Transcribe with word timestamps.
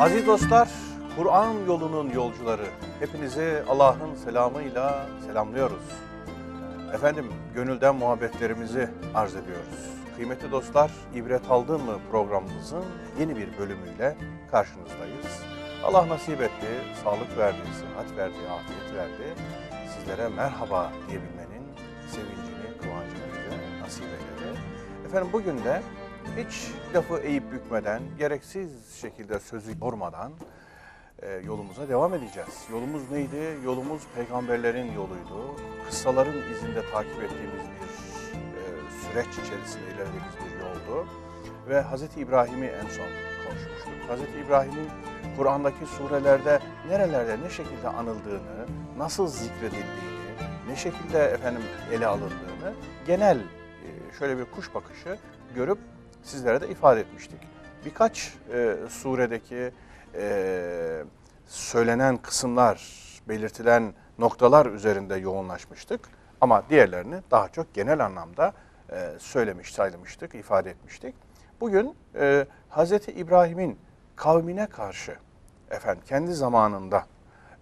Aziz 0.00 0.26
dostlar, 0.26 0.68
Kur'an 1.16 1.54
yolunun 1.66 2.10
yolcuları, 2.10 2.66
hepinizi 3.00 3.62
Allah'ın 3.68 4.14
selamıyla 4.14 5.06
selamlıyoruz. 5.26 5.82
Efendim, 6.94 7.26
gönülden 7.54 7.96
muhabbetlerimizi 7.96 8.88
arz 9.14 9.36
ediyoruz. 9.36 9.90
Kıymetli 10.16 10.50
dostlar, 10.50 10.90
İbret 11.14 11.50
Aldın 11.50 11.84
mı 11.84 11.98
programımızın 12.10 12.84
yeni 13.18 13.36
bir 13.36 13.58
bölümüyle 13.58 14.16
karşınızdayız. 14.50 15.42
Allah 15.84 16.08
nasip 16.08 16.42
etti, 16.42 16.68
sağlık 17.04 17.38
verdi, 17.38 17.58
sıhhat 17.80 18.16
verdi, 18.16 18.38
afiyet 18.52 18.94
verdi. 18.94 19.34
Sizlere 19.98 20.28
merhaba 20.28 20.92
diyebilmenin 21.08 21.64
sevincini, 22.08 22.78
kıvancını 22.82 23.26
bize 23.32 23.82
nasip 23.82 24.04
eyledi. 24.04 24.58
Efendim 25.06 25.28
bugün 25.32 25.64
de 25.64 25.82
hiç 26.36 26.70
lafı 26.94 27.18
eğip 27.18 27.52
bükmeden, 27.52 28.02
gereksiz 28.18 28.94
şekilde 29.00 29.40
sözü 29.40 29.72
yormadan 29.82 30.32
e, 31.22 31.30
yolumuza 31.30 31.88
devam 31.88 32.14
edeceğiz. 32.14 32.66
Yolumuz 32.72 33.10
neydi? 33.10 33.58
Yolumuz 33.64 34.02
peygamberlerin 34.14 34.92
yoluydu. 34.92 35.56
Kıssaların 35.86 36.36
izinde 36.52 36.82
takip 36.92 37.22
ettiğimiz 37.22 37.64
bir 37.64 37.90
e, 38.36 38.62
süreç 39.00 39.26
içerisinde 39.26 39.84
ilerlediğimiz 39.84 40.34
bir 40.44 40.60
yoldu. 40.60 41.06
Ve 41.68 41.82
Hz. 41.82 42.16
İbrahim'i 42.16 42.66
en 42.66 42.86
son 42.88 43.08
konuşmuştuk. 43.46 43.92
Hz. 44.10 44.46
İbrahim'in 44.46 44.88
Kur'an'daki 45.36 45.86
surelerde 45.86 46.60
nerelerde 46.88 47.36
ne 47.44 47.50
şekilde 47.50 47.88
anıldığını, 47.88 48.66
nasıl 48.98 49.26
zikredildiğini, 49.26 50.20
ne 50.68 50.76
şekilde 50.76 51.24
efendim 51.24 51.62
ele 51.92 52.06
alındığını 52.06 52.74
genel 53.06 53.38
e, 53.38 54.18
şöyle 54.18 54.38
bir 54.38 54.44
kuş 54.44 54.74
bakışı 54.74 55.18
görüp 55.54 55.78
sizlere 56.22 56.60
de 56.60 56.68
ifade 56.68 57.00
etmiştik. 57.00 57.40
Birkaç 57.84 58.34
e, 58.52 58.76
suredeki 58.88 59.72
e, 60.14 61.04
söylenen 61.46 62.16
kısımlar, 62.16 63.00
belirtilen 63.28 63.94
noktalar 64.18 64.66
üzerinde 64.66 65.16
yoğunlaşmıştık. 65.16 66.00
Ama 66.40 66.62
diğerlerini 66.70 67.16
daha 67.30 67.48
çok 67.48 67.74
genel 67.74 68.04
anlamda 68.04 68.52
e, 68.92 69.10
söylemiş, 69.18 69.74
sayılmıştık, 69.74 70.34
ifade 70.34 70.70
etmiştik. 70.70 71.14
Bugün 71.60 71.94
e, 72.14 72.46
Hz. 72.70 72.92
İbrahim'in 72.92 73.78
kavmine 74.16 74.66
karşı 74.66 75.16
efendim 75.70 76.02
kendi 76.06 76.34
zamanında 76.34 77.06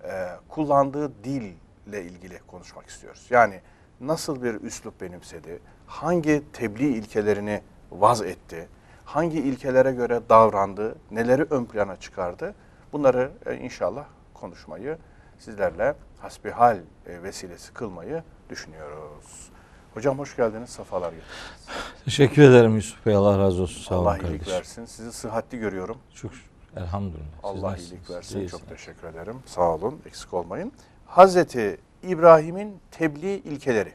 e, 0.05 0.29
kullandığı 0.49 1.25
dille 1.25 2.03
ilgili 2.05 2.39
konuşmak 2.47 2.87
istiyoruz. 2.87 3.27
Yani 3.31 3.61
nasıl 4.01 4.43
bir 4.43 4.55
üslup 4.55 5.01
benimsedi, 5.01 5.59
hangi 5.87 6.43
tebliğ 6.53 6.89
ilkelerini 6.89 7.63
vaz 7.91 8.23
etti, 8.23 8.69
hangi 9.05 9.39
ilkelere 9.39 9.93
göre 9.93 10.21
davrandı, 10.29 10.95
neleri 11.11 11.43
ön 11.43 11.65
plana 11.65 11.97
çıkardı 11.97 12.55
bunları 12.93 13.31
e, 13.47 13.55
inşallah 13.57 14.05
konuşmayı 14.35 14.99
sizlerle 15.39 15.95
hasbihal 16.19 16.77
e, 17.07 17.23
vesilesi 17.23 17.73
kılmayı 17.73 18.23
düşünüyoruz. 18.51 19.49
Hocam 19.95 20.19
hoş 20.19 20.37
geldiniz, 20.37 20.71
safalar 20.71 21.13
getirdiniz. 21.13 21.75
Teşekkür 22.05 22.43
ederim 22.43 22.75
Yusuf 22.77 23.07
Bey. 23.07 23.15
Allah 23.15 23.39
razı 23.39 23.63
olsun. 23.63 23.83
Sağ 23.83 23.95
Allah 23.95 24.11
olun 24.11 24.15
iyilik 24.15 24.25
kardeşim. 24.31 24.53
versin. 24.53 24.85
Sizi 24.85 25.13
sıhhatli 25.13 25.59
görüyorum. 25.59 25.99
Çok 26.15 26.31
elhamdülillah. 26.77 27.25
Siz 27.35 27.45
Allah 27.45 27.71
nasılsınız? 27.71 27.93
iyilik 27.93 28.11
versin. 28.11 28.39
İyisiniz. 28.39 28.51
Çok 28.51 28.69
teşekkür 28.69 29.09
ederim. 29.09 29.37
Sağ 29.47 29.75
olun. 29.75 30.01
Eksik 30.07 30.35
olmayın. 30.35 30.73
Hazreti 31.07 31.79
İbrahim'in 32.03 32.81
tebliğ 32.91 33.35
ilkeleri. 33.35 33.93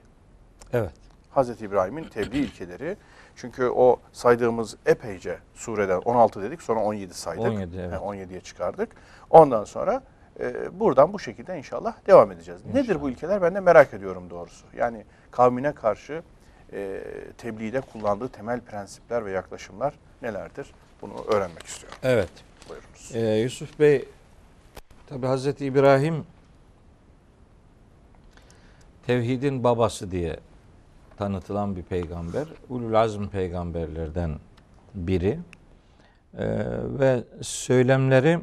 Evet. 0.73 0.93
Hazreti 1.31 1.65
İbrahim'in 1.65 2.03
tebliğ 2.03 2.39
ilkeleri. 2.39 2.97
Çünkü 3.35 3.65
o 3.65 3.99
saydığımız 4.11 4.77
epeyce 4.85 5.37
sureden 5.53 5.97
16 5.97 6.43
dedik 6.43 6.61
sonra 6.61 6.79
17 6.79 7.13
saydık. 7.13 7.43
17, 7.43 7.77
evet. 7.77 7.93
Yani 7.93 8.03
17'ye 8.03 8.41
çıkardık. 8.41 8.89
Ondan 9.29 9.63
sonra 9.63 10.03
e, 10.39 10.79
buradan 10.79 11.13
bu 11.13 11.19
şekilde 11.19 11.57
inşallah 11.57 11.95
devam 12.07 12.31
edeceğiz. 12.31 12.61
Nedir 12.73 13.01
bu 13.01 13.09
ilkeler? 13.09 13.41
Ben 13.41 13.55
de 13.55 13.59
merak 13.59 13.93
ediyorum 13.93 14.29
doğrusu. 14.29 14.65
Yani 14.77 15.05
kavmine 15.31 15.71
karşı 15.71 16.21
e, 16.73 17.03
tebliğde 17.37 17.81
kullandığı 17.81 18.29
temel 18.29 18.61
prensipler 18.61 19.25
ve 19.25 19.31
yaklaşımlar 19.31 19.93
nelerdir? 20.21 20.73
Bunu 21.01 21.25
öğrenmek 21.27 21.63
istiyorum. 21.63 21.97
Evet. 22.03 22.29
Buyurunuz. 22.69 23.11
Ee, 23.13 23.39
Yusuf 23.39 23.79
Bey 23.79 24.05
tabi 25.07 25.25
Hazreti 25.27 25.65
İbrahim 25.65 26.25
tevhidin 29.07 29.63
babası 29.63 30.11
diye 30.11 30.39
tanıtılan 31.17 31.75
bir 31.75 31.83
peygamber. 31.83 32.47
Ulul 32.69 32.93
azm 32.93 33.27
peygamberlerden 33.27 34.39
biri. 34.95 35.39
Ee, 36.37 36.45
ve 36.99 37.23
söylemleri 37.41 38.39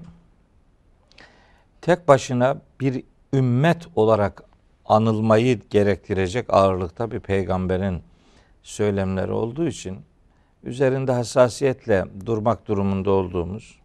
tek 1.80 2.08
başına 2.08 2.56
bir 2.80 3.04
ümmet 3.34 3.86
olarak 3.96 4.42
anılmayı 4.86 5.60
gerektirecek 5.70 6.46
ağırlıkta 6.48 7.10
bir 7.10 7.20
peygamberin 7.20 8.02
söylemleri 8.62 9.32
olduğu 9.32 9.66
için 9.66 9.98
üzerinde 10.64 11.12
hassasiyetle 11.12 12.04
durmak 12.26 12.68
durumunda 12.68 13.10
olduğumuz 13.10 13.80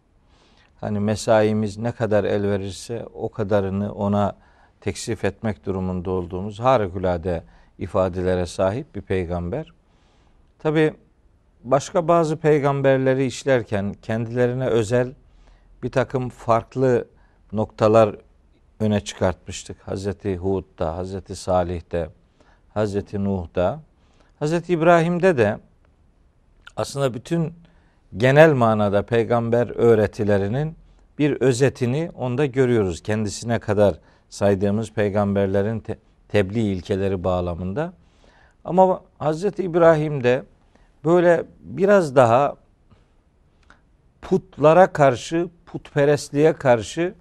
hani 0.81 0.99
mesaimiz 0.99 1.77
ne 1.77 1.91
kadar 1.91 2.23
el 2.23 2.43
verirse 2.43 3.05
o 3.13 3.29
kadarını 3.29 3.93
ona 3.93 4.35
teksif 4.81 5.25
etmek 5.25 5.65
durumunda 5.65 6.11
olduğumuz 6.11 6.59
harikulade 6.59 7.43
ifadelere 7.79 8.45
sahip 8.45 8.95
bir 8.95 9.01
peygamber. 9.01 9.73
Tabi 10.59 10.93
başka 11.63 12.07
bazı 12.07 12.37
peygamberleri 12.37 13.25
işlerken 13.25 13.93
kendilerine 14.01 14.67
özel 14.67 15.13
bir 15.83 15.91
takım 15.91 16.29
farklı 16.29 17.07
noktalar 17.51 18.15
öne 18.79 18.99
çıkartmıştık. 18.99 19.87
Hazreti 19.87 20.37
Hud'da, 20.37 20.97
Hazreti 20.97 21.35
Salih'te, 21.35 22.09
Hazreti 22.73 23.23
Nuh'da. 23.23 23.79
Hazreti 24.39 24.73
İbrahim'de 24.73 25.37
de 25.37 25.59
aslında 26.75 27.13
bütün 27.13 27.53
genel 28.17 28.53
manada 28.53 29.05
peygamber 29.05 29.67
öğretilerinin 29.75 30.75
bir 31.19 31.41
özetini 31.41 32.11
onda 32.15 32.45
görüyoruz. 32.45 33.03
Kendisine 33.03 33.59
kadar 33.59 33.99
saydığımız 34.29 34.91
peygamberlerin 34.91 35.79
te- 35.79 35.97
tebliğ 36.27 36.71
ilkeleri 36.71 37.23
bağlamında. 37.23 37.93
Ama 38.65 39.01
Hazreti 39.19 39.63
İbrahim'de 39.63 40.43
böyle 41.05 41.45
biraz 41.59 42.15
daha 42.15 42.55
putlara 44.21 44.93
karşı, 44.93 45.49
putperestliğe 45.65 46.53
karşı 46.53 47.13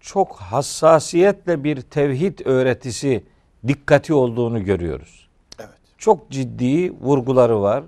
çok 0.00 0.36
hassasiyetle 0.36 1.64
bir 1.64 1.80
tevhid 1.80 2.38
öğretisi 2.44 3.24
dikkati 3.66 4.14
olduğunu 4.14 4.64
görüyoruz. 4.64 5.28
Evet. 5.58 5.78
Çok 5.98 6.30
ciddi 6.30 6.92
vurguları 6.92 7.62
var. 7.62 7.84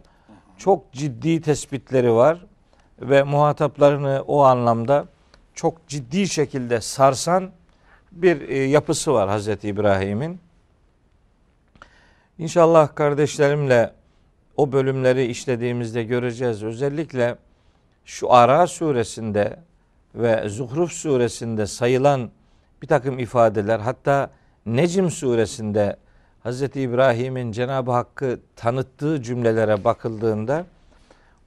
Çok 0.59 0.93
ciddi 0.93 1.41
tespitleri 1.41 2.13
var 2.13 2.47
ve 3.01 3.23
muhataplarını 3.23 4.25
o 4.27 4.43
anlamda 4.43 5.07
çok 5.55 5.89
ciddi 5.89 6.29
şekilde 6.29 6.81
sarsan 6.81 7.51
bir 8.13 8.49
e, 8.49 8.59
yapısı 8.59 9.13
var 9.13 9.29
Hazreti 9.29 9.69
İbrahim'in. 9.69 10.41
İnşallah 12.39 12.95
kardeşlerimle 12.95 13.93
o 14.57 14.73
bölümleri 14.73 15.27
işlediğimizde 15.27 16.05
göreceğiz. 16.05 16.63
Özellikle 16.63 17.37
şu 18.05 18.33
Ara 18.33 18.67
suresinde 18.67 19.57
ve 20.15 20.49
Zuhruf 20.49 20.93
suresinde 20.93 21.67
sayılan 21.67 22.31
bir 22.83 22.87
takım 22.87 23.19
ifadeler 23.19 23.81
hatta 23.81 24.31
Necm 24.67 25.09
suresinde 25.09 25.97
Hz. 26.45 26.63
İbrahim'in 26.63 27.53
Cenab-ı 27.53 27.91
Hakk'ı 27.91 28.41
tanıttığı 28.57 29.23
cümlelere 29.23 29.85
bakıldığında 29.85 30.65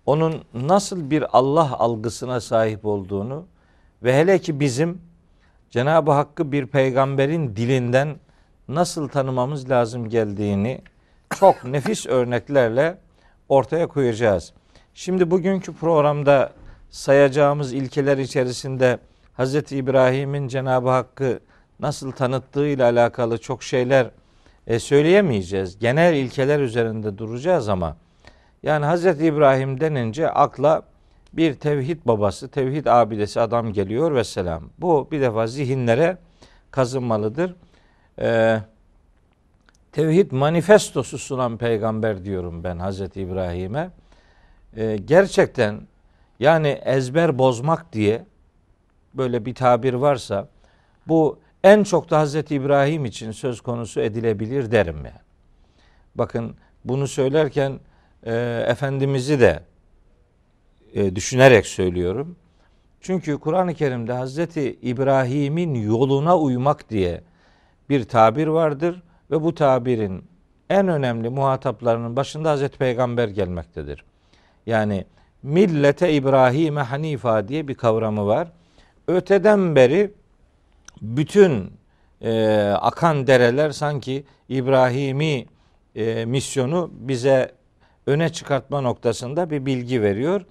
onun 0.05 0.43
nasıl 0.53 1.09
bir 1.09 1.37
Allah 1.37 1.79
algısına 1.79 2.41
sahip 2.41 2.85
olduğunu 2.85 3.45
ve 4.03 4.17
hele 4.17 4.39
ki 4.39 4.59
bizim 4.59 5.01
Cenab-ı 5.73 6.11
Hakk'ı 6.11 6.51
bir 6.51 6.65
peygamberin 6.65 7.55
dilinden 7.55 8.15
nasıl 8.67 9.07
tanımamız 9.07 9.69
lazım 9.69 10.09
geldiğini 10.09 10.81
çok 11.39 11.63
nefis 11.65 12.05
örneklerle 12.05 12.97
ortaya 13.49 13.87
koyacağız. 13.87 14.53
Şimdi 14.93 15.31
bugünkü 15.31 15.73
programda 15.73 16.51
sayacağımız 16.89 17.73
ilkeler 17.73 18.17
içerisinde 18.17 18.97
Hz. 19.37 19.71
İbrahim'in 19.71 20.47
Cenab-ı 20.47 20.89
Hakk'ı 20.89 21.39
nasıl 21.79 22.11
tanıttığı 22.11 22.67
ile 22.67 22.83
alakalı 22.83 23.37
çok 23.37 23.63
şeyler 23.63 24.09
e, 24.67 24.79
söyleyemeyeceğiz. 24.79 25.79
Genel 25.79 26.13
ilkeler 26.13 26.59
üzerinde 26.59 27.17
duracağız 27.17 27.69
ama 27.69 27.97
yani 28.63 28.85
Hz. 28.85 29.05
İbrahim 29.05 29.79
denince 29.79 30.29
akla 30.29 30.81
bir 31.33 31.53
tevhid 31.53 31.99
babası, 32.05 32.47
tevhid 32.47 32.85
abidesi 32.85 33.41
adam 33.41 33.73
geliyor 33.73 34.15
ve 34.15 34.23
selam. 34.23 34.63
Bu 34.77 35.07
bir 35.11 35.21
defa 35.21 35.47
zihinlere 35.47 36.17
kazınmalıdır. 36.71 37.55
Ee, 38.19 38.59
tevhid 39.91 40.31
manifestosu 40.31 41.17
sunan 41.17 41.57
peygamber 41.57 42.25
diyorum 42.25 42.63
ben 42.63 42.79
Hazreti 42.79 43.21
İbrahim'e. 43.21 43.89
Ee, 44.77 44.97
gerçekten 45.05 45.81
yani 46.39 46.67
ezber 46.67 47.37
bozmak 47.37 47.93
diye 47.93 48.25
böyle 49.13 49.45
bir 49.45 49.55
tabir 49.55 49.93
varsa 49.93 50.47
bu 51.07 51.39
en 51.63 51.83
çok 51.83 52.09
da 52.09 52.19
Hazreti 52.19 52.55
İbrahim 52.55 53.05
için 53.05 53.31
söz 53.31 53.61
konusu 53.61 54.01
edilebilir 54.01 54.71
derim 54.71 54.97
yani. 54.97 55.23
Bakın 56.15 56.55
bunu 56.85 57.07
söylerken 57.07 57.79
e, 58.23 58.65
Efendimiz'i 58.67 59.39
de 59.39 59.63
e, 60.93 61.15
düşünerek 61.15 61.65
söylüyorum. 61.65 62.35
Çünkü 63.01 63.39
Kur'an-ı 63.39 63.73
Kerim'de 63.73 64.13
Hazreti 64.13 64.79
İbrahim'in 64.81 65.75
yoluna 65.75 66.37
uymak 66.39 66.89
diye 66.89 67.21
bir 67.89 68.03
tabir 68.03 68.47
vardır 68.47 69.03
ve 69.31 69.41
bu 69.41 69.55
tabirin 69.55 70.23
en 70.69 70.87
önemli 70.87 71.29
muhataplarının 71.29 72.15
başında 72.15 72.51
Hazreti 72.51 72.77
Peygamber 72.77 73.27
gelmektedir. 73.27 74.03
Yani 74.65 75.05
millete 75.43 76.13
İbrahim'e 76.13 76.81
hanifa 76.81 77.47
diye 77.47 77.67
bir 77.67 77.75
kavramı 77.75 78.27
var. 78.27 78.47
Öteden 79.07 79.75
beri 79.75 80.11
bütün 81.01 81.71
e, 82.21 82.59
akan 82.81 83.27
dereler 83.27 83.71
sanki 83.71 84.23
İbrahimi 84.49 85.45
e, 85.95 86.25
misyonu 86.25 86.91
bize 86.93 87.51
öne 88.07 88.29
çıkartma 88.29 88.81
noktasında 88.81 89.49
bir 89.49 89.65
bilgi 89.65 90.01
veriyor. 90.01 90.45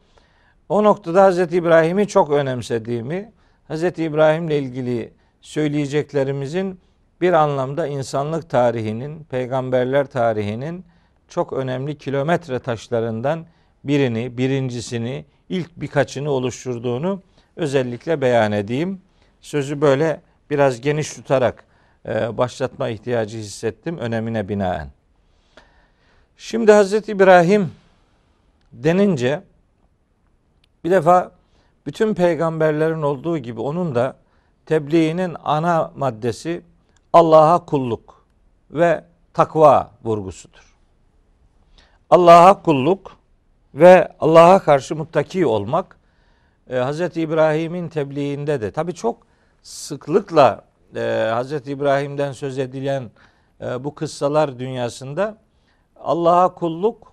O 0.69 0.85
noktada 0.85 1.23
Hazreti 1.23 1.57
İbrahim'i 1.57 2.09
çok 2.09 2.31
önemsediğimi, 2.31 3.33
Hazreti 3.69 4.05
İbrahim'le 4.05 4.51
ilgili 4.51 5.13
söyleyeceklerimizin 5.41 6.81
bir 7.21 7.33
anlamda 7.33 7.87
insanlık 7.87 8.51
tarihinin, 8.51 9.25
peygamberler 9.25 10.07
tarihinin 10.07 10.85
çok 11.29 11.53
önemli 11.53 11.99
kilometre 11.99 12.59
taşlarından 12.59 13.47
birini, 13.85 14.39
birincisini, 14.39 15.25
ilk 15.49 15.77
birkaçını 15.77 16.31
oluşturduğunu 16.31 17.23
özellikle 17.57 18.21
beyan 18.21 18.53
edeyim. 18.53 19.01
Sözü 19.41 19.81
böyle 19.81 20.21
biraz 20.51 20.81
geniş 20.81 21.15
tutarak 21.15 21.65
e, 22.09 22.39
başlatma 22.39 22.89
ihtiyacı 22.89 23.39
hissettim 23.39 23.99
önemine 23.99 24.49
binaen. 24.49 24.89
Şimdi 26.37 26.73
Hazreti 26.73 27.13
İbrahim 27.13 27.71
denince 28.73 29.43
bir 30.85 30.91
defa 30.91 31.33
bütün 31.87 32.15
peygamberlerin 32.15 33.03
olduğu 33.03 33.39
gibi 33.39 33.61
onun 33.61 33.95
da 33.95 34.17
tebliğinin 34.67 35.37
ana 35.45 35.93
maddesi 35.97 36.63
Allah'a 37.13 37.65
kulluk 37.65 38.25
ve 38.71 39.05
takva 39.35 39.91
vurgusudur. 40.05 40.77
Allah'a 42.11 42.63
kulluk 42.63 43.17
ve 43.75 44.13
Allah'a 44.21 44.59
karşı 44.59 44.97
muttaki 44.97 45.47
olmak 45.47 45.97
e, 46.71 46.81
Hz. 46.81 47.01
İbrahim'in 47.01 47.89
tebliğinde 47.89 48.61
de 48.61 48.71
tabi 48.71 48.95
çok 48.95 49.27
sıklıkla 49.63 50.65
e, 50.97 51.33
Hz. 51.43 51.53
İbrahim'den 51.53 52.33
söz 52.33 52.59
edilen 52.59 53.11
e, 53.61 53.85
bu 53.85 53.95
kıssalar 53.95 54.59
dünyasında 54.59 55.37
Allah'a 55.97 56.55
kulluk, 56.55 57.13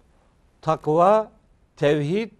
takva, 0.61 1.31
tevhid, 1.77 2.31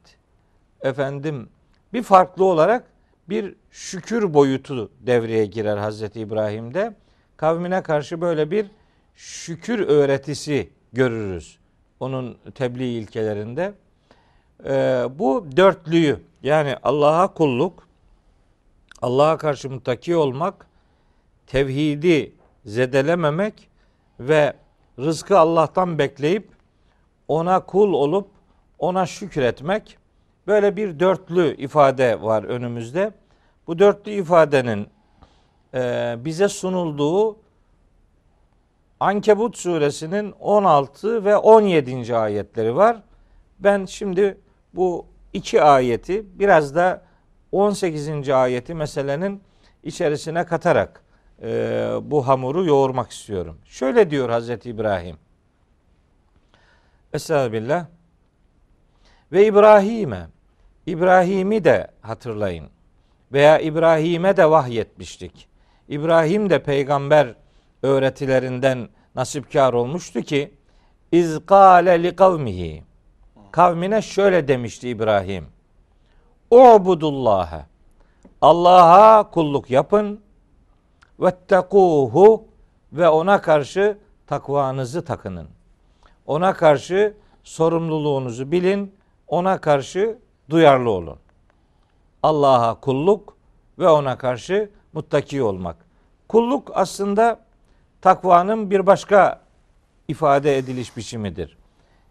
efendim 0.84 1.50
bir 1.94 2.04
farklı 2.04 2.46
olarak 2.46 2.84
bir 3.30 3.56
şükür 3.72 4.34
boyutu 4.34 4.92
devreye 5.00 5.46
girer 5.46 5.78
Hazreti 5.78 6.20
İbrahim'de. 6.20 6.96
Kavmine 7.38 7.84
karşı 7.84 8.22
böyle 8.22 8.52
bir 8.52 8.66
şükür 9.16 9.80
öğretisi 9.80 10.70
görürüz 10.94 11.60
onun 12.00 12.38
tebliğ 12.56 12.98
ilkelerinde. 12.98 13.74
Ee, 14.66 15.06
bu 15.20 15.46
dörtlüyü 15.58 16.20
yani 16.44 16.76
Allah'a 16.84 17.34
kulluk, 17.34 17.88
Allah'a 19.02 19.38
karşı 19.38 19.70
muttaki 19.70 20.16
olmak, 20.16 20.68
tevhidi 21.48 22.34
zedelememek 22.66 23.70
ve 24.20 24.54
rızkı 25.00 25.40
Allah'tan 25.40 26.00
bekleyip 26.00 26.50
ona 27.28 27.66
kul 27.66 27.94
olup 27.94 28.28
ona 28.80 29.06
şükretmek 29.06 29.99
böyle 30.50 30.76
bir 30.76 31.00
dörtlü 31.00 31.56
ifade 31.58 32.22
var 32.22 32.44
önümüzde. 32.44 33.12
Bu 33.68 33.80
dörtlü 33.80 34.12
ifadenin 34.12 34.88
e, 35.74 36.16
bize 36.20 36.48
sunulduğu 36.48 37.38
Ankebut 39.00 39.58
suresinin 39.58 40.32
16 40.32 41.26
ve 41.26 41.38
17. 41.38 42.16
ayetleri 42.16 42.76
var. 42.76 43.02
Ben 43.60 43.86
şimdi 43.86 44.38
bu 44.74 45.06
iki 45.34 45.62
ayeti 45.62 46.40
biraz 46.40 46.76
da 46.76 47.02
18. 47.52 48.30
ayeti 48.30 48.74
meselenin 48.74 49.42
içerisine 49.84 50.46
katarak 50.46 51.04
e, 51.42 51.92
bu 52.02 52.28
hamuru 52.28 52.66
yoğurmak 52.66 53.12
istiyorum. 53.12 53.58
Şöyle 53.66 54.10
diyor 54.10 54.30
Hazreti 54.30 54.70
İbrahim. 54.70 55.18
Estağfirullah. 57.14 57.86
Ve 59.32 59.46
İbrahim'e 59.46 60.28
İbrahim'i 60.90 61.64
de 61.64 61.88
hatırlayın. 62.02 62.70
Veya 63.34 63.60
İbrahim'e 63.60 64.38
de 64.38 64.50
vahyetmiştik. 64.50 65.48
İbrahim 65.90 66.50
de 66.50 66.64
peygamber 66.64 67.36
öğretilerinden 67.84 68.90
nasipkar 69.16 69.74
olmuştu 69.74 70.22
ki 70.22 70.54
iz 71.12 71.46
kâle 71.46 72.04
li 72.04 72.16
kavmihi 72.16 72.84
kavmine 73.52 74.02
şöyle 74.02 74.48
demişti 74.48 74.90
İbrahim. 74.90 75.46
Ubudullaha 76.52 77.66
Allah'a 78.42 79.30
kulluk 79.30 79.70
yapın 79.70 80.22
vettekuhu 81.20 82.48
ve 82.94 83.10
ona 83.10 83.42
karşı 83.42 83.98
takvanızı 84.28 85.06
takının. 85.06 85.48
Ona 86.26 86.54
karşı 86.54 87.14
sorumluluğunuzu 87.44 88.52
bilin. 88.52 88.96
Ona 89.28 89.62
karşı 89.62 90.18
duyarlı 90.50 90.90
olun. 90.90 91.18
Allah'a 92.24 92.80
kulluk 92.80 93.38
ve 93.80 93.90
ona 93.90 94.18
karşı 94.18 94.70
muttaki 94.94 95.44
olmak. 95.44 95.76
Kulluk 96.28 96.72
aslında 96.74 97.40
takvanın 98.02 98.72
bir 98.72 98.86
başka 98.86 99.42
ifade 100.08 100.58
ediliş 100.58 100.98
biçimidir. 100.98 101.58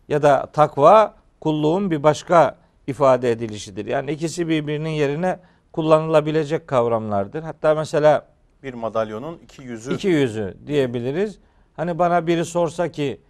Ya 0.09 0.23
da 0.23 0.47
takva 0.53 1.15
kulluğun 1.41 1.91
bir 1.91 2.03
başka 2.03 2.59
ifade 2.87 3.31
edilişidir. 3.31 3.87
Yani 3.87 4.11
ikisi 4.11 4.49
birbirinin 4.49 4.91
yerine 4.91 5.39
kullanılabilecek 5.73 6.69
kavramlardır. 6.69 7.43
Hatta 7.43 7.75
mesela 7.75 8.27
bir 8.63 8.75
madalyonun 8.75 9.39
iki 9.39 9.63
yüzü. 9.63 9.95
İki 9.95 10.09
yüzü 10.09 10.57
diyebiliriz. 10.67 11.39
Hani 11.77 11.99
bana 11.99 12.27
biri 12.27 12.45
sorsa 12.45 12.89
ki 12.89 13.21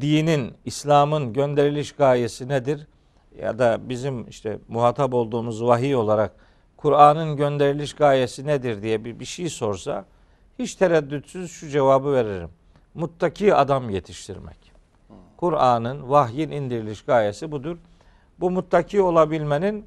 dinin, 0.00 0.54
İslam'ın 0.64 1.32
gönderiliş 1.32 1.92
gayesi 1.92 2.48
nedir? 2.48 2.86
Ya 3.42 3.58
da 3.58 3.88
bizim 3.88 4.28
işte 4.28 4.58
muhatap 4.68 5.14
olduğumuz 5.14 5.64
vahiy 5.64 5.96
olarak 5.96 6.32
Kur'an'ın 6.76 7.36
gönderiliş 7.36 7.94
gayesi 7.94 8.46
nedir 8.46 8.82
diye 8.82 9.04
bir, 9.04 9.20
bir 9.20 9.24
şey 9.24 9.48
sorsa 9.48 10.04
hiç 10.58 10.74
tereddütsüz 10.74 11.50
şu 11.50 11.68
cevabı 11.68 12.12
veririm. 12.12 12.50
Muttaki 12.94 13.54
adam 13.54 13.90
yetiştirmek. 13.90 14.72
Kur'an'ın, 15.36 16.10
vahyin 16.10 16.50
indiriliş 16.50 17.02
gayesi 17.02 17.52
budur. 17.52 17.76
Bu 18.40 18.50
muttaki 18.50 19.02
olabilmenin 19.02 19.86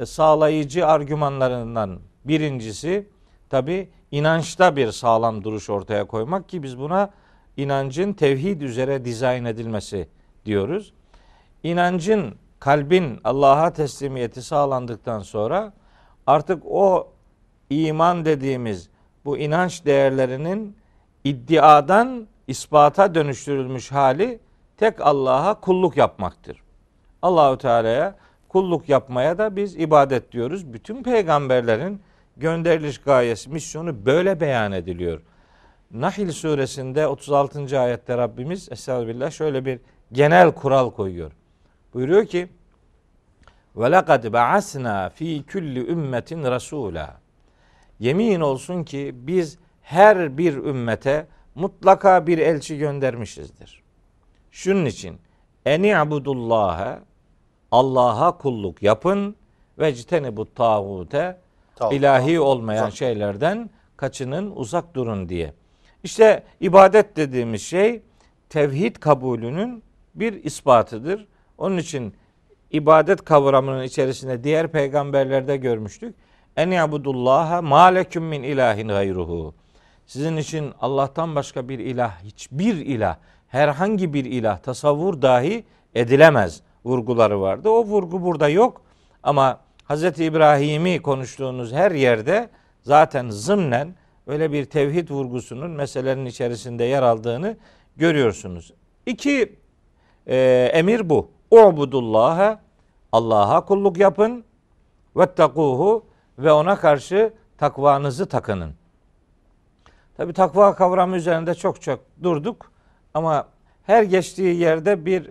e, 0.00 0.06
sağlayıcı 0.06 0.86
argümanlarından 0.86 1.98
birincisi 2.24 3.06
tabi 3.50 3.88
inançta 4.10 4.76
bir 4.76 4.92
sağlam 4.92 5.44
duruş 5.44 5.70
ortaya 5.70 6.04
koymak 6.06 6.48
ki 6.48 6.62
biz 6.62 6.78
buna 6.78 7.10
inancın 7.56 8.12
tevhid 8.12 8.60
üzere 8.60 9.04
dizayn 9.04 9.44
edilmesi 9.44 10.08
diyoruz. 10.46 10.92
İnancın, 11.62 12.34
kalbin 12.60 13.20
Allah'a 13.24 13.72
teslimiyeti 13.72 14.42
sağlandıktan 14.42 15.20
sonra 15.20 15.72
artık 16.26 16.62
o 16.66 17.12
iman 17.70 18.24
dediğimiz 18.24 18.88
bu 19.24 19.38
inanç 19.38 19.84
değerlerinin 19.84 20.76
iddiadan 21.24 22.26
ispata 22.48 23.14
dönüştürülmüş 23.14 23.92
hali 23.92 24.40
tek 24.76 25.00
Allah'a 25.00 25.60
kulluk 25.60 25.96
yapmaktır. 25.96 26.62
Allahu 27.22 27.58
Teala'ya 27.58 28.16
kulluk 28.48 28.88
yapmaya 28.88 29.38
da 29.38 29.56
biz 29.56 29.76
ibadet 29.76 30.32
diyoruz. 30.32 30.72
Bütün 30.72 31.02
peygamberlerin 31.02 32.00
gönderiliş 32.36 32.98
gayesi, 32.98 33.50
misyonu 33.50 34.06
böyle 34.06 34.40
beyan 34.40 34.72
ediliyor. 34.72 35.20
Nahil 35.90 36.32
suresinde 36.32 37.06
36. 37.06 37.80
ayette 37.80 38.16
Rabbimiz 38.16 38.72
Estağfirullah 38.72 39.30
şöyle 39.30 39.64
bir 39.64 39.80
genel 40.12 40.52
kural 40.52 40.90
koyuyor. 40.90 41.32
Buyuruyor 41.94 42.26
ki 42.26 42.48
ve 43.76 43.92
lekad 43.92 44.32
ba'asna 44.32 45.08
fi 45.08 45.44
kulli 45.52 45.86
ümmetin 45.90 46.42
rasula. 46.42 47.20
Yemin 47.98 48.40
olsun 48.40 48.84
ki 48.84 49.14
biz 49.14 49.58
her 49.82 50.38
bir 50.38 50.56
ümmete 50.56 51.26
mutlaka 51.54 52.26
bir 52.26 52.38
elçi 52.38 52.78
göndermişizdir. 52.78 53.82
Şunun 54.50 54.84
için 54.84 55.18
eni 55.66 55.98
abudullaha 55.98 57.00
Allah'a 57.70 58.38
kulluk 58.38 58.82
yapın 58.82 59.36
ve 59.78 59.94
citeni 59.94 60.36
bu 60.36 60.54
tağute 60.54 61.38
ilahi 61.90 62.40
olmayan 62.40 62.86
Uzak. 62.86 62.96
şeylerden 62.96 63.70
kaçının, 63.96 64.52
uzak 64.56 64.94
durun 64.94 65.28
diye. 65.28 65.54
İşte 66.04 66.42
ibadet 66.60 67.16
dediğimiz 67.16 67.62
şey 67.62 68.02
tevhid 68.48 68.96
kabulünün 68.96 69.82
bir 70.14 70.44
ispatıdır. 70.44 71.26
Onun 71.60 71.76
için 71.76 72.14
ibadet 72.70 73.24
kavramının 73.24 73.82
içerisinde 73.82 74.44
diğer 74.44 74.68
peygamberlerde 74.68 75.56
görmüştük. 75.56 76.14
En 76.56 76.70
yabudullaha 76.70 77.62
ma 77.62 77.84
leküm 77.84 78.24
min 78.24 78.42
ilahin 78.42 78.88
gayruhu. 78.88 79.54
Sizin 80.06 80.36
için 80.36 80.72
Allah'tan 80.80 81.34
başka 81.34 81.68
bir 81.68 81.78
ilah, 81.78 82.22
hiçbir 82.24 82.76
ilah, 82.76 83.16
herhangi 83.48 84.14
bir 84.14 84.24
ilah 84.24 84.58
tasavvur 84.58 85.22
dahi 85.22 85.64
edilemez 85.94 86.60
vurguları 86.84 87.40
vardı. 87.40 87.68
O 87.68 87.84
vurgu 87.84 88.22
burada 88.22 88.48
yok 88.48 88.82
ama 89.22 89.60
Hz. 89.88 90.20
İbrahim'i 90.20 91.02
konuştuğunuz 91.02 91.72
her 91.72 91.90
yerde 91.90 92.48
zaten 92.82 93.30
zımnen 93.30 93.94
öyle 94.26 94.52
bir 94.52 94.64
tevhid 94.64 95.10
vurgusunun 95.10 95.70
meselenin 95.70 96.26
içerisinde 96.26 96.84
yer 96.84 97.02
aldığını 97.02 97.56
görüyorsunuz. 97.96 98.72
İki 99.06 99.56
e, 100.26 100.70
emir 100.74 101.10
bu. 101.10 101.39
Ubudullaha 101.50 102.60
Allah'a 103.12 103.64
kulluk 103.64 103.98
yapın. 103.98 104.44
Vettakuhu 105.16 106.04
ve 106.38 106.52
ona 106.52 106.76
karşı 106.76 107.32
takvanızı 107.58 108.28
takının. 108.28 108.74
Tabi 110.16 110.32
takva 110.32 110.74
kavramı 110.74 111.16
üzerinde 111.16 111.54
çok 111.54 111.82
çok 111.82 112.00
durduk 112.22 112.72
ama 113.14 113.48
her 113.82 114.02
geçtiği 114.02 114.56
yerde 114.56 115.06
bir 115.06 115.30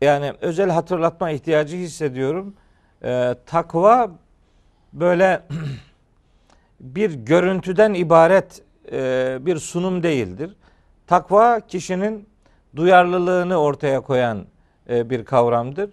yani 0.00 0.32
özel 0.40 0.70
hatırlatma 0.70 1.30
ihtiyacı 1.30 1.76
hissediyorum. 1.76 2.54
Ee, 3.04 3.34
takva 3.46 4.10
böyle 4.92 5.42
bir 6.80 7.14
görüntüden 7.14 7.94
ibaret 7.94 8.62
e, 8.92 9.38
bir 9.40 9.56
sunum 9.58 10.02
değildir. 10.02 10.56
Takva 11.06 11.60
kişinin 11.60 12.28
duyarlılığını 12.76 13.56
ortaya 13.56 14.00
koyan 14.00 14.46
bir 14.88 15.24
kavramdır. 15.24 15.90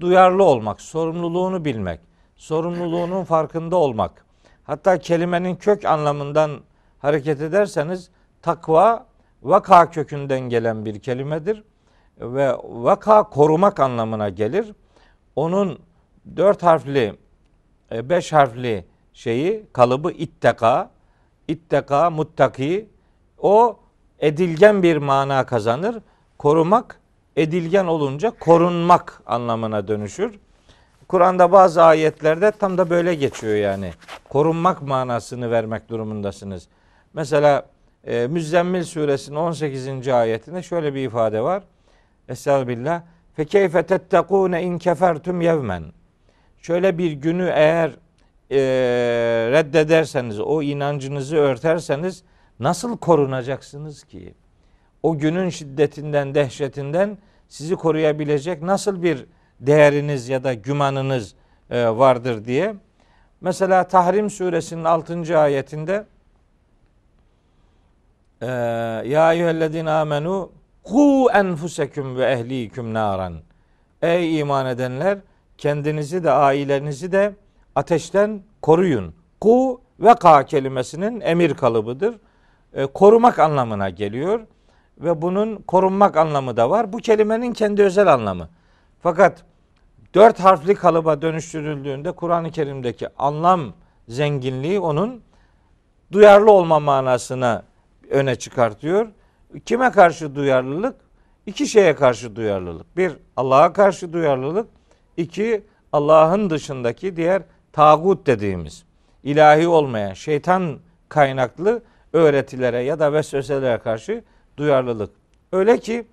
Duyarlı 0.00 0.44
olmak, 0.44 0.80
sorumluluğunu 0.80 1.64
bilmek, 1.64 2.00
sorumluluğunun 2.36 3.24
farkında 3.24 3.76
olmak. 3.76 4.24
Hatta 4.64 4.98
kelimenin 4.98 5.56
kök 5.56 5.84
anlamından 5.84 6.60
hareket 6.98 7.40
ederseniz 7.40 8.10
takva 8.42 9.06
vaka 9.42 9.90
kökünden 9.90 10.40
gelen 10.40 10.84
bir 10.84 11.00
kelimedir 11.00 11.64
ve 12.20 12.56
vaka 12.64 13.22
korumak 13.22 13.80
anlamına 13.80 14.28
gelir. 14.28 14.72
Onun 15.36 15.78
dört 16.36 16.62
harfli, 16.62 17.18
e, 17.92 18.08
beş 18.08 18.32
harfli 18.32 18.86
şeyi 19.12 19.66
kalıbı 19.72 20.10
itteka, 20.12 20.90
itteka, 21.48 22.10
muttaki 22.10 22.88
o 23.38 23.78
edilgen 24.18 24.82
bir 24.82 24.96
mana 24.96 25.46
kazanır. 25.46 26.02
Korumak 26.38 26.99
edilgen 27.36 27.86
olunca 27.86 28.30
korunmak 28.30 29.22
anlamına 29.26 29.88
dönüşür. 29.88 30.38
Kur'an'da 31.08 31.52
bazı 31.52 31.82
ayetlerde 31.82 32.50
tam 32.50 32.78
da 32.78 32.90
böyle 32.90 33.14
geçiyor 33.14 33.54
yani. 33.54 33.92
Korunmak 34.28 34.82
manasını 34.82 35.50
vermek 35.50 35.88
durumundasınız. 35.88 36.68
Mesela 37.14 37.66
e, 38.04 38.26
Müzzemmil 38.26 38.84
suresinin 38.84 39.36
18. 39.36 40.08
ayetinde 40.08 40.62
şöyle 40.62 40.94
bir 40.94 41.06
ifade 41.06 41.40
var. 41.40 41.62
Estağfirullah. 42.28 43.02
Fe 43.36 43.44
keyfe 43.44 43.82
tettekûne 43.82 44.62
in 44.62 44.78
kefertum 44.78 45.40
yevmen. 45.40 45.84
Şöyle 46.62 46.98
bir 46.98 47.12
günü 47.12 47.50
eğer 47.54 47.90
e, 48.50 48.58
reddederseniz, 49.52 50.40
o 50.40 50.62
inancınızı 50.62 51.36
örterseniz 51.36 52.22
nasıl 52.60 52.98
korunacaksınız 52.98 54.04
ki? 54.04 54.34
O 55.02 55.18
günün 55.18 55.48
şiddetinden, 55.48 56.34
dehşetinden 56.34 57.18
sizi 57.48 57.76
koruyabilecek 57.76 58.62
nasıl 58.62 59.02
bir 59.02 59.26
değeriniz 59.60 60.28
ya 60.28 60.44
da 60.44 60.54
gümanınız 60.54 61.34
e, 61.70 61.88
vardır 61.88 62.44
diye. 62.44 62.74
Mesela 63.40 63.88
Tahrim 63.88 64.30
suresinin 64.30 64.84
6. 64.84 65.38
ayetinde 65.38 66.06
e, 68.40 68.46
Ya 69.06 69.32
eyyühellezine 69.32 69.90
amenu 69.90 70.52
ku 70.82 71.30
enfuseküm 71.34 72.16
ve 72.16 72.24
ehliküm 72.24 72.94
naran. 72.94 73.34
Ey 74.02 74.38
iman 74.38 74.66
edenler 74.66 75.18
kendinizi 75.58 76.24
de 76.24 76.30
ailenizi 76.30 77.12
de 77.12 77.34
ateşten 77.74 78.42
koruyun. 78.62 79.14
Ku 79.40 79.80
ve 80.00 80.14
ka 80.14 80.44
kelimesinin 80.44 81.20
emir 81.20 81.54
kalıbıdır. 81.54 82.14
E, 82.74 82.86
korumak 82.86 83.38
anlamına 83.38 83.90
geliyor 83.90 84.40
ve 85.00 85.22
bunun 85.22 85.56
korunmak 85.56 86.16
anlamı 86.16 86.56
da 86.56 86.70
var. 86.70 86.92
Bu 86.92 86.98
kelimenin 86.98 87.52
kendi 87.52 87.82
özel 87.82 88.12
anlamı. 88.12 88.48
Fakat 89.00 89.44
dört 90.14 90.40
harfli 90.40 90.74
kalıba 90.74 91.22
dönüştürüldüğünde 91.22 92.12
Kur'an-ı 92.12 92.50
Kerim'deki 92.50 93.08
anlam 93.18 93.72
zenginliği 94.08 94.80
onun 94.80 95.22
duyarlı 96.12 96.52
olma 96.52 96.80
manasına 96.80 97.62
öne 98.10 98.36
çıkartıyor. 98.36 99.08
Kime 99.64 99.90
karşı 99.90 100.34
duyarlılık? 100.34 100.96
İki 101.46 101.66
şeye 101.66 101.94
karşı 101.94 102.36
duyarlılık. 102.36 102.96
Bir, 102.96 103.16
Allah'a 103.36 103.72
karşı 103.72 104.12
duyarlılık. 104.12 104.68
İki, 105.16 105.64
Allah'ın 105.92 106.50
dışındaki 106.50 107.16
diğer 107.16 107.42
tağut 107.72 108.26
dediğimiz, 108.26 108.84
ilahi 109.22 109.68
olmayan, 109.68 110.12
şeytan 110.12 110.78
kaynaklı 111.08 111.82
öğretilere 112.12 112.82
ya 112.82 112.98
da 112.98 113.12
vesveselere 113.12 113.78
karşı 113.78 114.24
duyarlılık. 114.60 115.10
Öyle 115.52 115.78
ki 115.78 116.06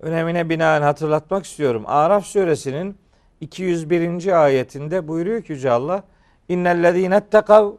önemine 0.00 0.48
binaen 0.48 0.82
hatırlatmak 0.82 1.44
istiyorum. 1.44 1.82
Araf 1.86 2.26
suresinin 2.26 2.98
201. 3.40 4.42
ayetinde 4.44 5.08
buyuruyor 5.08 5.42
ki 5.42 5.52
Yüce 5.52 5.70
Allah 5.70 6.02
İnnellezîne 6.48 7.16
ettekav 7.16 7.72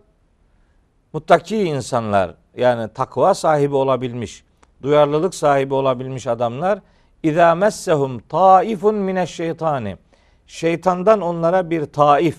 muttaki 1.14 1.58
insanlar 1.58 2.36
yani 2.58 2.94
takva 2.94 3.34
sahibi 3.34 3.76
olabilmiş, 3.76 4.44
duyarlılık 4.82 5.36
sahibi 5.36 5.74
olabilmiş 5.74 6.28
adamlar 6.28 6.80
İzâ 7.24 7.56
messehum 7.56 8.20
taifun 8.20 8.96
mineşşeytani 8.96 9.98
şeytandan 10.48 11.22
onlara 11.22 11.70
bir 11.70 11.86
taif, 11.86 12.38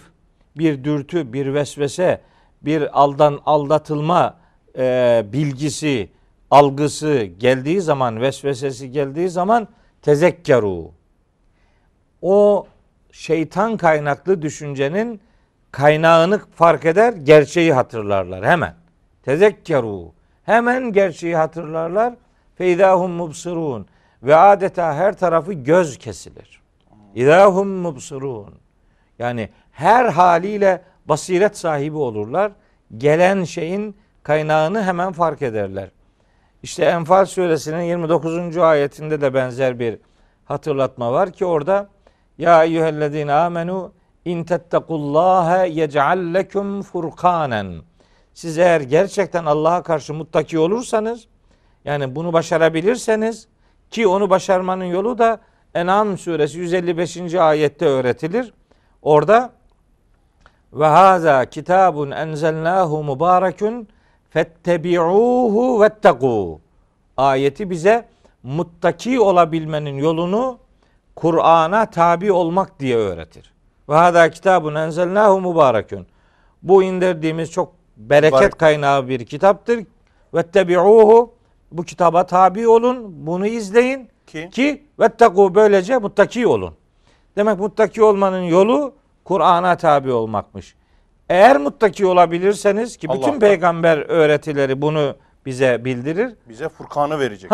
bir 0.56 0.84
dürtü, 0.84 1.32
bir 1.32 1.54
vesvese, 1.54 2.20
bir 2.62 3.00
aldan 3.02 3.40
aldatılma 3.46 4.36
e, 4.78 5.24
bilgisi, 5.32 6.10
algısı 6.54 7.22
geldiği 7.38 7.80
zaman, 7.80 8.20
vesvesesi 8.20 8.90
geldiği 8.90 9.28
zaman 9.28 9.68
tezekkeru. 10.02 10.90
O 12.22 12.66
şeytan 13.12 13.76
kaynaklı 13.76 14.42
düşüncenin 14.42 15.20
kaynağını 15.72 16.40
fark 16.54 16.84
eder, 16.84 17.12
gerçeği 17.12 17.72
hatırlarlar 17.72 18.44
hemen. 18.44 18.74
Tezekkeru. 19.22 20.12
Hemen 20.42 20.92
gerçeği 20.92 21.36
hatırlarlar. 21.36 22.14
Feydahum 22.54 23.10
mubsirun. 23.10 23.86
Ve 24.22 24.36
adeta 24.36 24.94
her 24.94 25.16
tarafı 25.16 25.52
göz 25.52 25.98
kesilir. 25.98 26.60
İdahum 27.14 27.68
mubsirun. 27.68 28.54
Yani 29.18 29.48
her 29.72 30.04
haliyle 30.04 30.82
basiret 31.06 31.56
sahibi 31.56 31.96
olurlar. 31.96 32.52
Gelen 32.96 33.44
şeyin 33.44 33.96
kaynağını 34.22 34.82
hemen 34.82 35.12
fark 35.12 35.42
ederler. 35.42 35.90
İşte 36.64 36.84
Enfal 36.84 37.24
suresinin 37.24 37.82
29. 37.82 38.56
ayetinde 38.56 39.20
de 39.20 39.34
benzer 39.34 39.78
bir 39.78 39.98
hatırlatma 40.44 41.12
var 41.12 41.32
ki 41.32 41.44
orada 41.44 41.88
Ya 42.38 42.64
eyyühellezine 42.64 43.32
amenu 43.32 43.92
in 44.24 44.44
tettekullâhe 44.44 45.68
yec'al 45.68 46.34
lekum 46.34 46.82
furkanen. 46.82 47.74
Siz 48.34 48.58
eğer 48.58 48.80
gerçekten 48.80 49.44
Allah'a 49.44 49.82
karşı 49.82 50.14
muttaki 50.14 50.58
olursanız 50.58 51.26
yani 51.84 52.14
bunu 52.16 52.32
başarabilirseniz 52.32 53.48
ki 53.90 54.06
onu 54.06 54.30
başarmanın 54.30 54.84
yolu 54.84 55.18
da 55.18 55.40
En'am 55.74 56.18
suresi 56.18 56.58
155. 56.58 57.34
ayette 57.34 57.86
öğretilir. 57.86 58.54
Orada 59.02 59.52
ve 60.72 60.86
haza 60.86 61.44
kitabun 61.44 62.10
enzelnahu 62.10 63.04
mübarekun 63.04 63.88
fettebi'uhu 64.34 65.84
vettegû. 65.84 66.58
Ayeti 67.16 67.70
bize 67.70 68.08
muttaki 68.42 69.20
olabilmenin 69.20 69.98
yolunu 69.98 70.58
Kur'an'a 71.16 71.90
tabi 71.90 72.32
olmak 72.32 72.80
diye 72.80 72.96
öğretir. 72.96 73.52
Ve 73.88 73.94
hada 73.94 74.30
kitabun 74.30 74.74
enzelnahu 74.74 75.40
mübarekun. 75.40 76.06
Bu 76.62 76.82
indirdiğimiz 76.82 77.50
çok 77.50 77.72
bereket 77.96 78.32
Mübarek. 78.32 78.58
kaynağı 78.58 79.08
bir 79.08 79.26
kitaptır. 79.26 79.84
Vettebi'uhu 80.34 81.34
bu 81.72 81.82
kitaba 81.82 82.26
tabi 82.26 82.68
olun, 82.68 83.26
bunu 83.26 83.46
izleyin 83.46 84.08
Ki 84.26 84.50
ki 84.52 84.82
vettegû 84.98 85.54
böylece 85.54 85.98
muttaki 85.98 86.46
olun. 86.46 86.74
Demek 87.36 87.58
muttaki 87.58 88.02
olmanın 88.02 88.42
yolu 88.42 88.94
Kur'an'a 89.24 89.76
tabi 89.76 90.12
olmakmış. 90.12 90.74
Eğer 91.28 91.56
muttaki 91.56 92.06
olabilirseniz 92.06 92.96
ki 92.96 93.08
bütün 93.08 93.22
Allah'tan. 93.22 93.38
peygamber 93.38 93.98
öğretileri 93.98 94.82
bunu 94.82 95.16
bize 95.46 95.84
bildirir. 95.84 96.34
Bize 96.48 96.68
Furkan'ı 96.68 97.18
verecek. 97.18 97.50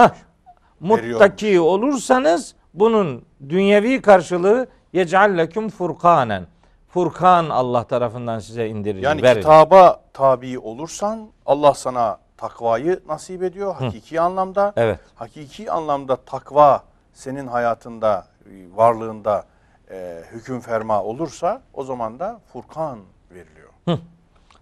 Muttaki 0.81 1.61
olursanız 1.61 2.55
bunun 2.75 3.25
dünyevi 3.49 4.03
karşılığı 4.03 4.67
yecalleküm 4.93 5.69
furkanen. 5.69 6.47
Furkan 6.89 7.50
Allah 7.50 7.85
tarafından 7.85 8.39
size 8.39 8.69
indirir. 8.69 9.03
Yani 9.03 9.23
verir. 9.23 9.41
kitaba 9.41 10.00
tabi 10.12 10.59
olursan 10.59 11.29
Allah 11.47 11.75
sana 11.75 12.19
takvayı 12.37 13.00
nasip 13.09 13.43
ediyor 13.43 13.75
hakiki 13.75 14.21
anlamda. 14.21 14.73
Evet. 14.77 15.00
Hakiki 15.15 15.71
anlamda 15.73 16.17
takva 16.17 16.85
senin 17.12 17.47
hayatında, 17.47 18.27
e, 18.47 18.77
varlığında 18.77 19.45
e, 19.91 20.23
hüküm 20.33 20.61
ferma 20.61 21.03
olursa 21.03 21.62
o 21.75 21.85
zaman 21.85 22.19
da 22.19 22.41
Furkan 22.53 22.99
veriliyor. 23.30 23.68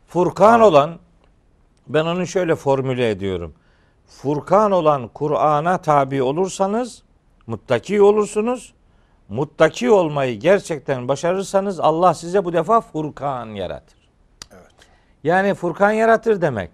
Furkan 0.09 0.61
olan 0.61 0.99
ben 1.87 2.05
onu 2.05 2.27
şöyle 2.27 2.55
formüle 2.55 3.11
ediyorum. 3.11 3.55
Furkan 4.07 4.73
olan 4.73 5.09
Kur'an'a 5.09 5.79
tabi 5.79 6.23
olursanız 6.23 7.03
muttaki 7.47 8.03
olursunuz. 8.03 8.75
Muttaki 9.29 9.91
olmayı 9.91 10.41
gerçekten 10.41 11.09
başarırsanız 11.09 11.81
Allah 11.81 12.15
size 12.15 12.45
bu 12.45 12.53
defa 12.53 12.81
Furkan 12.81 13.47
yaratır. 13.47 13.99
Evet. 14.53 14.73
Yani 15.25 15.55
Furkan 15.55 15.91
yaratır 15.91 16.41
demek. 16.41 16.71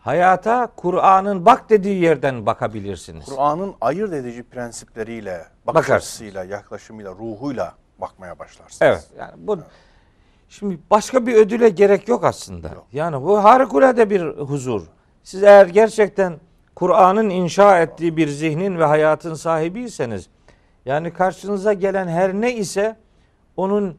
Hayata 0.00 0.72
Kur'an'ın 0.76 1.46
bak 1.46 1.70
dediği 1.70 2.02
yerden 2.02 2.46
bakabilirsiniz. 2.46 3.24
Kur'an'ın 3.24 3.74
ayırt 3.80 4.12
edici 4.12 4.42
prensipleriyle, 4.42 5.46
bakış 5.66 5.90
açısıyla, 5.90 6.44
yaklaşımıyla, 6.44 7.10
ruhuyla 7.10 7.74
bakmaya 7.98 8.38
başlarsınız. 8.38 8.82
Evet. 8.82 9.08
Yani 9.18 9.32
bu 9.36 9.58
şimdi 10.48 10.78
başka 10.90 11.26
bir 11.26 11.34
ödüle 11.34 11.68
gerek 11.68 12.08
yok 12.08 12.24
aslında. 12.24 12.70
Yani 12.92 13.22
bu 13.22 13.44
harikulade 13.44 14.10
bir 14.10 14.22
huzur. 14.22 14.82
Siz 15.22 15.42
eğer 15.42 15.66
gerçekten 15.66 16.40
Kur'an'ın 16.74 17.30
inşa 17.30 17.80
ettiği 17.80 18.16
bir 18.16 18.28
zihnin 18.28 18.78
ve 18.78 18.84
hayatın 18.84 19.34
sahibiyseniz 19.34 20.28
yani 20.84 21.12
karşınıza 21.12 21.72
gelen 21.72 22.08
her 22.08 22.34
ne 22.34 22.54
ise 22.54 22.96
onun 23.56 23.98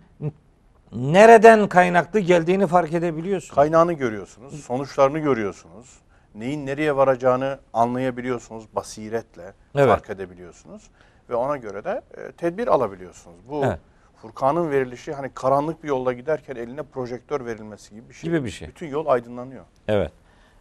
nereden 0.92 1.68
kaynaklı 1.68 2.20
geldiğini 2.20 2.68
fark 2.68 2.94
edebiliyorsunuz. 2.94 3.56
Kaynağını 3.56 3.94
görüyorsunuz, 3.94 4.64
sonuçlarını 4.64 5.20
görüyorsunuz. 5.20 6.00
Neyin 6.36 6.66
nereye 6.66 6.96
varacağını 6.96 7.60
anlayabiliyorsunuz 7.74 8.64
basiretle, 8.76 9.54
Evet. 9.76 9.88
fark 9.88 10.10
edebiliyorsunuz 10.10 10.90
ve 11.30 11.36
ona 11.36 11.58
göre 11.58 11.84
de 11.84 12.02
e, 12.18 12.32
tedbir 12.32 12.68
alabiliyorsunuz. 12.68 13.38
Bu 13.50 13.66
Evet. 13.66 13.80
Furkan'ın 14.22 14.72
verilişi 14.72 15.14
hani 15.14 15.30
karanlık 15.34 15.84
bir 15.84 15.88
yolda 15.88 16.14
giderken 16.14 16.56
eline 16.56 16.84
projektör 16.84 17.46
verilmesi 17.46 17.96
gibi 17.96 18.10
bir 18.10 18.14
şey. 18.14 18.30
Gibi 18.30 18.46
bir 18.46 18.50
şey. 18.50 18.68
Bütün 18.68 18.88
yol 18.88 19.08
aydınlanıyor. 19.08 19.66
Evet. 19.88 20.12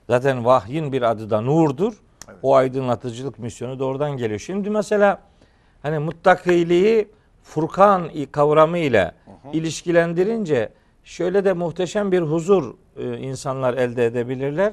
Zaten 0.06 0.44
vahyin 0.44 0.92
bir 0.92 1.02
adı 1.02 1.30
da 1.30 1.40
nurdur. 1.40 1.94
O 2.42 2.54
aydınlatıcılık 2.54 3.38
misyonu 3.38 3.78
da 3.78 3.84
oradan 3.84 4.16
geliyor. 4.16 4.40
Şimdi 4.40 4.70
mesela 4.70 5.22
hani 5.82 5.98
muttakiliği 5.98 7.08
Furkan 7.42 8.10
kavramı 8.32 8.78
ile 8.78 9.12
ilişkilendirince 9.52 10.72
şöyle 11.04 11.44
de 11.44 11.52
muhteşem 11.52 12.12
bir 12.12 12.20
huzur 12.20 12.74
e, 12.96 13.18
insanlar 13.18 13.74
elde 13.74 14.06
edebilirler. 14.06 14.72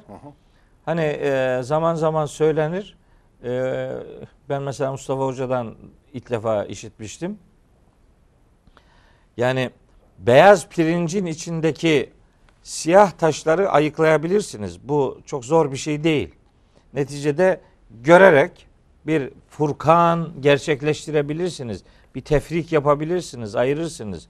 Hani 0.86 1.02
e, 1.02 1.60
zaman 1.64 1.96
zaman 1.96 2.26
söylenir. 2.26 2.98
E, 3.44 3.92
ben 4.50 4.62
mesela 4.62 4.92
Mustafa 4.92 5.26
Hoca'dan 5.26 5.76
ilk 6.14 6.30
defa 6.30 6.66
işitmiştim. 6.66 7.40
Yani 9.38 9.70
beyaz 10.20 10.70
pirincin 10.70 11.26
içindeki 11.26 12.10
siyah 12.64 13.12
taşları 13.12 13.70
ayıklayabilirsiniz. 13.70 14.90
Bu 14.90 15.22
çok 15.26 15.46
zor 15.46 15.72
bir 15.72 15.78
şey 15.78 16.04
değil. 16.04 16.36
Neticede 16.94 17.62
görerek 17.90 18.68
bir 19.08 19.30
furkan 19.50 20.30
gerçekleştirebilirsiniz. 20.40 21.84
Bir 22.16 22.22
tefrik 22.22 22.72
yapabilirsiniz, 22.72 23.56
ayırırsınız. 23.56 24.28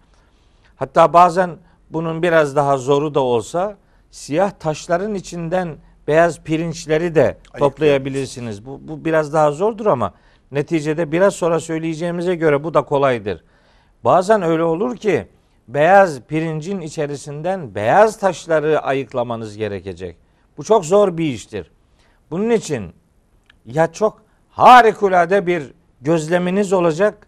Hatta 0.76 1.14
bazen 1.14 1.58
bunun 1.90 2.24
biraz 2.24 2.56
daha 2.56 2.78
zoru 2.78 3.16
da 3.16 3.20
olsa 3.20 3.78
siyah 4.12 4.52
taşların 4.52 5.16
içinden 5.16 5.76
beyaz 6.08 6.44
pirinçleri 6.44 7.16
de 7.16 7.38
toplayabilirsiniz. 7.58 8.66
Bu, 8.66 8.82
bu 8.88 9.06
biraz 9.06 9.34
daha 9.34 9.52
zordur 9.52 9.86
ama 9.86 10.14
neticede 10.52 11.12
biraz 11.12 11.36
sonra 11.36 11.60
söyleyeceğimize 11.60 12.36
göre 12.36 12.64
bu 12.64 12.74
da 12.74 12.82
kolaydır. 12.82 13.44
Bazen 14.06 14.42
öyle 14.42 14.64
olur 14.64 14.98
ki 14.98 15.28
beyaz 15.68 16.22
pirincin 16.22 16.82
içerisinden 16.82 17.76
beyaz 17.76 18.18
taşları 18.18 18.80
ayıklamanız 18.80 19.58
gerekecek. 19.58 20.18
Bu 20.58 20.64
çok 20.64 20.86
zor 20.86 21.18
bir 21.18 21.26
iştir. 21.26 21.72
Bunun 22.32 22.50
için 22.50 22.94
ya 23.66 23.92
çok 23.92 24.22
harikulade 24.50 25.48
bir 25.48 25.74
gözleminiz 26.02 26.74
olacak. 26.74 27.28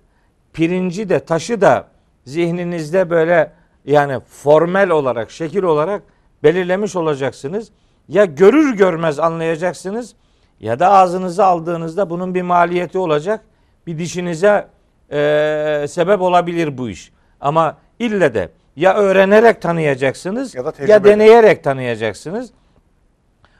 Pirinci 0.53 1.09
de 1.09 1.19
taşı 1.19 1.61
da 1.61 1.87
zihninizde 2.25 3.09
böyle 3.09 3.53
yani 3.85 4.19
formel 4.19 4.89
olarak, 4.89 5.31
şekil 5.31 5.63
olarak 5.63 6.03
belirlemiş 6.43 6.95
olacaksınız. 6.95 7.71
Ya 8.07 8.25
görür 8.25 8.75
görmez 8.75 9.19
anlayacaksınız 9.19 10.15
ya 10.59 10.79
da 10.79 10.91
ağzınıza 10.91 11.45
aldığınızda 11.45 12.09
bunun 12.09 12.35
bir 12.35 12.41
maliyeti 12.41 12.97
olacak. 12.97 13.41
Bir 13.87 13.97
dişinize 13.97 14.67
eee, 15.11 15.85
sebep 15.89 16.21
olabilir 16.21 16.77
bu 16.77 16.89
iş. 16.89 17.11
Ama 17.41 17.77
ille 17.99 18.33
de 18.33 18.49
ya 18.75 18.95
öğrenerek 18.95 19.61
tanıyacaksınız 19.61 20.55
Ya 20.55 20.65
da 20.65 20.73
ya, 20.87 21.03
deneyerek 21.03 21.63
tanıyacaksınız. 21.63 22.51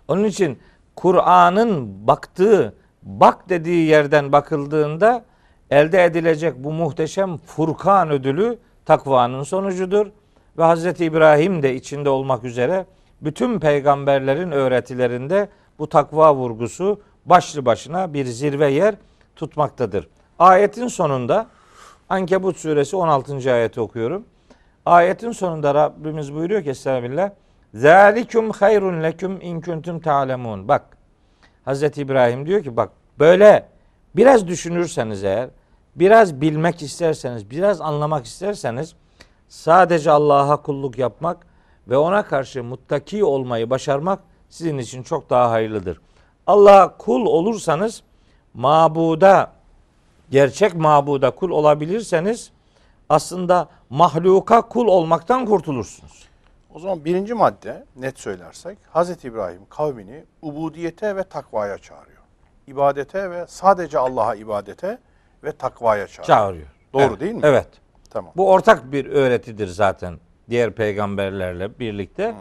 Onun 0.07 0.23
için 0.23 0.59
Kur'an'ın 0.95 2.07
baktığı, 2.07 2.73
bak 3.03 3.49
dediği 3.49 3.87
yerden 3.87 4.31
bakıldığında 4.31 5.25
elde 5.69 6.03
edilecek 6.03 6.53
bu 6.57 6.71
muhteşem 6.71 7.37
Furkan 7.37 8.09
ödülü 8.11 8.57
takvanın 8.85 9.43
sonucudur. 9.43 10.07
Ve 10.57 10.63
Hazreti 10.63 11.05
İbrahim 11.05 11.63
de 11.63 11.75
içinde 11.75 12.09
olmak 12.09 12.43
üzere 12.43 12.85
bütün 13.21 13.59
peygamberlerin 13.59 14.51
öğretilerinde 14.51 15.49
bu 15.79 15.89
takva 15.89 16.35
vurgusu 16.35 17.01
başlı 17.25 17.65
başına 17.65 18.13
bir 18.13 18.25
zirve 18.25 18.71
yer 18.71 18.95
tutmaktadır. 19.35 20.07
Ayetin 20.39 20.87
sonunda 20.87 21.47
Ankebut 22.09 22.57
suresi 22.57 22.95
16. 22.95 23.53
ayeti 23.53 23.81
okuyorum. 23.81 24.25
Ayetin 24.85 25.31
sonunda 25.31 25.75
Rabbimiz 25.75 26.33
buyuruyor 26.33 26.63
ki 26.63 26.69
Estağfirullah. 26.69 27.29
Zalikum 27.73 28.49
hayrun 28.49 29.03
leküm 29.03 29.41
in 29.41 29.61
kuntum 29.61 29.99
ta'lemun. 29.99 30.67
Bak 30.67 30.97
Hazreti 31.65 32.01
İbrahim 32.01 32.45
diyor 32.45 32.63
ki 32.63 32.77
bak 32.77 32.89
böyle 33.19 33.69
biraz 34.15 34.47
düşünürseniz 34.47 35.23
eğer, 35.23 35.49
biraz 35.95 36.41
bilmek 36.41 36.81
isterseniz, 36.81 37.49
biraz 37.51 37.81
anlamak 37.81 38.25
isterseniz 38.25 38.95
sadece 39.49 40.11
Allah'a 40.11 40.61
kulluk 40.61 40.97
yapmak 40.97 41.47
ve 41.87 41.97
ona 41.97 42.23
karşı 42.25 42.63
muttaki 42.63 43.23
olmayı 43.23 43.69
başarmak 43.69 44.19
sizin 44.49 44.77
için 44.77 45.03
çok 45.03 45.29
daha 45.29 45.51
hayırlıdır. 45.51 46.01
Allah'a 46.47 46.97
kul 46.97 47.25
olursanız 47.25 48.03
mabuda 48.53 49.56
gerçek 50.29 50.75
mabuda 50.75 51.31
kul 51.31 51.49
olabilirseniz 51.49 52.51
aslında 53.09 53.69
mahluka 53.89 54.61
kul 54.61 54.87
olmaktan 54.87 55.45
kurtulursunuz. 55.45 56.27
O 56.73 56.79
zaman 56.79 57.05
birinci 57.05 57.33
madde 57.33 57.85
net 57.95 58.19
söylersek 58.19 58.77
Hazreti 58.89 59.27
İbrahim 59.27 59.61
kavmini 59.69 60.23
ubudiyete 60.41 61.15
ve 61.15 61.23
takvaya 61.23 61.77
çağırıyor. 61.77 62.21
İbadete 62.67 63.31
ve 63.31 63.45
sadece 63.47 63.99
Allah'a 63.99 64.35
ibadete 64.35 64.97
ve 65.43 65.51
takvaya 65.51 66.07
çağırıyor. 66.07 66.27
Çağırıyor. 66.37 66.67
Doğru 66.93 67.03
Evet, 67.03 67.19
değil 67.19 67.33
mi? 67.33 67.41
Evet. 67.43 67.67
Tamam. 68.09 68.31
Bu 68.35 68.51
ortak 68.51 68.91
bir 68.91 69.05
öğretidir 69.05 69.67
zaten 69.67 70.19
diğer 70.49 70.71
peygamberlerle 70.71 71.79
birlikte. 71.79 72.35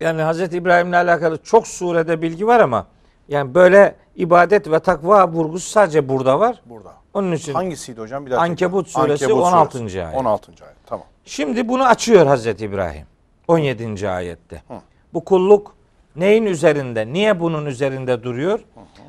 Yani 0.00 0.22
Hazreti 0.22 0.56
İbrahim'le 0.56 0.92
alakalı 0.92 1.42
çok 1.42 1.66
surede 1.66 2.22
bilgi 2.22 2.46
var 2.46 2.60
ama 2.60 2.86
yani 3.30 3.54
böyle 3.54 3.96
ibadet 4.16 4.70
ve 4.70 4.78
takva 4.80 5.28
vurgusu 5.28 5.70
sadece 5.70 6.08
burada 6.08 6.40
var. 6.40 6.62
Burada. 6.66 6.92
Onun 7.14 7.32
için 7.32 7.54
Hangisiydi 7.54 8.00
hocam? 8.00 8.26
Bir 8.26 8.30
daha 8.30 8.40
Ankebut 8.40 8.86
tekrar. 8.86 9.02
suresi 9.02 9.32
16. 9.32 9.78
ayet. 9.78 10.16
16. 10.16 10.52
ayet. 10.64 10.76
Tamam. 10.86 11.06
Şimdi 11.24 11.68
bunu 11.68 11.84
açıyor 11.86 12.26
Hazreti 12.26 12.64
İbrahim 12.64 13.06
17. 13.48 14.08
ayette. 14.10 14.62
Hı. 14.68 14.74
Bu 15.14 15.24
kulluk 15.24 15.74
neyin 16.16 16.46
üzerinde? 16.46 17.12
Niye 17.12 17.40
bunun 17.40 17.66
üzerinde 17.66 18.22
duruyor? 18.22 18.60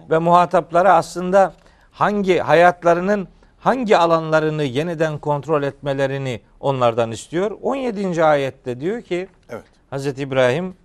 Ve 0.10 0.18
muhataplara 0.18 0.94
aslında 0.94 1.54
hangi 1.92 2.38
hayatlarının 2.40 3.28
hangi 3.60 3.98
alanlarını 3.98 4.64
yeniden 4.64 5.18
kontrol 5.18 5.64
etmelerini 5.64 6.42
onlardan 6.60 7.12
istiyor. 7.12 7.52
17. 7.62 8.24
ayette 8.24 8.80
diyor 8.80 9.02
ki 9.02 9.28
Evet. 9.50 9.64
Hazreti 9.90 10.22
İbrahim 10.22 10.76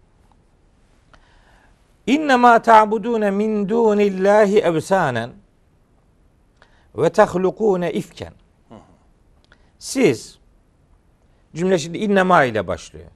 İnne 2.07 2.37
ma 2.37 2.63
ta'budun 2.63 3.35
min 3.35 3.69
dunillahi 3.69 4.59
evsanen 4.59 5.31
ve 6.97 7.11
tahlukun 7.11 7.83
ifken. 7.83 8.33
Siz 9.79 10.39
cümle 11.55 11.79
şimdi 11.79 11.99
innema 11.99 12.45
ile 12.45 12.67
başlıyor. 12.67 13.07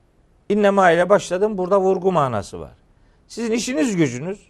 İnnema 0.49 0.91
ile 0.91 1.09
başladım. 1.09 1.59
Burada 1.59 1.81
vurgu 1.81 2.13
manası 2.13 2.61
var. 2.61 2.73
Sizin 3.27 3.53
işiniz 3.53 3.97
gücünüz 3.97 4.49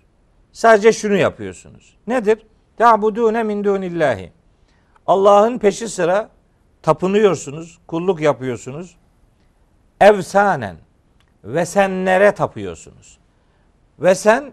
sadece 0.52 0.92
şunu 0.92 1.14
yapıyorsunuz. 1.16 1.96
Nedir? 2.06 2.46
Ta'budune 2.76 3.42
min 3.42 3.64
dunillahi. 3.64 4.32
Allah'ın 5.06 5.58
peşi 5.58 5.88
sıra 5.88 6.30
tapınıyorsunuz, 6.82 7.78
kulluk 7.86 8.20
yapıyorsunuz. 8.20 8.96
Evsanen 10.00 10.76
ve 11.44 11.66
senlere 11.66 12.32
tapıyorsunuz. 12.32 13.19
Ve 14.00 14.14
sen 14.14 14.52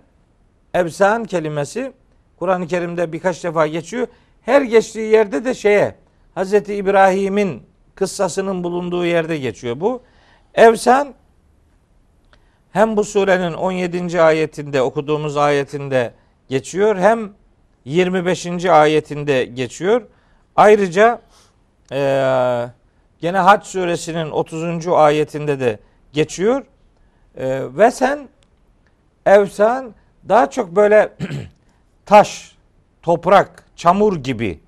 evsan 0.74 1.24
kelimesi 1.26 1.94
Kur'an-ı 2.40 2.68
Kerim'de 2.68 3.12
birkaç 3.14 3.44
defa 3.44 3.68
geçiyor. 3.68 4.08
Her 4.42 4.62
geçtiği 4.62 5.12
yerde 5.12 5.46
de 5.46 5.54
şeye 5.54 5.96
Hazreti 6.36 6.76
İbrahim'in 6.76 7.64
kıssasının 7.96 8.64
bulunduğu 8.64 9.06
yerde 9.06 9.38
geçiyor 9.38 9.80
bu. 9.80 10.02
Evsan 10.56 11.14
hem 12.72 12.98
bu 12.98 13.04
surenin 13.04 13.54
17. 13.54 14.22
ayetinde 14.22 14.82
okuduğumuz 14.82 15.38
ayetinde 15.38 16.14
geçiyor 16.50 16.96
hem 16.96 17.34
25. 17.86 18.66
ayetinde 18.66 19.46
geçiyor. 19.46 20.02
Ayrıca 20.56 21.22
eee 21.92 22.70
gene 23.20 23.38
Hac 23.38 23.66
suresinin 23.66 24.32
30. 24.32 24.88
ayetinde 24.88 25.60
de 25.60 25.80
geçiyor. 26.14 26.66
Eee, 27.38 27.78
ve 27.78 27.92
sen 27.92 28.28
evsan 29.36 29.94
daha 30.30 30.50
çok 30.50 30.76
böyle 30.76 31.14
taş, 32.06 32.56
toprak, 33.02 33.64
çamur 33.76 34.18
gibi 34.18 34.60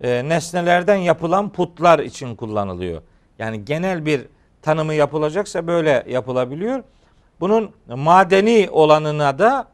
e, 0.00 0.28
nesnelerden 0.28 0.96
yapılan 0.96 1.48
putlar 1.48 1.98
için 1.98 2.36
kullanılıyor. 2.36 3.02
Yani 3.38 3.64
genel 3.64 4.06
bir 4.06 4.26
tanımı 4.62 4.94
yapılacaksa 4.94 5.66
böyle 5.66 6.04
yapılabiliyor. 6.08 6.82
Bunun 7.40 7.70
madeni 7.88 8.68
olanına 8.72 9.38
da 9.38 9.68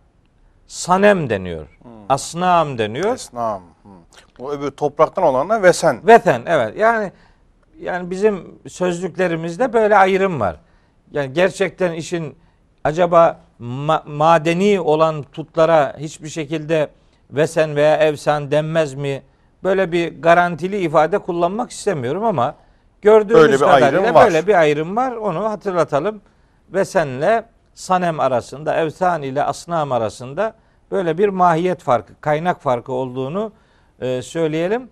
sanem 0.67 1.31
deniyor. 1.31 1.67
Asnam 2.09 2.79
deniyor. 2.79 3.15
Esnam. 3.15 3.63
Hı. 3.83 3.89
O 4.39 4.51
öbür 4.51 4.71
topraktan 4.71 5.25
olanla 5.25 5.63
vesen. 5.63 6.07
Veten 6.07 6.43
evet 6.47 6.77
yani 6.77 7.13
yani 7.81 8.11
bizim 8.11 8.59
sözlüklerimizde 8.69 9.73
böyle 9.73 9.97
ayrım 9.97 10.41
var. 10.41 10.57
Yani 11.13 11.33
gerçekten 11.33 11.93
işin 11.93 12.37
acaba 12.85 13.41
ma- 13.63 14.03
madeni 14.07 14.81
olan 14.81 15.23
putlara 15.23 15.97
hiçbir 15.99 16.29
şekilde 16.29 16.89
vesen 17.31 17.77
veya 17.77 17.97
evsan 17.97 18.51
denmez 18.51 18.95
mi? 18.95 19.23
Böyle 19.65 19.93
bir 19.93 20.23
garantili 20.23 20.79
ifade 20.79 21.19
kullanmak 21.19 21.71
istemiyorum 21.71 22.25
ama 22.25 22.55
gördüğümüz 23.03 23.43
Böyle 23.43 23.57
kadarıyla 23.57 24.15
böyle 24.15 24.47
bir 24.47 24.55
ayrım 24.55 24.97
var. 24.97 25.13
Onu 25.13 25.45
hatırlatalım. 25.45 26.21
Vesenle 26.73 27.45
sanem 27.75 28.21
arasında, 28.21 28.77
evsan 28.77 29.23
ile 29.23 29.43
asnam 29.45 29.93
arasında 29.93 30.55
böyle 30.91 31.19
bir 31.19 31.29
mahiyet 31.29 31.83
farkı, 31.83 32.21
kaynak 32.21 32.63
farkı 32.63 32.93
olduğunu 32.93 33.53
e, 34.01 34.23
söyleyelim. 34.23 34.89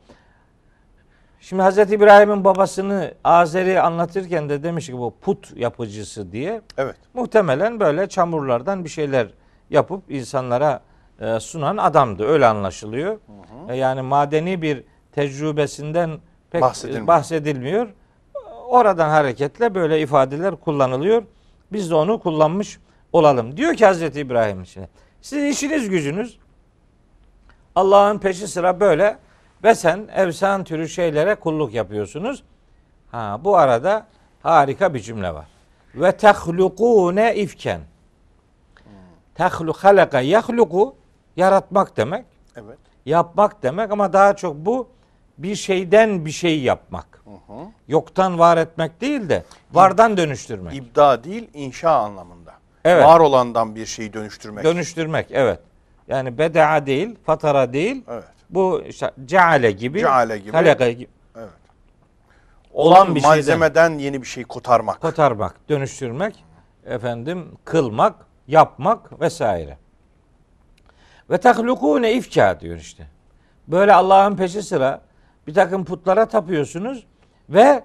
Şimdi 1.41 1.63
Hazreti 1.63 1.95
İbrahim'in 1.95 2.45
babasını 2.45 3.15
Azeri 3.25 3.81
anlatırken 3.81 4.49
de 4.49 4.63
demiş 4.63 4.87
ki 4.87 4.99
bu 4.99 5.15
put 5.21 5.57
yapıcısı 5.57 6.33
diye. 6.33 6.63
Evet. 6.79 6.97
Muhtemelen 7.15 7.81
böyle 7.81 8.09
çamurlardan 8.09 8.85
bir 8.85 8.89
şeyler 8.89 9.29
yapıp 9.71 10.11
insanlara 10.11 10.81
e, 11.21 11.41
sunan 11.41 11.77
adamdı. 11.77 12.25
Öyle 12.27 12.47
anlaşılıyor. 12.47 13.19
E, 13.69 13.77
Yani 13.77 14.03
madeni 14.03 14.63
bir 14.63 14.85
tecrübesinden 15.13 16.19
pek 16.51 16.63
Bahsedilmiyor. 16.63 17.07
bahsedilmiyor. 17.07 17.89
Oradan 18.69 19.09
hareketle 19.09 19.75
böyle 19.75 20.01
ifadeler 20.01 20.57
kullanılıyor. 20.57 21.23
Biz 21.73 21.91
de 21.91 21.95
onu 21.95 22.21
kullanmış 22.21 22.79
olalım. 23.13 23.57
Diyor 23.57 23.75
ki 23.75 23.87
Hazreti 23.87 24.21
İbrahim 24.21 24.63
için. 24.63 24.85
Sizin 25.23 25.47
işiniz 25.47 25.89
gücünüz 25.91 26.39
Allah'ın 27.75 28.19
peşi 28.19 28.49
sıra 28.49 28.81
böyle 28.81 29.17
ve 29.65 29.75
sen 29.75 30.09
evsan 30.15 30.65
türü 30.65 30.89
şeylere 30.89 31.35
kulluk 31.35 31.75
yapıyorsunuz. 31.75 32.43
Ha 33.11 33.41
bu 33.45 33.57
arada 33.57 34.07
harika 34.43 34.95
bir 34.95 35.01
cümle 35.01 35.35
var. 35.35 35.47
Ve 35.95 36.13
tehlukune 36.13 37.37
ifken. 37.37 37.81
Tehluk 39.35 39.77
halaka 39.77 40.21
yahluku 40.21 40.95
yaratmak 41.37 41.97
demek, 41.97 42.25
Evet. 42.57 42.79
yapmak 43.07 43.63
demek 43.63 43.91
ama 43.91 44.13
daha 44.13 44.37
çok 44.37 44.57
bu 44.57 44.89
bir 45.39 45.55
şeyden 45.55 46.27
bir 46.27 46.31
şey 46.31 46.61
yapmak. 46.61 47.23
Hı 47.25 47.53
hı. 47.53 47.59
Yoktan 47.89 48.39
var 48.39 48.57
etmek 48.57 49.01
değil 49.01 49.29
de 49.29 49.45
vardan 49.73 50.17
dönüştürmek. 50.17 50.75
İbda 50.75 51.25
değil, 51.25 51.51
inşa 51.55 51.91
anlamında. 51.91 52.53
Evet. 52.85 53.05
Var 53.05 53.21
olandan 53.21 53.75
bir 53.75 53.87
şeyi 53.87 54.13
dönüştürmek. 54.13 54.65
Dönüştürmek 54.65 55.27
evet. 55.31 55.61
Yani 56.09 56.39
bedaa 56.39 56.87
değil, 56.87 57.17
fatara 57.27 57.73
değil. 57.73 58.05
Evet. 58.09 58.25
Bu 58.51 58.83
işte 58.89 59.11
ceale 59.25 59.71
gibi, 59.73 60.01
Ceale 60.01 60.39
gibi. 60.39 60.53
halaka 60.53 60.91
gibi 60.91 61.11
Evet. 61.37 61.49
olan 62.73 63.15
bir 63.15 63.21
şeyden 63.21 63.37
malzemeden 63.37 63.99
yeni 63.99 64.23
bir 64.23 64.27
şey 64.27 64.45
kotarmak. 64.45 65.01
kotarmak, 65.01 65.69
dönüştürmek, 65.69 66.45
efendim 66.87 67.49
kılmak, 67.65 68.15
yapmak 68.49 69.21
vesaire. 69.21 69.79
Ve 71.31 71.39
tahlukune 71.39 72.13
ifka 72.15 72.61
diyor 72.61 72.77
işte. 72.77 73.07
Böyle 73.69 73.95
Allah'ın 73.95 74.37
peşi 74.37 74.63
sıra 74.63 75.01
bir 75.47 75.55
takım 75.55 75.85
putlara 75.85 76.29
tapıyorsunuz 76.29 77.07
ve 77.49 77.85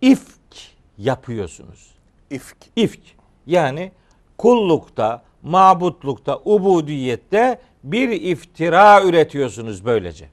ifk 0.00 0.54
yapıyorsunuz. 0.98 1.94
İfk. 2.30 2.56
İfk 2.76 3.00
yani 3.46 3.92
kullukta, 4.38 5.22
mabutlukta, 5.42 6.38
ubudiyette 6.44 7.60
bir 7.84 8.08
iftira 8.08 9.04
üretiyorsunuz 9.04 9.84
böylece. 9.84 10.28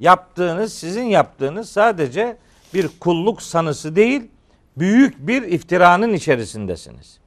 Yaptığınız, 0.00 0.72
sizin 0.72 1.04
yaptığınız 1.04 1.70
sadece 1.70 2.36
bir 2.74 2.88
kulluk 3.00 3.42
sanısı 3.42 3.96
değil, 3.96 4.22
büyük 4.76 5.26
bir 5.26 5.42
iftiranın 5.42 6.12
içerisindesiniz. 6.12 7.18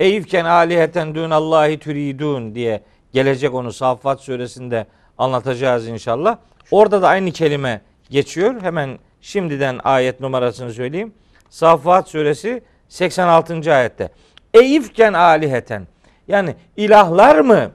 Eyfken 0.00 0.44
aliheten 0.44 1.14
dün 1.14 1.30
Allahi 1.30 1.78
türidun 1.78 2.54
diye 2.54 2.82
gelecek 3.12 3.54
onu 3.54 3.72
Saffat 3.72 4.20
suresinde 4.20 4.86
anlatacağız 5.18 5.88
inşallah. 5.88 6.36
Orada 6.70 7.02
da 7.02 7.08
aynı 7.08 7.30
kelime 7.30 7.80
geçiyor. 8.10 8.62
Hemen 8.62 8.98
şimdiden 9.20 9.80
ayet 9.84 10.20
numarasını 10.20 10.72
söyleyeyim. 10.72 11.12
Saffat 11.50 12.08
suresi 12.08 12.62
86. 12.88 13.74
ayette. 13.74 14.08
Eyfken 14.54 15.12
aliheten 15.12 15.86
yani 16.28 16.54
ilahlar 16.76 17.38
mı 17.38 17.70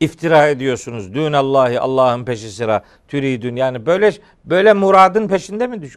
iftira 0.00 0.48
ediyorsunuz? 0.48 1.14
Dün 1.14 1.32
Allah'ı 1.32 1.80
Allah'ın 1.80 2.24
peşi 2.24 2.50
sıra 2.50 2.82
türidün 3.08 3.56
yani 3.56 3.86
böyle 3.86 4.12
böyle 4.44 4.72
muradın 4.72 5.28
peşinde 5.28 5.66
mi 5.66 5.90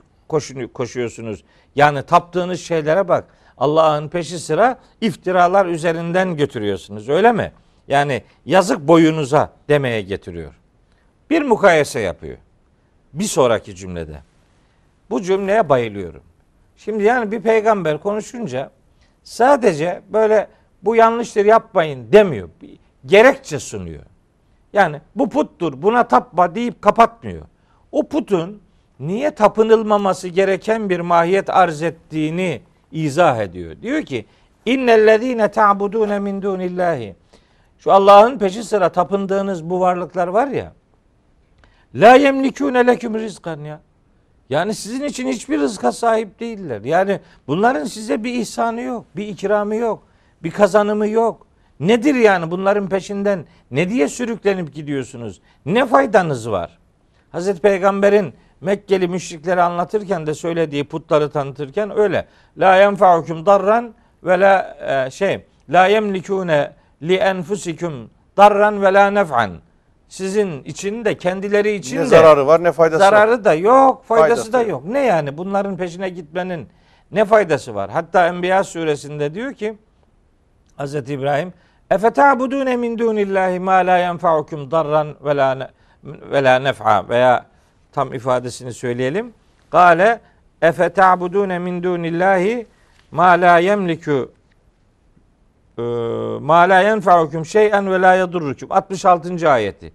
koşuyorsunuz? 0.73 1.43
Yani 1.75 2.03
taptığınız 2.03 2.61
şeylere 2.61 3.07
bak. 3.07 3.25
Allah'ın 3.57 4.07
peşi 4.07 4.39
sıra 4.39 4.79
iftiralar 5.01 5.65
üzerinden 5.65 6.37
götürüyorsunuz. 6.37 7.09
Öyle 7.09 7.31
mi? 7.31 7.51
Yani 7.87 8.23
yazık 8.45 8.79
boyunuza 8.87 9.53
demeye 9.69 10.01
getiriyor. 10.01 10.53
Bir 11.29 11.41
mukayese 11.41 11.99
yapıyor. 11.99 12.37
Bir 13.13 13.23
sonraki 13.23 13.75
cümlede. 13.75 14.21
Bu 15.09 15.21
cümleye 15.21 15.69
bayılıyorum. 15.69 16.23
Şimdi 16.77 17.03
yani 17.03 17.31
bir 17.31 17.41
peygamber 17.41 17.97
konuşunca 17.97 18.71
sadece 19.23 20.01
böyle 20.09 20.47
bu 20.83 20.95
yanlıştır 20.95 21.45
yapmayın 21.45 22.11
demiyor. 22.11 22.49
Gerekçe 23.05 23.59
sunuyor. 23.59 24.03
Yani 24.73 25.01
bu 25.15 25.29
puttur 25.29 25.81
buna 25.81 26.07
tapma 26.07 26.55
deyip 26.55 26.81
kapatmıyor. 26.81 27.41
O 27.91 28.07
putun 28.07 28.61
niye 28.99 29.31
tapınılmaması 29.35 30.27
gereken 30.27 30.89
bir 30.89 30.99
mahiyet 30.99 31.49
arz 31.49 31.81
ettiğini 31.81 32.61
izah 32.91 33.37
ediyor. 33.37 33.75
Diyor 33.81 34.01
ki 34.01 34.25
innellezine 34.65 35.51
ta'budune 35.51 36.19
min 36.19 36.41
dunillahi 36.41 37.15
şu 37.79 37.91
Allah'ın 37.91 38.37
peşi 38.37 38.63
sıra 38.63 38.89
tapındığınız 38.89 39.69
bu 39.69 39.79
varlıklar 39.79 40.27
var 40.27 40.47
ya 40.47 40.73
la 41.95 42.15
yemlikune 42.15 42.87
leküm 42.87 43.15
rizkan 43.15 43.59
ya. 43.59 43.81
Yani 44.49 44.75
sizin 44.75 45.03
için 45.03 45.27
hiçbir 45.27 45.59
rızka 45.59 45.91
sahip 45.91 46.39
değiller. 46.39 46.81
Yani 46.81 47.19
bunların 47.47 47.85
size 47.85 48.23
bir 48.23 48.33
ihsanı 48.33 48.81
yok, 48.81 49.05
bir 49.15 49.27
ikramı 49.27 49.75
yok, 49.75 50.03
bir 50.43 50.51
kazanımı 50.51 51.07
yok. 51.07 51.47
Nedir 51.87 52.15
yani 52.15 52.51
bunların 52.51 52.89
peşinden 52.89 53.45
ne 53.71 53.89
diye 53.89 54.07
sürüklenip 54.07 54.73
gidiyorsunuz? 54.73 55.41
Ne 55.65 55.85
faydanız 55.85 56.51
var? 56.51 56.77
Hazreti 57.31 57.61
Peygamber'in 57.61 58.33
Mekkeli 58.61 59.07
müşrikleri 59.07 59.61
anlatırken 59.61 60.27
de 60.27 60.33
söylediği 60.33 60.83
putları 60.83 61.29
tanıtırken 61.29 61.97
öyle. 61.97 62.25
La 62.57 62.75
yenfa'ukum 62.75 63.45
darran 63.45 63.93
ve 64.23 64.39
la 64.39 64.77
e, 65.05 65.11
şey 65.11 65.45
la 65.69 65.85
yemlikune 65.87 66.73
li 67.01 67.15
enfusikum 67.15 68.09
darran 68.37 68.81
ve 68.83 68.93
la 68.93 69.11
nef'an. 69.11 69.51
Sizin 70.09 70.63
için 70.63 71.05
de 71.05 71.17
kendileri 71.17 71.71
için 71.75 71.97
Ne 71.97 72.01
de 72.01 72.05
zararı 72.05 72.47
var 72.47 72.63
ne 72.63 72.71
faydası 72.71 73.03
var. 73.03 73.09
zararı 73.11 73.45
da 73.45 73.53
yok, 73.53 74.05
faydası, 74.05 74.29
Faydası 74.29 74.53
da 74.53 74.59
yok. 74.61 74.69
yok. 74.69 74.85
Ne 74.85 74.99
yani 74.99 75.37
bunların 75.37 75.77
peşine 75.77 76.09
gitmenin 76.09 76.67
Ne 77.11 77.25
faydası 77.25 77.75
var? 77.75 77.89
Hatta 77.89 78.27
Enbiya 78.27 78.63
suresinde 78.63 79.33
diyor 79.33 79.53
ki 79.53 79.77
Hz. 80.79 80.95
İbrahim 80.95 81.53
Efeta'budune 81.93 82.75
min 82.75 82.97
dunillahi 82.97 83.59
ma 83.59 83.73
la 83.85 83.97
yenfa'ukum 83.97 84.71
darran 84.71 85.15
ve 85.25 85.37
la 85.37 85.71
ve 86.03 86.43
la 86.43 86.59
nef'a 86.59 87.09
veya 87.09 87.45
tam 87.91 88.13
ifadesini 88.13 88.73
söyleyelim. 88.73 89.33
Kale 89.71 90.19
efeta'budune 90.61 91.59
min 91.59 91.83
dunillahi 91.83 92.67
ma 93.11 93.31
la 93.31 93.57
yemliku 93.57 94.31
e, 95.77 95.81
ma 96.41 96.69
la 96.69 96.81
yenfa'ukum 96.81 97.45
şey'en 97.45 97.91
ve 97.91 98.01
la 98.01 98.15
yadurrukum 98.15 98.71
66. 98.71 99.49
ayeti. 99.49 99.93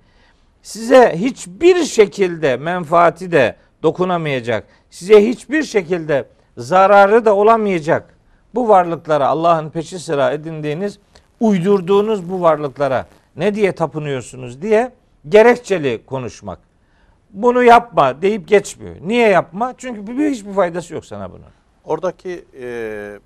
Size 0.63 1.13
hiçbir 1.17 1.85
şekilde 1.85 2.57
menfaati 2.57 3.33
de 3.33 3.57
dokunamayacak. 3.83 4.65
Size 4.91 5.29
hiçbir 5.29 5.63
şekilde 5.63 6.25
zararı 6.57 7.25
da 7.25 7.35
olamayacak. 7.35 8.15
Bu 8.55 8.69
varlıklara 8.69 9.29
Allah'ın 9.29 9.71
peşi 9.71 9.99
sıra 9.99 10.31
edindiğiniz, 10.31 10.99
uydurduğunuz 11.41 12.31
bu 12.31 12.41
varlıklara 12.41 13.07
ne 13.37 13.55
diye 13.55 13.73
tapınıyorsunuz 13.73 14.63
diye 14.63 14.93
gerekçeli 15.29 16.07
konuşmak. 16.07 16.59
Bunu 17.31 17.63
yapma 17.63 18.23
deyip 18.23 18.49
geçmiyor. 18.49 18.97
Niye 19.01 19.29
yapma? 19.29 19.75
Çünkü 19.79 20.07
bir 20.07 20.31
hiçbir 20.31 20.53
faydası 20.53 20.95
yok 20.95 21.05
sana 21.05 21.31
bunun. 21.31 21.45
Oradaki 21.85 22.45
e, 22.61 23.19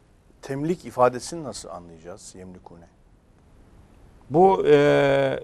temlik 0.42 0.84
ifadesini 0.84 1.44
nasıl 1.44 1.68
anlayacağız? 1.68 2.34
Yemlikune. 2.38 2.86
Bu 4.30 4.66
e, 4.66 5.40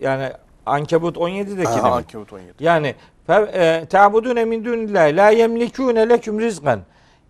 yani 0.00 0.32
Ankebut 0.66 1.16
17'deki 1.16 1.68
Ha, 1.68 1.76
mi? 1.76 1.94
Ankebut 1.94 2.32
17. 2.32 2.52
Yani 2.60 2.94
e, 3.28 3.86
ta'budune 3.90 4.44
min 4.44 4.64
dunillahi 4.64 5.16
la 5.16 5.28
yemlikune 5.28 6.08
leküm 6.08 6.40
rizkan. 6.40 6.80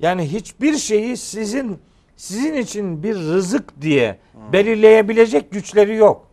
Yani 0.01 0.33
hiçbir 0.33 0.77
şeyi 0.77 1.17
sizin 1.17 1.79
sizin 2.17 2.55
için 2.55 3.03
bir 3.03 3.15
rızık 3.15 3.81
diye 3.81 4.19
belirleyebilecek 4.53 5.51
güçleri 5.51 5.97
yok. 5.97 6.27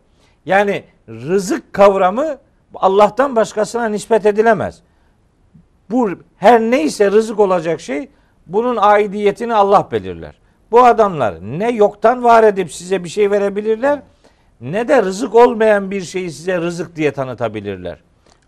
Yani 0.46 0.84
rızık 1.08 1.72
kavramı 1.72 2.38
Allah'tan 2.74 3.36
başkasına 3.36 3.88
nispet 3.88 4.26
edilemez. 4.26 4.82
Bu 5.90 6.10
her 6.36 6.60
neyse 6.60 7.10
rızık 7.10 7.40
olacak 7.40 7.80
şey 7.80 8.08
bunun 8.46 8.76
aidiyetini 8.76 9.54
Allah 9.54 9.88
belirler. 9.92 10.38
Bu 10.70 10.84
adamlar 10.84 11.34
ne 11.40 11.70
yoktan 11.70 12.24
var 12.24 12.44
edip 12.44 12.72
size 12.72 13.04
bir 13.04 13.08
şey 13.08 13.30
verebilirler 13.30 14.02
ne 14.60 14.88
de 14.88 15.02
rızık 15.02 15.34
olmayan 15.34 15.90
bir 15.90 16.00
şeyi 16.00 16.30
size 16.30 16.58
rızık 16.58 16.96
diye 16.96 17.12
tanıtabilirler. 17.12 17.98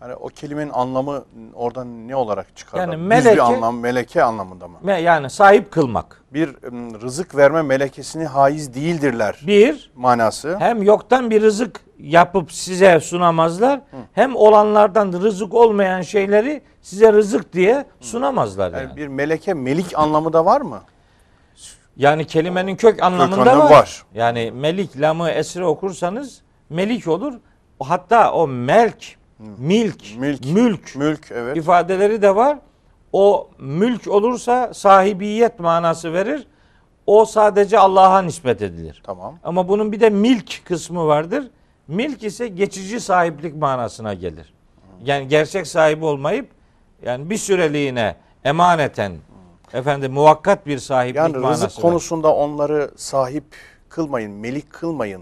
Hani 0.05 0.15
o 0.15 0.27
kelimenin 0.27 0.69
anlamı 0.69 1.25
oradan 1.53 2.07
ne 2.07 2.15
olarak 2.15 2.55
çıkar? 2.57 2.79
Yani 2.79 2.93
Düz 2.93 2.99
meleke- 3.01 3.33
bir 3.33 3.39
anlam, 3.39 3.79
meleke 3.79 4.23
anlamında 4.23 4.67
mı? 4.67 4.77
Ve 4.83 4.99
Yani 5.01 5.29
sahip 5.29 5.71
kılmak. 5.71 6.21
Bir 6.33 6.49
rızık 7.01 7.35
verme 7.35 7.61
melekesini 7.61 8.25
haiz 8.25 8.73
değildirler 8.73 9.39
Bir, 9.47 9.91
manası. 9.95 10.57
hem 10.59 10.83
yoktan 10.83 11.29
bir 11.29 11.41
rızık 11.41 11.81
yapıp 11.99 12.51
size 12.51 12.99
sunamazlar. 12.99 13.81
Hem 14.13 14.35
olanlardan 14.35 15.13
rızık 15.13 15.53
olmayan 15.53 16.01
şeyleri 16.01 16.61
size 16.81 17.13
rızık 17.13 17.53
diye 17.53 17.85
sunamazlar 17.99 18.71
yani. 18.71 18.81
Yani 18.83 18.95
bir 18.95 19.07
meleke 19.07 19.53
melik 19.53 19.99
anlamı 19.99 20.33
da 20.33 20.45
var 20.45 20.61
mı? 20.61 20.81
Yani 21.97 22.27
kelimenin 22.27 22.75
kök 22.75 23.03
anlamında 23.03 23.41
anlamı 23.51 23.63
var. 23.63 23.71
var. 23.71 24.03
Yani 24.13 24.51
melik 24.51 25.01
lamı 25.01 25.29
esre 25.29 25.65
okursanız 25.65 26.41
melik 26.69 27.07
olur. 27.07 27.33
Hatta 27.79 28.31
o 28.33 28.47
melk, 28.47 29.05
milk, 29.39 30.17
Milk. 30.17 30.45
mülk 30.45 30.95
Mülk 30.95 31.31
evet. 31.31 31.57
ifadeleri 31.57 32.21
de 32.21 32.35
var. 32.35 32.57
O 33.13 33.49
mülk 33.59 34.07
olursa 34.07 34.73
sahibiyet 34.73 35.59
manası 35.59 36.13
verir. 36.13 36.47
O 37.05 37.25
sadece 37.25 37.79
Allah'a 37.79 38.21
nispet 38.21 38.61
edilir. 38.61 39.01
Tamam. 39.05 39.39
Ama 39.43 39.67
bunun 39.67 39.91
bir 39.91 39.99
de 39.99 40.09
milk 40.09 40.65
kısmı 40.65 41.07
vardır. 41.07 41.51
Milk 41.87 42.23
ise 42.23 42.47
geçici 42.47 42.99
sahiplik 42.99 43.55
manasına 43.55 44.13
gelir. 44.13 44.53
Yani 45.03 45.27
gerçek 45.27 45.67
sahibi 45.67 46.05
olmayıp 46.05 46.49
yani 47.05 47.29
bir 47.29 47.37
süreliğine 47.37 48.15
emaneten 48.43 49.13
efendim 49.73 50.13
muvakkat 50.13 50.67
bir 50.67 50.77
sahiplik 50.77 51.15
Yani 51.15 51.37
manası 51.37 51.65
rızık 51.65 51.83
var. 51.83 51.91
konusunda 51.91 52.35
onları 52.35 52.91
sahip 52.95 53.43
kılmayın, 53.89 54.31
melik 54.31 54.73
kılmayın. 54.73 55.21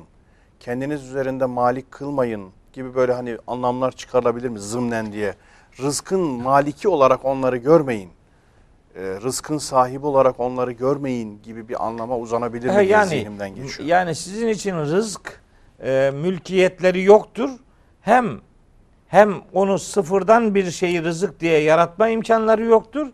Kendiniz 0.60 1.04
üzerinde 1.04 1.46
malik 1.46 1.92
kılmayın 1.92 2.52
gibi 2.74 2.96
böyle 2.96 3.14
hani 3.14 3.38
anlamlar 3.48 3.92
çıkarılabilir 3.92 4.50
mi 4.50 4.60
zımnen 4.60 5.12
diye. 5.12 5.36
Rızkın 5.82 6.20
maliki 6.20 6.88
olarak 6.88 7.26
onları 7.26 7.58
görmeyin. 7.58 8.10
Ee, 8.96 9.02
rızkın 9.02 9.58
sahibi 9.58 10.06
olarak 10.06 10.40
onları 10.40 10.72
görmeyin 10.72 11.42
gibi 11.44 11.70
bir 11.70 11.86
anlama 11.86 12.18
uzanabilir 12.18 12.70
mi 12.70 12.88
diye 12.88 13.06
zihnimden 13.06 13.56
geçiyor. 13.56 13.90
Yani 13.90 14.16
sizin 14.16 14.48
için 14.48 14.76
rızk 14.78 15.42
e, 15.84 16.12
mülkiyetleri 16.16 17.04
yoktur. 17.04 17.50
Hem 18.02 18.40
hem 19.08 19.34
onu 19.54 19.80
sıfırdan 19.80 20.56
bir 20.56 20.72
şeyi 20.72 21.04
rızık 21.04 21.40
diye 21.40 21.60
yaratma 21.60 22.10
imkanları 22.10 22.64
yoktur. 22.64 23.08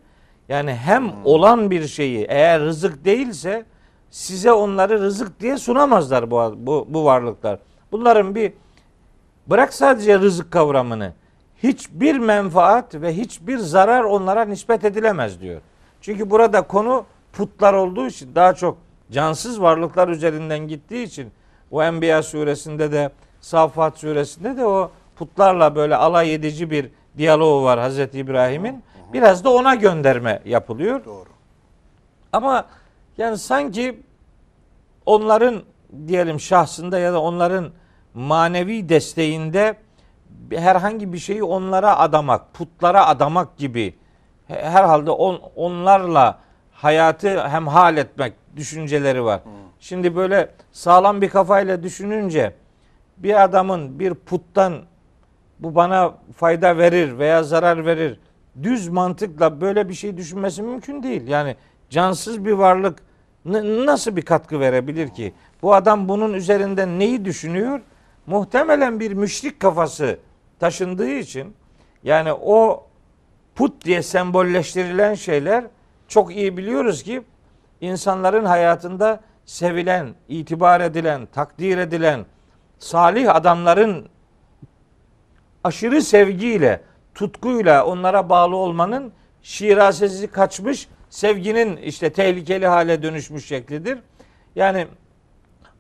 Yani 0.50 0.74
hem 0.74 1.04
Hmm. 1.04 1.26
olan 1.26 1.72
bir 1.72 1.88
şeyi 1.88 2.26
eğer 2.30 2.62
rızık 2.62 3.06
değilse 3.06 3.66
size 4.10 4.52
onları 4.52 5.02
rızık 5.02 5.40
diye 5.40 5.58
sunamazlar 5.58 6.32
bu 6.32 6.54
bu, 6.58 6.86
bu 6.90 7.06
varlıklar. 7.06 7.60
Bunların 7.92 8.36
bir 8.36 8.54
bırak 9.50 9.74
sadece 9.74 10.20
rızık 10.20 10.52
kavramını 10.52 11.14
hiçbir 11.64 12.20
menfaat 12.20 12.96
ve 12.96 13.18
hiçbir 13.18 13.58
zarar 13.58 14.04
onlara 14.04 14.46
nispet 14.46 14.86
edilemez 14.86 15.42
diyor. 15.42 15.62
Çünkü 16.02 16.30
burada 16.30 16.62
konu 16.62 17.06
putlar 17.34 17.74
olduğu 17.74 18.08
için 18.08 18.36
daha 18.36 18.54
çok 18.54 18.78
cansız 19.12 19.62
varlıklar 19.62 20.08
üzerinden 20.08 20.60
gittiği 20.60 21.04
için 21.04 21.32
o 21.72 21.84
Enbiya 21.84 22.24
suresinde 22.24 22.92
de 22.92 23.10
Saffat 23.42 23.98
suresinde 23.98 24.58
de 24.58 24.66
o 24.66 24.92
putlarla 25.16 25.76
böyle 25.76 25.96
alay 25.96 26.34
edici 26.34 26.72
bir 26.72 26.90
diyaloğu 27.18 27.64
var 27.64 27.80
Hazreti 27.80 28.20
İbrahim'in. 28.20 28.84
Biraz 29.14 29.44
da 29.44 29.50
ona 29.50 29.76
gönderme 29.76 30.42
yapılıyor. 30.46 31.06
Doğru. 31.06 31.30
Ama 32.34 32.66
yani 33.18 33.38
sanki 33.38 34.00
onların 35.06 35.62
diyelim 36.08 36.40
şahsında 36.40 37.00
ya 37.00 37.14
da 37.14 37.22
onların 37.22 37.70
manevi 38.14 38.90
desteğinde 38.90 39.76
herhangi 40.52 41.14
bir 41.14 41.18
şeyi 41.18 41.44
onlara 41.44 41.98
adamak, 42.00 42.54
putlara 42.54 43.08
adamak 43.08 43.58
gibi 43.58 43.96
herhalde 44.48 45.12
on, 45.12 45.42
onlarla 45.56 46.40
hayatı 46.72 47.48
hemhal 47.48 47.98
etmek 47.98 48.34
düşünceleri 48.56 49.24
var. 49.24 49.42
Şimdi 49.80 50.16
böyle 50.16 50.52
sağlam 50.72 51.22
bir 51.22 51.30
kafayla 51.30 51.84
düşününce 51.84 52.54
bir 53.18 53.44
adamın 53.44 54.00
bir 54.00 54.14
puttan 54.14 54.74
bu 55.60 55.76
bana 55.76 56.14
fayda 56.36 56.78
verir 56.78 57.18
veya 57.18 57.44
zarar 57.44 57.86
verir 57.86 58.20
düz 58.64 58.88
mantıkla 58.88 59.62
böyle 59.62 59.90
bir 59.90 59.94
şey 59.94 60.18
düşünmesi 60.18 60.62
mümkün 60.62 61.04
değil. 61.04 61.28
Yani 61.28 61.56
cansız 61.90 62.46
bir 62.46 62.52
varlık 62.52 63.00
nasıl 63.46 64.16
bir 64.16 64.22
katkı 64.22 64.60
verebilir 64.60 65.10
ki? 65.10 65.34
Bu 65.62 65.74
adam 65.74 66.10
bunun 66.10 66.34
üzerinden 66.34 67.00
neyi 67.00 67.26
düşünüyor? 67.26 67.82
Muhtemelen 68.30 69.00
bir 69.00 69.12
müşrik 69.12 69.60
kafası 69.60 70.20
taşındığı 70.60 71.10
için 71.10 71.56
yani 72.04 72.34
o 72.34 72.88
put 73.56 73.86
diye 73.86 74.04
sembolleştirilen 74.04 75.14
şeyler 75.14 75.66
çok 76.08 76.36
iyi 76.36 76.58
biliyoruz 76.58 77.04
ki 77.04 77.22
insanların 77.82 78.46
hayatında 78.46 79.20
sevilen, 79.46 80.16
itibar 80.28 80.82
edilen, 80.82 81.26
takdir 81.26 81.78
edilen 81.78 82.26
salih 82.80 83.36
adamların 83.36 84.10
aşırı 85.64 86.02
sevgiyle, 86.02 86.82
tutkuyla 87.16 87.86
onlara 87.86 88.30
bağlı 88.30 88.56
olmanın 88.56 89.14
şirasesi 89.42 90.28
kaçmış, 90.28 90.88
sevginin 91.10 91.78
işte 91.78 92.14
tehlikeli 92.14 92.68
hale 92.68 93.04
dönüşmüş 93.04 93.46
şeklidir. 93.46 94.00
Yani 94.56 94.88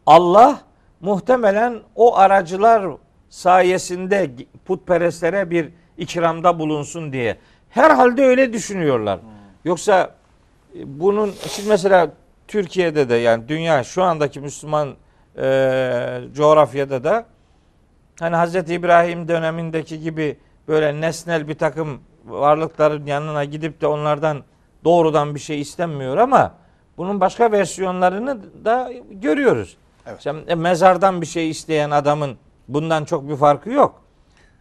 Allah 0.05 0.68
muhtemelen 1.01 1.79
o 1.95 2.17
aracılar 2.17 2.85
sayesinde 3.29 4.31
putperestlere 4.65 5.49
bir 5.49 5.69
ikramda 5.97 6.59
bulunsun 6.59 7.13
diye. 7.13 7.37
Herhalde 7.69 8.23
öyle 8.23 8.53
düşünüyorlar. 8.53 9.19
Yoksa 9.65 10.15
e, 10.75 10.99
bunun 10.99 11.33
şimdi 11.47 11.69
mesela 11.69 12.11
Türkiye'de 12.47 13.09
de 13.09 13.15
yani 13.15 13.47
dünya 13.47 13.83
şu 13.83 14.03
andaki 14.03 14.39
Müslüman 14.39 14.95
e, 15.37 16.21
coğrafyada 16.33 17.03
da 17.03 17.25
hani 18.19 18.35
Hazreti 18.35 18.73
İbrahim 18.73 19.27
dönemindeki 19.27 19.99
gibi 19.99 20.37
böyle 20.67 21.01
nesnel 21.01 21.47
bir 21.47 21.55
takım 21.55 22.01
varlıkların 22.25 23.05
yanına 23.05 23.43
gidip 23.43 23.81
de 23.81 23.87
onlardan 23.87 24.43
doğrudan 24.83 25.35
bir 25.35 25.39
şey 25.39 25.61
istenmiyor 25.61 26.17
ama 26.17 26.53
bunun 26.97 27.19
başka 27.19 27.51
versiyonlarını 27.51 28.65
da 28.65 28.91
görüyoruz. 29.11 29.77
Evet. 30.05 30.17
İşte 30.17 30.33
e, 30.47 30.55
mezardan 30.55 31.21
bir 31.21 31.25
şey 31.25 31.49
isteyen 31.49 31.91
adamın 31.91 32.37
bundan 32.67 33.05
çok 33.05 33.29
bir 33.29 33.35
farkı 33.35 33.69
yok. 33.69 34.01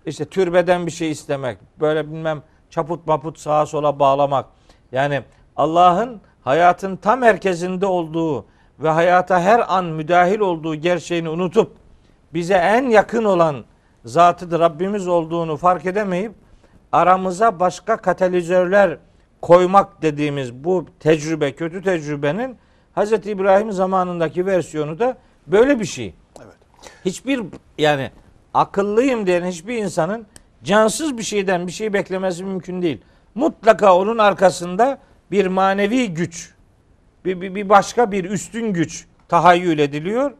İşte 0.06 0.24
türbeden 0.24 0.86
bir 0.86 0.90
şey 0.90 1.10
istemek, 1.10 1.58
böyle 1.80 2.06
bilmem 2.06 2.42
çaput 2.70 3.06
maput 3.06 3.38
sağa 3.38 3.66
sola 3.66 3.98
bağlamak. 3.98 4.46
Yani 4.92 5.22
Allah'ın 5.56 6.20
hayatın 6.42 6.96
tam 6.96 7.20
merkezinde 7.20 7.86
olduğu 7.86 8.46
ve 8.78 8.88
hayata 8.88 9.40
her 9.40 9.76
an 9.76 9.84
müdahil 9.84 10.40
olduğu 10.40 10.74
gerçeğini 10.74 11.28
unutup 11.28 11.76
bize 12.34 12.54
en 12.54 12.90
yakın 12.90 13.24
olan 13.24 13.64
zatıdır 14.04 14.60
Rabbimiz 14.60 15.08
olduğunu 15.08 15.56
fark 15.56 15.86
edemeyip 15.86 16.32
aramıza 16.92 17.60
başka 17.60 17.96
katalizörler 17.96 18.98
koymak 19.42 20.02
dediğimiz 20.02 20.54
bu 20.54 20.86
tecrübe, 21.00 21.52
kötü 21.52 21.82
tecrübenin 21.82 22.56
Hz. 22.96 23.12
İbrahim 23.12 23.72
zamanındaki 23.72 24.46
versiyonu 24.46 24.98
da 24.98 25.16
böyle 25.52 25.80
bir 25.80 25.84
şey. 25.84 26.14
Evet. 26.38 26.56
Hiçbir 27.04 27.42
yani 27.78 28.10
akıllıyım 28.54 29.26
diyen 29.26 29.44
hiçbir 29.44 29.76
insanın 29.76 30.26
cansız 30.64 31.18
bir 31.18 31.22
şeyden 31.22 31.66
bir 31.66 31.72
şey 31.72 31.92
beklemesi 31.92 32.44
mümkün 32.44 32.82
değil. 32.82 33.00
Mutlaka 33.34 33.96
onun 33.96 34.18
arkasında 34.18 34.98
bir 35.30 35.46
manevi 35.46 36.14
güç, 36.14 36.54
bir, 37.24 37.40
bir, 37.40 37.54
bir 37.54 37.68
başka 37.68 38.12
bir 38.12 38.24
üstün 38.24 38.72
güç 38.72 39.06
tahayyül 39.28 39.78
ediliyor. 39.78 40.32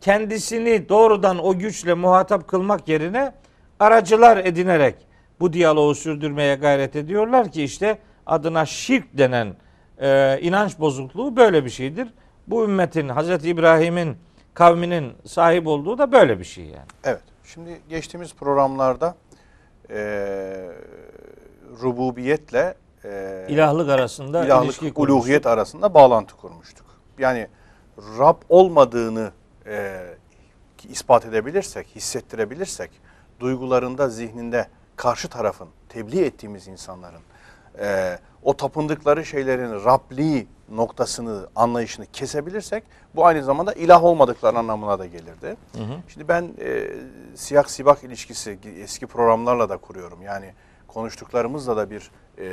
Kendisini 0.00 0.88
doğrudan 0.88 1.44
o 1.44 1.58
güçle 1.58 1.94
muhatap 1.94 2.48
kılmak 2.48 2.88
yerine 2.88 3.32
aracılar 3.80 4.36
edinerek 4.36 4.94
bu 5.40 5.52
diyaloğu 5.52 5.94
sürdürmeye 5.94 6.54
gayret 6.54 6.96
ediyorlar 6.96 7.52
ki 7.52 7.62
işte 7.62 7.98
adına 8.26 8.66
şirk 8.66 9.18
denen 9.18 9.54
e, 10.00 10.38
inanç 10.40 10.78
bozukluğu 10.78 11.36
böyle 11.36 11.64
bir 11.64 11.70
şeydir. 11.70 12.08
Bu 12.46 12.64
ümmetin 12.64 13.08
Hazreti 13.08 13.48
İbrahim'in 13.48 14.16
kavminin 14.56 15.12
sahip 15.26 15.66
olduğu 15.66 15.98
da 15.98 16.12
böyle 16.12 16.38
bir 16.38 16.44
şey 16.44 16.64
yani. 16.64 16.86
Evet. 17.04 17.22
Şimdi 17.44 17.80
geçtiğimiz 17.88 18.34
programlarda 18.34 19.14
e, 19.90 19.98
rububiyetle 21.82 22.74
e, 23.04 23.46
İlahlık 23.48 23.88
arasında 23.88 24.38
ilişki 24.38 24.48
ilahlık, 24.48 24.78
kurmuştuk. 24.78 24.98
uluhiyet 24.98 25.46
arasında 25.46 25.94
bağlantı 25.94 26.36
kurmuştuk. 26.36 26.86
Yani 27.18 27.48
Rab 28.18 28.36
olmadığını 28.48 29.30
e, 29.66 30.00
ispat 30.88 31.24
edebilirsek, 31.26 31.86
hissettirebilirsek, 31.96 32.90
duygularında, 33.40 34.08
zihninde 34.08 34.68
karşı 34.96 35.28
tarafın, 35.28 35.68
tebliğ 35.88 36.20
ettiğimiz 36.20 36.68
insanların 36.68 37.22
e, 37.78 38.18
o 38.42 38.56
tapındıkları 38.56 39.24
şeylerin 39.24 39.84
Rabli 39.84 40.46
noktasını, 40.70 41.46
anlayışını 41.56 42.06
kesebilirsek 42.06 42.84
bu 43.14 43.26
aynı 43.26 43.42
zamanda 43.44 43.72
ilah 43.72 44.04
olmadıkları 44.04 44.58
anlamına 44.58 44.98
da 44.98 45.06
gelirdi. 45.06 45.56
Hı 45.76 45.82
hı. 45.82 45.96
Şimdi 46.08 46.28
ben 46.28 46.50
e, 46.60 46.88
siyah 47.34 47.64
sibak 47.64 48.04
ilişkisi 48.04 48.58
eski 48.78 49.06
programlarla 49.06 49.68
da 49.68 49.76
kuruyorum. 49.76 50.22
Yani 50.22 50.52
konuştuklarımızla 50.88 51.76
da 51.76 51.90
bir 51.90 52.10
e, 52.38 52.44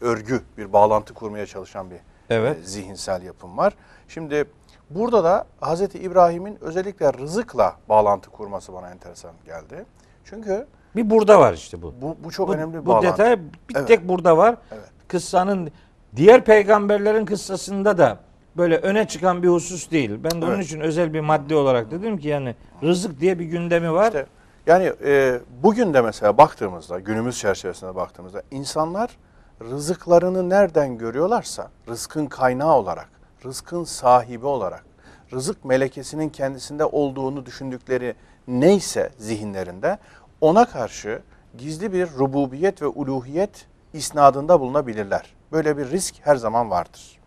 örgü, 0.00 0.42
bir 0.58 0.72
bağlantı 0.72 1.14
kurmaya 1.14 1.46
çalışan 1.46 1.90
bir 1.90 1.96
Evet. 2.30 2.58
e, 2.58 2.62
zihinsel 2.62 3.22
yapım 3.22 3.56
var. 3.58 3.74
Şimdi 4.08 4.44
burada 4.90 5.24
da 5.24 5.46
Hz. 5.62 5.80
İbrahim'in 5.82 6.58
özellikle 6.60 7.12
rızıkla 7.12 7.76
bağlantı 7.88 8.30
kurması 8.30 8.72
bana 8.72 8.90
enteresan 8.90 9.32
geldi. 9.46 9.84
Çünkü 10.24 10.66
Bir 10.96 11.10
burada 11.10 11.40
var 11.40 11.52
işte 11.52 11.82
bu. 11.82 11.94
bu, 12.00 12.16
bu 12.24 12.30
çok 12.30 12.48
bu, 12.48 12.54
önemli 12.54 12.74
bir 12.74 12.82
bu 12.82 12.86
bağlantı. 12.86 13.06
detay 13.06 13.38
bir 13.68 13.76
Evet. 13.76 13.88
tek 13.88 14.08
burada 14.08 14.36
var. 14.36 14.56
Evet. 14.72 14.84
Kıssanın 15.08 15.70
diğer 16.16 16.44
peygamberlerin 16.44 17.24
kıssasında 17.24 17.98
da 17.98 18.18
böyle 18.56 18.76
öne 18.76 19.08
çıkan 19.08 19.42
bir 19.42 19.48
husus 19.48 19.90
değil. 19.90 20.10
Ben 20.24 20.42
de 20.42 20.44
onun 20.46 20.54
Evet. 20.54 20.64
için 20.64 20.80
özel 20.80 21.14
bir 21.14 21.20
madde 21.20 21.56
olarak 21.56 21.90
dedim 21.90 22.18
ki 22.18 22.28
yani 22.28 22.54
rızık 22.82 23.20
diye 23.20 23.38
bir 23.38 23.44
gündemi 23.44 23.92
var. 23.92 24.06
İşte 24.06 24.26
yani 24.66 24.92
e, 25.04 25.40
bugün 25.62 25.94
de 25.94 26.00
mesela 26.00 26.38
baktığımızda, 26.38 27.00
günümüz 27.00 27.38
çerçevesinde 27.38 27.94
baktığımızda 27.94 28.42
insanlar 28.50 29.16
rızıklarını 29.60 30.48
nereden 30.48 30.98
görüyorlarsa, 30.98 31.70
rızkın 31.88 32.26
kaynağı 32.26 32.74
olarak, 32.74 33.08
rızkın 33.44 33.84
sahibi 33.84 34.46
olarak, 34.46 34.84
rızık 35.32 35.64
melekesinin 35.64 36.28
kendisinde 36.28 36.84
olduğunu 36.84 37.46
düşündükleri 37.46 38.14
neyse 38.48 39.10
zihinlerinde 39.18 39.98
ona 40.40 40.64
karşı 40.64 41.22
gizli 41.58 41.92
bir 41.92 42.08
rububiyet 42.18 42.82
ve 42.82 42.86
uluhiyet 42.86 43.66
isnadında 43.92 44.60
bulunabilirler. 44.60 45.35
Böyle 45.52 45.78
bir 45.78 45.90
risk 45.90 46.14
her 46.20 46.36
zaman 46.36 46.70
vardır. 46.70 47.18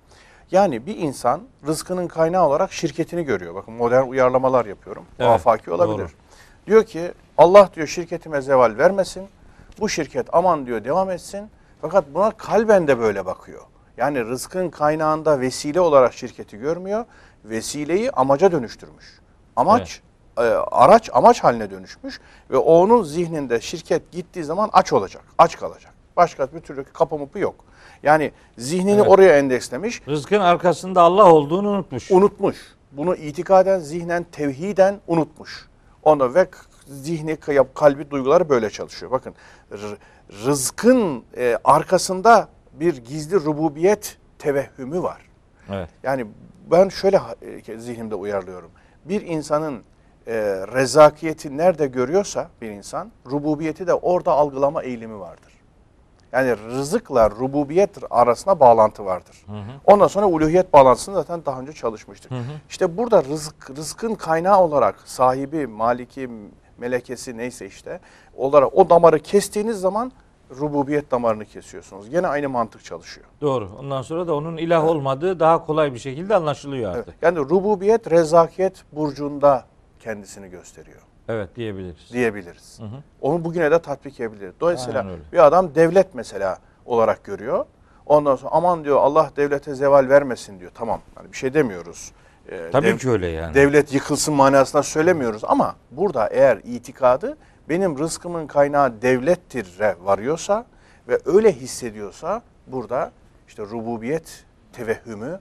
Yani 0.51 0.85
bir 0.85 0.97
insan 0.97 1.41
rızkının 1.67 2.07
kaynağı 2.07 2.47
olarak 2.47 2.73
şirketini 2.73 3.23
görüyor. 3.23 3.55
Bakın 3.55 3.73
modern 3.73 4.07
uyarlamalar 4.07 4.65
yapıyorum. 4.65 5.05
Evet, 5.19 5.31
afaki 5.31 5.71
olabilir. 5.71 5.97
doğru. 5.97 6.07
Diyor 6.67 6.83
ki 6.83 7.11
Allah 7.37 7.69
diyor 7.75 7.87
şirketime 7.87 8.41
zeval 8.41 8.77
vermesin. 8.77 9.27
Bu 9.79 9.89
şirket 9.89 10.27
aman 10.33 10.65
diyor 10.65 10.83
devam 10.83 11.11
etsin. 11.11 11.49
Fakat 11.81 12.05
buna 12.13 12.31
kalben 12.31 12.87
de 12.87 12.99
böyle 12.99 13.25
bakıyor. 13.25 13.61
Yani 13.97 14.25
rızkın 14.25 14.69
kaynağında 14.69 15.39
vesile 15.39 15.81
olarak 15.81 16.13
şirketi 16.13 16.57
görmüyor. 16.57 17.05
Vesileyi 17.45 18.11
amaca 18.11 18.51
dönüştürmüş. 18.51 19.19
Amaç 19.55 20.01
e, 20.37 20.41
araç 20.71 21.09
amaç 21.13 21.43
haline 21.43 21.71
dönüşmüş 21.71 22.19
ve 22.51 22.57
onun 22.57 23.03
zihninde 23.03 23.61
şirket 23.61 24.11
gittiği 24.11 24.43
zaman 24.43 24.69
aç 24.73 24.93
olacak, 24.93 25.23
aç 25.37 25.57
kalacak. 25.57 25.93
Başka 26.17 26.53
bir 26.53 26.59
türlü 26.59 26.83
kapı 26.83 27.17
mıpı 27.17 27.39
yok. 27.39 27.55
Yani 28.03 28.31
zihnini 28.57 28.99
Evet. 28.99 29.09
oraya 29.09 29.37
endekslemiş, 29.37 30.01
Rızkın 30.07 30.39
arkasında 30.39 31.01
Allah 31.01 31.33
olduğunu 31.33 31.69
unutmuş. 31.69 32.11
unutmuş. 32.11 32.57
Bunu 32.91 33.15
itikaden, 33.15 33.79
zihnen, 33.79 34.23
tevhiden 34.31 34.99
unutmuş. 35.07 35.67
Onu 36.03 36.33
ve 36.35 36.47
zihni, 36.87 37.37
kalbi, 37.73 38.11
duyguları 38.11 38.49
böyle 38.49 38.69
çalışıyor. 38.69 39.11
Bakın 39.11 39.35
rızkın 40.45 41.23
e, 41.37 41.57
arkasında 41.63 42.47
bir 42.73 42.97
gizli 42.97 43.35
rububiyet 43.35 44.17
tevehhümü 44.39 45.03
var. 45.03 45.21
Evet. 45.69 45.89
Yani 46.03 46.25
ben 46.71 46.89
şöyle 46.89 47.21
e, 47.67 47.77
zihnimde 47.77 48.15
uyarlıyorum. 48.15 48.71
Bir 49.05 49.21
insanın 49.21 49.83
e, 50.27 50.33
rezakiyeti 50.73 51.57
nerede 51.57 51.87
görüyorsa 51.87 52.49
bir 52.61 52.69
insan, 52.69 53.11
rububiyeti 53.31 53.87
de 53.87 53.93
orada 53.93 54.31
algılama 54.31 54.83
eğilimi 54.83 55.19
vardır. 55.19 55.53
Yani 56.33 56.55
rızıkla 56.57 57.29
rububiyet 57.29 57.89
arasında 58.09 58.59
bağlantı 58.59 59.05
vardır. 59.05 59.45
Ondan 59.85 60.07
sonra 60.07 60.25
uluhiyet 60.25 60.73
bağlantısını 60.73 61.15
zaten 61.15 61.45
daha 61.45 61.59
önce 61.59 61.73
çalışmıştık. 61.73 62.31
İşte 62.69 62.97
burada 62.97 63.23
rızık, 63.23 63.71
rızkın 63.77 64.15
kaynağı 64.15 64.61
olarak 64.61 64.95
sahibi, 65.05 65.67
maliki, 65.67 66.29
melekesi 66.77 67.37
neyse 67.37 67.65
işte 67.65 67.99
olarak 68.37 68.77
o 68.77 68.89
damarı 68.89 69.19
kestiğiniz 69.19 69.79
zaman 69.79 70.11
rububiyet 70.59 71.11
damarını 71.11 71.45
kesiyorsunuz. 71.45 72.09
Gene 72.09 72.27
aynı 72.27 72.49
mantık 72.49 72.83
çalışıyor. 72.83 73.27
Doğru. 73.41 73.69
Ondan 73.79 74.01
sonra 74.01 74.27
da 74.27 74.35
onun 74.35 74.57
ilah 74.57 74.85
olmadığı 74.85 75.39
daha 75.39 75.65
kolay 75.65 75.93
bir 75.93 75.99
şekilde 75.99 76.35
anlaşılıyor 76.35 76.95
Evet. 76.95 77.07
artık. 77.07 77.23
Yani 77.23 77.37
rububiyet, 77.39 78.11
rezakiyet 78.11 78.83
burcunda 78.91 79.63
kendisini 79.99 80.49
gösteriyor 80.49 81.01
Evet 81.29 81.55
diyebiliriz. 81.55 82.13
diyebiliriz. 82.13 82.79
Hı 82.79 82.83
hı. 82.85 83.03
Onu 83.21 83.43
bugüne 83.43 83.71
de 83.71 83.79
tatbik 83.81 84.19
edebiliriz. 84.19 84.53
Dolayısıyla 84.59 84.99
Aynen 84.99 85.11
öyle. 85.13 85.23
bir 85.33 85.45
adam 85.45 85.75
devlet 85.75 86.15
mesela 86.15 86.57
olarak 86.85 87.23
görüyor. 87.23 87.65
Ondan 88.05 88.35
sonra 88.35 88.51
aman 88.53 88.83
diyor 88.83 88.97
Allah 88.97 89.31
devlete 89.37 89.75
zeval 89.75 90.09
vermesin 90.09 90.59
diyor. 90.59 90.71
Tamam 90.75 91.01
hani 91.15 91.31
bir 91.31 91.37
şey 91.37 91.53
demiyoruz. 91.53 92.11
Ee, 92.51 92.69
Tabii 92.71 92.87
dev- 92.87 92.97
ki 92.97 93.09
öyle 93.09 93.27
yani. 93.27 93.53
Devlet 93.53 93.93
yıkılsın 93.93 94.33
manasında 94.33 94.83
söylemiyoruz 94.83 95.41
ama 95.43 95.75
burada 95.91 96.27
eğer 96.27 96.57
itikadı 96.63 97.37
benim 97.69 97.97
rızkımın 97.99 98.47
kaynağı 98.47 99.01
devlettir 99.01 99.67
varıyorsa 100.01 100.65
ve 101.07 101.19
öyle 101.25 101.51
hissediyorsa 101.51 102.41
burada 102.67 103.11
işte 103.47 103.63
rububiyet 103.63 104.45
tevehhümü, 104.73 105.39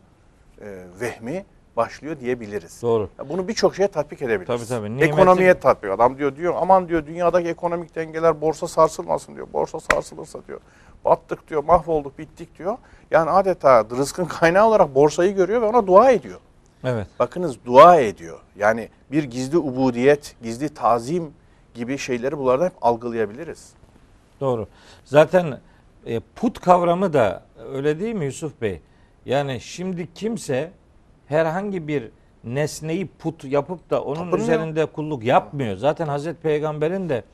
e, 0.61 0.85
vehmi 1.01 1.44
başlıyor 1.79 2.21
diyebiliriz. 2.21 2.83
Doğru. 2.83 3.09
Bunu 3.29 3.49
birçok 3.49 3.75
şeye 3.77 3.88
tatbik 3.88 4.23
edebiliriz. 4.23 4.69
Tabii, 4.69 4.81
tabii. 4.81 4.88
Nimetin- 4.88 5.05
Ekonomiye 5.12 5.55
tatbik. 5.61 5.91
Adam 5.91 6.18
diyor 6.18 6.37
diyor 6.37 6.55
aman 6.57 6.89
diyor 6.89 7.07
dünyadaki 7.07 7.49
ekonomik 7.49 7.95
dengeler 7.97 8.41
borsa 8.41 8.68
sarsılmasın 8.68 9.35
diyor. 9.37 9.47
Borsa 9.53 9.81
sarsılırsa 9.81 10.39
diyor 10.49 10.61
battık 11.05 11.49
diyor 11.51 11.64
mahvolduk 11.64 12.18
bittik 12.18 12.59
diyor. 12.59 12.76
Yani 13.11 13.31
adeta 13.31 13.85
rızkın 13.85 14.24
kaynağı 14.24 14.66
olarak 14.68 14.95
borsayı 14.95 15.35
görüyor 15.35 15.62
ve 15.62 15.66
ona 15.66 15.87
dua 15.87 16.11
ediyor. 16.11 16.39
Evet. 16.85 17.07
Bakınız 17.18 17.57
dua 17.64 17.97
ediyor. 18.01 18.39
Yani 18.57 18.89
bir 19.12 19.24
gizli 19.24 19.59
ubudiyet, 19.59 20.37
gizli 20.43 20.68
tazim 20.68 21.33
gibi 21.74 21.99
şeyleri 21.99 22.39
bunlardan 22.39 22.64
hep 22.66 22.72
algılayabiliriz. 22.83 23.72
Doğru. 24.41 24.66
Zaten 25.05 25.61
e, 26.07 26.20
put 26.20 26.61
kavramı 26.61 27.12
da 27.12 27.43
öyle 27.72 28.01
değil 28.01 28.14
mi 28.14 28.24
Yusuf 28.24 28.61
Bey? 28.61 28.81
Yani 29.26 29.61
şimdi 29.61 30.09
kimse 30.14 30.70
herhangi 31.29 31.89
bir 31.89 32.11
nesneyi 32.45 33.09
put 33.18 33.45
yapıp 33.45 33.91
da 33.91 34.03
onun 34.03 34.14
Tapınıyor. 34.14 34.39
üzerinde 34.39 34.87
kulluk 34.87 35.24
yapmıyor. 35.24 35.76
Zaten 35.76 36.09
Hazreti 36.09 36.41
Peygamber'in 36.41 37.09
de 37.09 37.24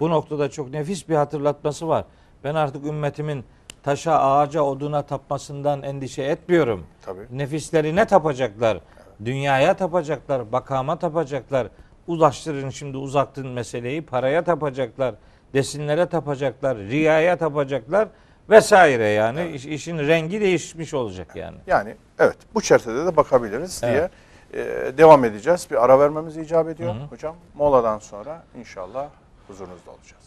bu 0.00 0.10
noktada 0.10 0.50
çok 0.50 0.70
nefis 0.70 1.08
bir 1.08 1.14
hatırlatması 1.14 1.88
var. 1.88 2.04
Ben 2.44 2.54
artık 2.54 2.86
ümmetimin 2.86 3.44
taşa, 3.82 4.18
ağaca, 4.18 4.62
oduna 4.62 5.02
tapmasından 5.02 5.82
endişe 5.82 6.22
etmiyorum. 6.22 6.86
Tabii. 7.02 7.20
Nefislerine 7.30 8.04
tapacaklar. 8.04 8.80
Dünyaya 9.24 9.74
tapacaklar, 9.74 10.52
bakama 10.52 10.98
tapacaklar. 10.98 11.68
Ulaştırın 12.06 12.70
şimdi 12.70 12.96
uzattın 12.96 13.48
meseleyi. 13.48 14.02
Paraya 14.02 14.44
tapacaklar, 14.44 15.14
desinlere 15.54 16.06
tapacaklar, 16.06 16.78
riyaya 16.78 17.36
tapacaklar. 17.36 18.08
Vesaire 18.50 19.08
yani 19.08 19.50
İş- 19.50 19.66
işin 19.66 19.98
rengi 19.98 20.40
değişmiş 20.40 20.94
olacak 20.94 21.36
yani. 21.36 21.56
Yani 21.66 21.96
evet 22.18 22.36
bu 22.54 22.60
çerçevede 22.60 23.06
de 23.06 23.16
bakabiliriz 23.16 23.82
diye 23.82 24.08
e, 24.54 24.58
devam 24.98 25.24
edeceğiz. 25.24 25.66
Bir 25.70 25.84
ara 25.84 25.98
vermemiz 26.00 26.36
icap 26.36 26.68
ediyor 26.68 26.94
hocam. 27.10 27.36
Moladan 27.54 27.98
sonra 27.98 28.42
inşallah 28.58 29.08
huzurunuzda 29.48 29.90
olacağız. 29.90 30.22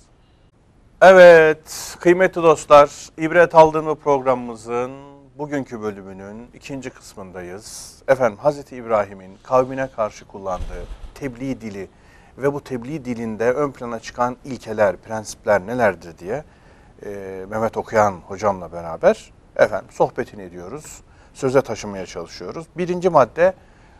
Evet 1.02 1.96
kıymetli 2.00 2.44
dostlar 2.44 2.90
ibret 3.18 3.56
aldığım 3.56 3.96
programımızın 3.96 4.92
bugünkü 5.38 5.82
bölümünün 5.82 6.48
ikinci 6.54 6.90
kısmındayız. 6.90 7.96
Efendim 8.08 8.38
Hazreti 8.42 8.76
İbrahim'in 8.76 9.38
kavmine 9.44 9.88
karşı 9.96 10.26
kullandığı 10.26 10.86
tebliğ 11.16 11.62
dili 11.62 11.88
ve 12.38 12.54
bu 12.54 12.64
tebliğ 12.64 13.06
dilinde 13.06 13.52
ön 13.52 13.72
plana 13.72 14.00
çıkan 14.00 14.38
ilkeler, 14.46 14.98
prensipler 14.98 15.68
nelerdir 15.68 16.18
diye 16.18 16.44
e, 17.06 17.46
Mehmet 17.50 17.78
Okuyan 17.78 18.14
hocamla 18.28 18.72
beraber 18.72 19.32
efendim 19.56 19.88
sohbetini 19.92 20.42
ediyoruz. 20.42 21.02
Söze 21.34 21.62
taşımaya 21.62 22.06
çalışıyoruz. 22.06 22.66
Birinci 22.78 23.10
madde 23.10 23.54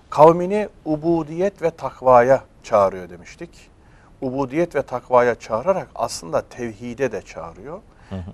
kavmini 0.10 0.70
ubudiyet 0.86 1.62
ve 1.62 1.70
takvaya 1.70 2.44
çağırıyor 2.64 3.10
demiştik. 3.10 3.70
Ubudiyet 4.22 4.76
ve 4.76 4.82
takvaya 4.82 5.36
çağırarak 5.36 5.88
aslında 5.96 6.42
tevhide 6.42 7.12
de 7.12 7.22
çağırıyor. 7.22 7.80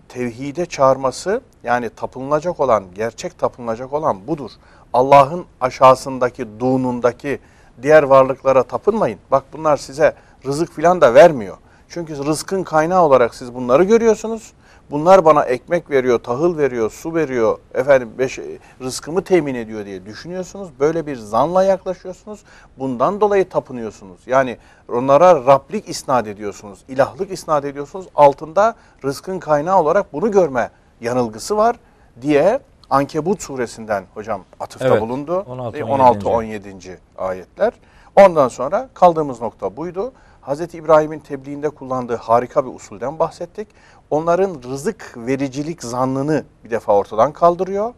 Tevhide 0.09 0.65
çağırması 0.65 1.41
yani 1.63 1.89
tapınılacak 1.89 2.59
olan, 2.59 2.83
gerçek 2.95 3.39
tapınılacak 3.39 3.93
olan 3.93 4.27
budur. 4.27 4.51
Allah'ın 4.93 5.45
aşağısındaki, 5.61 6.59
dunundaki 6.59 7.39
diğer 7.81 8.03
varlıklara 8.03 8.63
tapınmayın. 8.63 9.19
Bak 9.31 9.43
bunlar 9.53 9.77
size 9.77 10.15
rızık 10.45 10.73
filan 10.73 11.01
da 11.01 11.13
vermiyor. 11.13 11.57
Çünkü 11.93 12.25
rızkın 12.25 12.63
kaynağı 12.63 13.01
olarak 13.01 13.35
siz 13.35 13.53
bunları 13.53 13.83
görüyorsunuz. 13.83 14.53
Bunlar 14.91 15.25
bana 15.25 15.43
ekmek 15.43 15.89
veriyor, 15.89 16.19
tahıl 16.19 16.57
veriyor, 16.57 16.91
su 16.91 17.15
veriyor, 17.15 17.57
efendim 17.73 18.11
beş, 18.17 18.39
rızkımı 18.81 19.23
temin 19.23 19.55
ediyor 19.55 19.85
diye 19.85 20.05
düşünüyorsunuz. 20.05 20.69
Böyle 20.79 21.05
bir 21.05 21.15
zanla 21.15 21.63
yaklaşıyorsunuz. 21.63 22.39
Bundan 22.79 23.21
dolayı 23.21 23.49
tapınıyorsunuz. 23.49 24.19
Yani 24.25 24.57
onlara 24.89 25.45
Rablik 25.45 25.89
isnat 25.89 26.27
ediyorsunuz, 26.27 26.79
ilahlık 26.87 27.31
isnat 27.31 27.65
ediyorsunuz. 27.65 28.05
Altında 28.15 28.75
rızkın 29.03 29.39
kaynağı 29.39 29.79
olarak 29.79 30.13
bunu 30.13 30.31
görme 30.31 30.69
yanılgısı 31.01 31.57
var 31.57 31.75
diye 32.21 32.59
Ankebut 32.89 33.41
suresinden 33.41 34.03
hocam 34.13 34.41
atıfta 34.59 34.87
Evet, 34.87 35.01
bulundu. 35.01 35.45
16, 35.47 35.77
16-17. 35.77 36.97
ayetler. 37.17 37.73
Ondan 38.15 38.47
sonra 38.47 38.89
kaldığımız 38.93 39.41
nokta 39.41 39.77
buydu. 39.77 40.13
Hz. 40.41 40.61
İbrahim'in 40.61 41.19
tebliğinde 41.19 41.69
kullandığı 41.69 42.15
harika 42.15 42.65
bir 42.65 42.75
usulden 42.75 43.19
bahsettik. 43.19 43.67
Onların 44.09 44.61
rızık 44.63 45.13
vericilik 45.17 45.83
zannını 45.83 46.43
bir 46.63 46.69
defa 46.69 46.95
ortadan 46.95 47.33
kaldırıyor. 47.33 47.93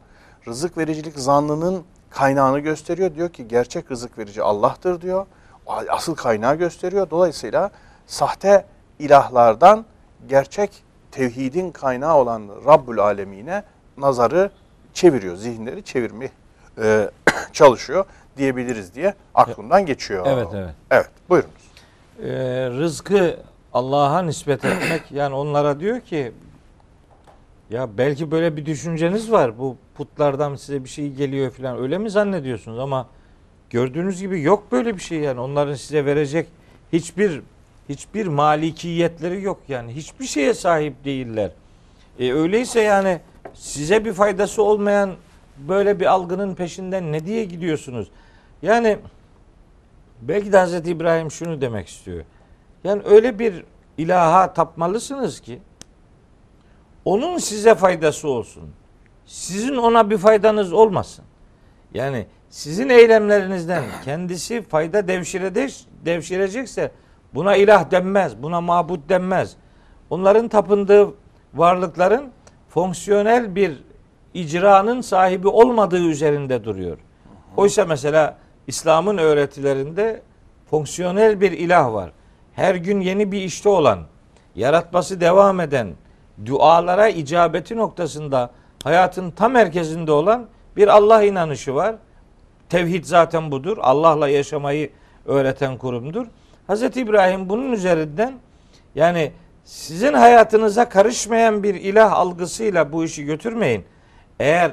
Rızık 0.47 0.77
vericilik 0.77 1.19
zannının 1.19 1.83
kaynağını 2.09 2.59
gösteriyor. 2.59 3.15
Diyor 3.15 3.29
ki 3.29 3.47
gerçek 3.47 3.91
rızık 3.91 4.17
verici 4.17 4.43
Allah'tır 4.43 5.01
diyor. 5.01 5.25
Asıl 5.89 6.15
kaynağı 6.15 6.55
gösteriyor. 6.55 7.09
Dolayısıyla 7.09 7.71
sahte 8.07 8.65
ilahlardan 8.99 9.85
gerçek 10.27 10.83
tevhidin 11.11 11.71
kaynağı 11.71 12.15
olan 12.15 12.49
Rabbül 12.65 12.99
Alemine 12.99 13.63
nazarı 13.97 14.51
çeviriyor. 14.93 15.35
Zihinleri 15.35 15.83
çevirmeye 15.83 16.31
e, 16.81 17.09
çalışıyor 17.53 18.05
diyebiliriz 18.37 18.95
diye 18.95 19.13
aklımdan 19.35 19.85
geçiyor. 19.85 20.25
Evet, 20.29 20.47
evet. 20.53 20.75
Evet 20.91 21.09
buyurunuz. 21.29 21.62
Ee, 22.21 22.29
rızkı 22.69 23.37
Allah'a 23.73 24.21
nispet 24.21 24.65
etmek 24.65 25.01
yani 25.11 25.35
onlara 25.35 25.79
diyor 25.79 26.01
ki 26.01 26.31
ya 27.69 27.97
belki 27.97 28.31
böyle 28.31 28.57
bir 28.57 28.65
düşünceniz 28.65 29.31
var. 29.31 29.59
Bu 29.59 29.77
putlardan 29.95 30.55
size 30.55 30.83
bir 30.83 30.89
şey 30.89 31.11
geliyor 31.11 31.51
falan. 31.51 31.77
Öyle 31.77 31.97
mi 31.97 32.09
zannediyorsunuz 32.09 32.79
ama 32.79 33.07
gördüğünüz 33.69 34.21
gibi 34.21 34.41
yok 34.41 34.71
böyle 34.71 34.95
bir 34.95 35.01
şey 35.01 35.19
yani. 35.19 35.39
Onların 35.39 35.73
size 35.73 36.05
verecek 36.05 36.47
hiçbir 36.93 37.41
hiçbir 37.89 38.27
malikiyetleri 38.27 39.41
yok 39.41 39.61
yani. 39.67 39.95
Hiçbir 39.95 40.25
şeye 40.25 40.53
sahip 40.53 41.05
değiller. 41.05 41.51
E, 42.19 42.33
öyleyse 42.33 42.81
yani 42.81 43.19
size 43.53 44.05
bir 44.05 44.13
faydası 44.13 44.63
olmayan 44.63 45.11
böyle 45.57 45.99
bir 45.99 46.05
algının 46.05 46.55
peşinden 46.55 47.11
ne 47.11 47.25
diye 47.25 47.45
gidiyorsunuz? 47.45 48.07
Yani 48.61 48.97
belki 50.27 50.53
de 50.53 50.57
Hazreti 50.57 50.91
İbrahim 50.91 51.31
şunu 51.31 51.61
demek 51.61 51.87
istiyor. 51.87 52.23
Yani 52.83 53.01
öyle 53.05 53.39
bir 53.39 53.63
ilaha 53.97 54.53
tapmalısınız 54.53 55.39
ki 55.39 55.61
onun 57.05 57.37
size 57.37 57.75
faydası 57.75 58.27
olsun. 58.27 58.63
Sizin 59.25 59.75
ona 59.75 60.09
bir 60.09 60.17
faydanız 60.17 60.73
olmasın. 60.73 61.25
Yani 61.93 62.25
sizin 62.49 62.89
eylemlerinizden 62.89 63.83
kendisi 64.05 64.61
fayda 64.61 65.07
devşirede, 65.07 65.69
devşirecekse 66.05 66.91
buna 67.33 67.55
ilah 67.55 67.91
denmez, 67.91 68.43
buna 68.43 68.61
mabut 68.61 69.09
denmez. 69.09 69.55
Onların 70.09 70.47
tapındığı 70.47 71.13
varlıkların 71.53 72.31
fonksiyonel 72.69 73.55
bir 73.55 73.83
icranın 74.33 75.01
sahibi 75.01 75.47
olmadığı 75.47 76.07
üzerinde 76.07 76.63
duruyor. 76.63 76.97
Oysa 77.57 77.85
mesela 77.85 78.37
İslam'ın 78.67 79.17
öğretilerinde 79.17 80.21
fonksiyonel 80.69 81.41
bir 81.41 81.51
ilah 81.51 81.93
var. 81.93 82.11
Her 82.53 82.75
gün 82.75 83.01
yeni 83.01 83.31
bir 83.31 83.41
işte 83.41 83.69
olan, 83.69 83.99
yaratması 84.55 85.21
devam 85.21 85.59
eden, 85.59 85.93
dualara 86.45 87.09
icabeti 87.09 87.77
noktasında 87.77 88.51
hayatın 88.83 89.31
tam 89.31 89.51
merkezinde 89.51 90.11
olan 90.11 90.47
bir 90.77 90.87
Allah 90.87 91.23
inanışı 91.23 91.75
var. 91.75 91.95
Tevhid 92.69 93.05
zaten 93.05 93.51
budur. 93.51 93.77
Allah'la 93.81 94.29
yaşamayı 94.29 94.89
öğreten 95.25 95.77
kurumdur. 95.77 96.25
Hz. 96.69 96.83
İbrahim 96.83 97.49
bunun 97.49 97.71
üzerinden 97.71 98.33
yani 98.95 99.31
sizin 99.63 100.13
hayatınıza 100.13 100.89
karışmayan 100.89 101.63
bir 101.63 101.75
ilah 101.75 102.11
algısıyla 102.11 102.91
bu 102.91 103.03
işi 103.03 103.25
götürmeyin. 103.25 103.85
Eğer 104.39 104.71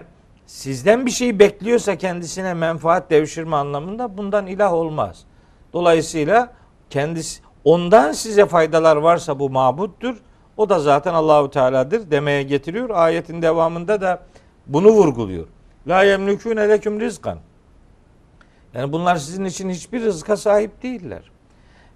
sizden 0.50 1.06
bir 1.06 1.10
şey 1.10 1.38
bekliyorsa 1.38 1.96
kendisine 1.96 2.54
menfaat 2.54 3.10
devşirme 3.10 3.56
anlamında 3.56 4.18
bundan 4.18 4.46
ilah 4.46 4.72
olmaz. 4.72 5.24
Dolayısıyla 5.72 6.52
kendisi 6.90 7.42
ondan 7.64 8.12
size 8.12 8.46
faydalar 8.46 8.96
varsa 8.96 9.38
bu 9.38 9.50
mabuttur. 9.50 10.16
O 10.56 10.68
da 10.68 10.80
zaten 10.80 11.14
Allahu 11.14 11.50
Teala'dır 11.50 12.10
demeye 12.10 12.42
getiriyor. 12.42 12.90
Ayetin 12.90 13.42
devamında 13.42 14.00
da 14.00 14.22
bunu 14.66 14.88
vurguluyor. 14.88 15.46
La 15.88 16.02
yemlikune 16.02 16.68
leküm 16.68 17.00
rizkan. 17.00 17.38
Yani 18.74 18.92
bunlar 18.92 19.16
sizin 19.16 19.44
için 19.44 19.70
hiçbir 19.70 20.02
rızka 20.02 20.36
sahip 20.36 20.82
değiller. 20.82 21.30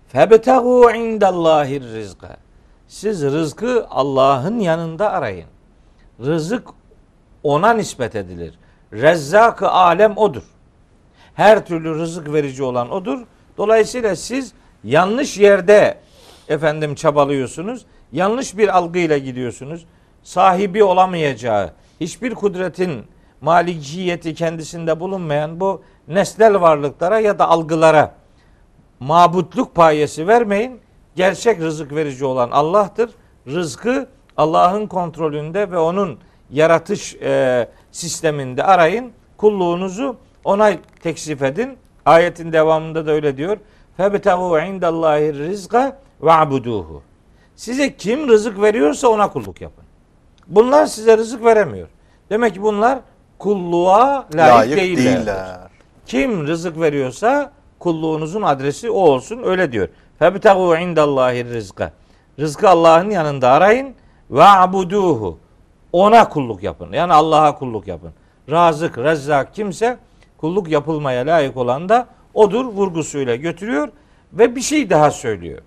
Febtegu 0.08 0.90
indallahir 0.90 1.82
rizka. 1.82 2.36
Siz 2.88 3.22
rızkı 3.22 3.86
Allah'ın 3.90 4.58
yanında 4.58 5.12
arayın. 5.12 5.48
Rızık 6.24 6.68
ona 7.44 7.72
nispet 7.72 8.16
edilir. 8.16 8.54
Rezzak-ı 8.92 9.70
alem 9.70 10.16
odur. 10.16 10.42
Her 11.34 11.66
türlü 11.66 11.94
rızık 11.94 12.32
verici 12.32 12.62
olan 12.62 12.90
odur. 12.90 13.18
Dolayısıyla 13.56 14.16
siz 14.16 14.52
yanlış 14.84 15.38
yerde 15.38 15.98
efendim 16.48 16.94
çabalıyorsunuz. 16.94 17.86
Yanlış 18.12 18.56
bir 18.56 18.76
algıyla 18.76 19.18
gidiyorsunuz. 19.18 19.86
Sahibi 20.22 20.84
olamayacağı, 20.84 21.70
hiçbir 22.00 22.34
kudretin 22.34 23.04
malikiyeti 23.40 24.34
kendisinde 24.34 25.00
bulunmayan 25.00 25.60
bu 25.60 25.82
nesnel 26.08 26.60
varlıklara 26.60 27.20
ya 27.20 27.38
da 27.38 27.48
algılara 27.48 28.14
mabutluk 29.00 29.74
payesi 29.74 30.28
vermeyin. 30.28 30.80
Gerçek 31.16 31.60
rızık 31.60 31.94
verici 31.94 32.24
olan 32.24 32.50
Allah'tır. 32.50 33.10
Rızkı 33.46 34.08
Allah'ın 34.36 34.86
kontrolünde 34.86 35.70
ve 35.70 35.78
onun 35.78 36.18
yaratış 36.54 37.14
e, 37.14 37.68
sisteminde 37.92 38.64
arayın. 38.64 39.12
Kulluğunuzu 39.36 40.16
ona 40.44 40.72
teksif 41.02 41.42
edin. 41.42 41.78
Ayetin 42.06 42.52
devamında 42.52 43.06
da 43.06 43.10
öyle 43.10 43.36
diyor. 43.36 43.56
Febtehu 43.96 44.58
indallahi 44.60 45.34
rizqa 45.34 45.98
ve 46.22 46.32
abuduhu. 46.32 47.02
Size 47.56 47.96
kim 47.96 48.28
rızık 48.28 48.62
veriyorsa 48.62 49.08
ona 49.08 49.28
kulluk 49.32 49.60
yapın. 49.60 49.84
Bunlar 50.46 50.86
size 50.86 51.16
rızık 51.16 51.44
veremiyor. 51.44 51.88
Demek 52.30 52.54
ki 52.54 52.62
bunlar 52.62 52.98
kulluğa 53.38 54.26
layık, 54.34 54.54
Layık 54.54 54.76
değiller. 54.76 55.04
değiller. 55.16 55.58
Kim 56.06 56.46
rızık 56.46 56.80
veriyorsa 56.80 57.52
kulluğunuzun 57.78 58.42
adresi 58.42 58.90
o 58.90 59.00
olsun 59.00 59.42
öyle 59.44 59.72
diyor. 59.72 59.88
Febtehu 60.18 60.76
indallahi 60.76 61.44
rizqa. 61.44 61.92
Rızkı 62.40 62.68
Allah'ın 62.68 63.10
yanında 63.10 63.50
arayın 63.50 63.94
ve 64.30 64.44
abuduhu. 64.44 65.38
Ona 65.94 66.28
kulluk 66.28 66.62
yapın. 66.62 66.92
Yani 66.92 67.12
Allah'a 67.12 67.58
kulluk 67.58 67.86
yapın. 67.86 68.12
Razık, 68.50 68.98
rezzak 68.98 69.54
kimse 69.54 69.98
kulluk 70.38 70.68
yapılmaya 70.68 71.26
layık 71.26 71.56
olan 71.56 71.88
da 71.88 72.06
odur 72.34 72.64
vurgusuyla 72.64 73.36
götürüyor 73.36 73.88
ve 74.32 74.56
bir 74.56 74.60
şey 74.60 74.90
daha 74.90 75.10
söylüyor. 75.10 75.62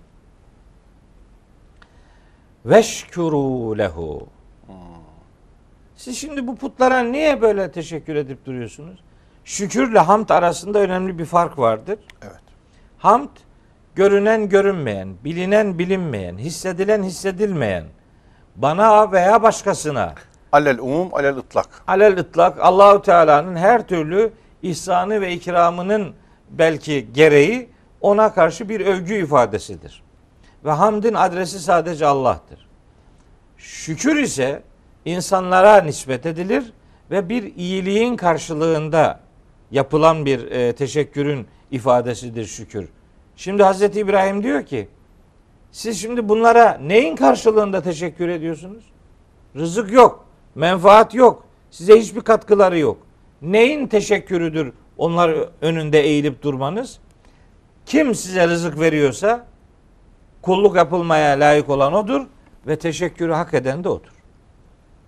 Veşkuru 2.64 3.78
lehu. 3.78 4.26
Siz 5.96 6.18
şimdi 6.18 6.46
bu 6.46 6.56
putlara 6.56 7.00
niye 7.00 7.42
böyle 7.42 7.72
teşekkür 7.72 8.16
edip 8.16 8.46
duruyorsunuz? 8.46 9.00
Şükürle 9.44 9.98
hamd 9.98 10.28
arasında 10.28 10.78
önemli 10.78 11.18
bir 11.18 11.24
fark 11.24 11.58
vardır. 11.58 11.98
Evet. 12.22 12.42
Hamd 12.98 13.28
görünen 13.94 14.48
görünmeyen, 14.48 15.08
bilinen 15.24 15.78
bilinmeyen, 15.78 16.38
hissedilen 16.38 17.02
hissedilmeyen, 17.02 17.84
bana 18.62 19.12
veya 19.12 19.42
başkasına 19.42 20.14
Alel 20.52 20.78
umum, 20.78 21.14
alel 21.14 21.36
ıtlak. 21.36 21.66
alel 21.86 22.18
ıtlak 22.18 22.60
Allahu 22.60 23.02
Teala'nın 23.02 23.56
her 23.56 23.88
türlü 23.88 24.32
ihsanı 24.62 25.20
ve 25.20 25.32
ikramının 25.32 26.14
belki 26.50 27.08
gereği 27.14 27.68
ona 28.00 28.34
karşı 28.34 28.68
bir 28.68 28.80
övgü 28.80 29.14
ifadesidir. 29.14 30.02
Ve 30.64 30.70
hamdin 30.70 31.14
adresi 31.14 31.60
sadece 31.60 32.06
Allah'tır. 32.06 32.68
Şükür 33.56 34.16
ise 34.16 34.62
insanlara 35.04 35.80
nispet 35.80 36.26
edilir 36.26 36.72
ve 37.10 37.28
bir 37.28 37.56
iyiliğin 37.56 38.16
karşılığında 38.16 39.20
yapılan 39.70 40.26
bir 40.26 40.50
e, 40.50 40.72
teşekkürün 40.72 41.46
ifadesidir 41.70 42.46
şükür. 42.46 42.88
Şimdi 43.36 43.62
Hazreti 43.62 44.00
İbrahim 44.00 44.42
diyor 44.42 44.66
ki 44.66 44.88
siz 45.72 46.00
şimdi 46.00 46.28
bunlara 46.28 46.78
neyin 46.82 47.16
karşılığında 47.16 47.82
teşekkür 47.82 48.28
ediyorsunuz? 48.28 48.84
Rızık 49.56 49.92
yok, 49.92 50.24
menfaat 50.54 51.14
yok, 51.14 51.44
size 51.70 52.00
hiçbir 52.00 52.20
katkıları 52.20 52.78
yok. 52.78 52.98
Neyin 53.42 53.86
teşekkürüdür 53.86 54.72
onlar 54.98 55.34
önünde 55.60 56.00
eğilip 56.00 56.42
durmanız? 56.42 56.98
Kim 57.86 58.14
size 58.14 58.48
rızık 58.48 58.80
veriyorsa 58.80 59.46
kulluk 60.42 60.76
yapılmaya 60.76 61.40
layık 61.40 61.68
olan 61.68 61.92
odur 61.92 62.26
ve 62.66 62.78
teşekkürü 62.78 63.32
hak 63.32 63.54
eden 63.54 63.84
de 63.84 63.88
odur. 63.88 64.12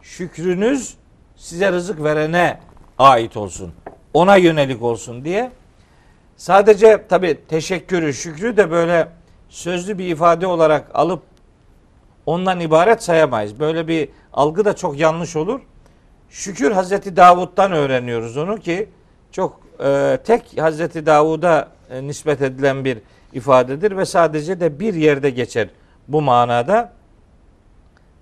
Şükrünüz 0.02 0.94
size 1.36 1.72
rızık 1.72 2.02
verene 2.04 2.60
ait 2.98 3.36
olsun. 3.36 3.72
Ona 4.14 4.36
yönelik 4.36 4.82
olsun 4.82 5.24
diye 5.24 5.50
sadece 6.36 7.06
tabi 7.08 7.40
teşekkürü, 7.48 8.14
şükrü 8.14 8.56
de 8.56 8.70
böyle 8.70 9.08
sözlü 9.50 9.98
bir 9.98 10.06
ifade 10.06 10.46
olarak 10.46 10.90
alıp 10.94 11.22
ondan 12.26 12.60
ibaret 12.60 13.02
sayamayız. 13.02 13.60
Böyle 13.60 13.88
bir 13.88 14.08
algı 14.32 14.64
da 14.64 14.76
çok 14.76 14.98
yanlış 14.98 15.36
olur. 15.36 15.60
Şükür 16.30 16.70
Hazreti 16.70 17.16
Davud'dan 17.16 17.72
öğreniyoruz 17.72 18.36
onu 18.36 18.58
ki 18.58 18.88
çok 19.32 19.60
e, 19.84 20.18
tek 20.24 20.60
Hazreti 20.60 21.06
Davud'a 21.06 21.68
e, 21.90 22.06
nispet 22.06 22.42
edilen 22.42 22.84
bir 22.84 22.98
ifadedir 23.32 23.96
ve 23.96 24.04
sadece 24.04 24.60
de 24.60 24.80
bir 24.80 24.94
yerde 24.94 25.30
geçer 25.30 25.68
bu 26.08 26.22
manada. 26.22 26.92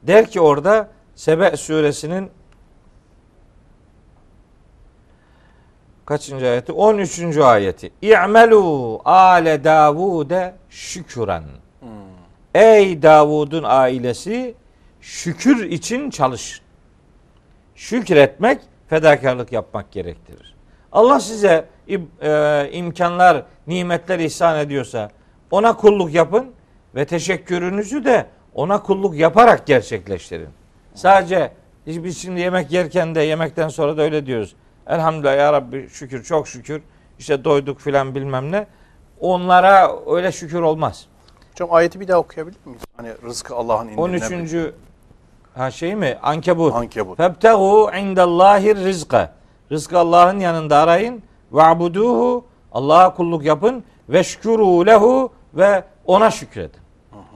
Der 0.02 0.30
ki 0.30 0.40
orada 0.40 0.88
Sebe 1.14 1.56
suresinin 1.56 2.30
kaçıncı 6.08 6.46
ayeti? 6.46 6.72
13. 6.72 7.36
ayeti. 7.36 7.90
İ'melu 8.02 9.00
ale 9.04 9.64
Davude 9.64 10.54
şüküren. 10.70 11.42
Ey 12.54 13.02
Davud'un 13.02 13.62
ailesi 13.66 14.54
şükür 15.00 15.64
için 15.70 16.10
çalış. 16.10 16.60
Şükretmek 17.74 18.60
fedakarlık 18.88 19.52
yapmak 19.52 19.92
gerektirir. 19.92 20.54
Allah 20.92 21.20
size 21.20 21.64
e, 22.22 22.68
imkanlar, 22.72 23.42
nimetler 23.66 24.18
ihsan 24.18 24.58
ediyorsa 24.58 25.10
ona 25.50 25.76
kulluk 25.76 26.14
yapın 26.14 26.46
ve 26.94 27.04
teşekkürünüzü 27.04 28.04
de 28.04 28.26
ona 28.54 28.82
kulluk 28.82 29.16
yaparak 29.16 29.66
gerçekleştirin. 29.66 30.48
Sadece 30.94 31.52
biz 31.86 32.18
şimdi 32.18 32.40
yemek 32.40 32.72
yerken 32.72 33.14
de 33.14 33.20
yemekten 33.20 33.68
sonra 33.68 33.96
da 33.96 34.02
öyle 34.02 34.26
diyoruz. 34.26 34.54
Elhamdülillah 34.88 35.36
ya 35.36 35.52
Rabbi 35.52 35.88
şükür 35.88 36.24
çok 36.24 36.48
şükür 36.48 36.82
işte 37.18 37.44
doyduk 37.44 37.80
filan 37.80 38.14
bilmem 38.14 38.52
ne. 38.52 38.66
Onlara 39.20 39.92
öyle 40.06 40.32
şükür 40.32 40.60
olmaz. 40.60 41.06
Hocam 41.50 41.68
ayeti 41.72 42.00
bir 42.00 42.08
daha 42.08 42.18
okuyabilir 42.18 42.58
miyiz? 42.64 42.82
Hani 42.96 43.10
rızkı 43.22 43.54
Allah'ın 43.54 43.88
indinde. 43.88 44.00
13. 44.00 44.74
ha 45.54 45.70
şey 45.70 45.94
mi? 45.94 46.18
Ankebut. 46.22 46.74
Ankebut. 46.74 47.16
Febtehu 47.16 47.90
indallahi 48.00 48.76
rizka. 48.76 49.32
Rızkı 49.72 49.98
Allah'ın 49.98 50.40
yanında 50.40 50.78
arayın. 50.78 51.22
Ve'buduhu. 51.52 52.44
Allah'a 52.72 53.14
kulluk 53.14 53.44
yapın. 53.44 53.84
Ve 54.08 54.24
şükuru 54.24 54.86
lehu 54.86 55.32
ve 55.54 55.84
ona 56.06 56.30
şükredin. 56.30 56.80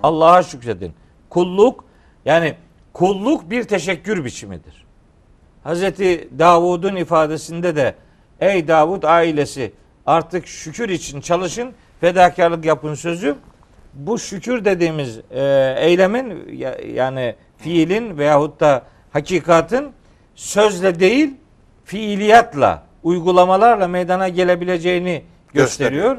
Allah'a 0.03 0.43
şükredin. 0.43 0.95
Kulluk 1.31 1.85
yani 2.25 2.55
kulluk 2.93 3.51
bir 3.51 3.65
teşekkür 3.65 4.25
biçimidir. 4.25 4.82
Hazreti 5.65 6.29
Davud'un 6.39 6.97
ifadesinde 6.97 7.77
de 7.77 7.95
ey 8.41 8.69
Davud 8.69 9.03
ailesi 9.03 9.73
artık 10.07 10.47
şükür 10.47 10.89
için 10.89 11.21
çalışın, 11.21 11.73
fedakarlık 12.01 12.65
yapın 12.65 12.95
sözü 12.95 13.37
bu 13.95 14.19
şükür 14.19 14.65
dediğimiz 14.65 15.19
e, 15.31 15.75
eylemin 15.79 16.59
yani 16.95 17.35
fiilin 17.59 18.19
veyahut 18.19 18.61
da 18.61 18.83
hakikatın 19.13 19.93
sözle 20.35 21.01
değil 21.01 21.31
fiiliyatla, 21.85 22.83
uygulamalarla 23.03 23.89
meydana 23.89 24.29
gelebileceğini 24.29 25.25
gösteriyor. 25.55 26.17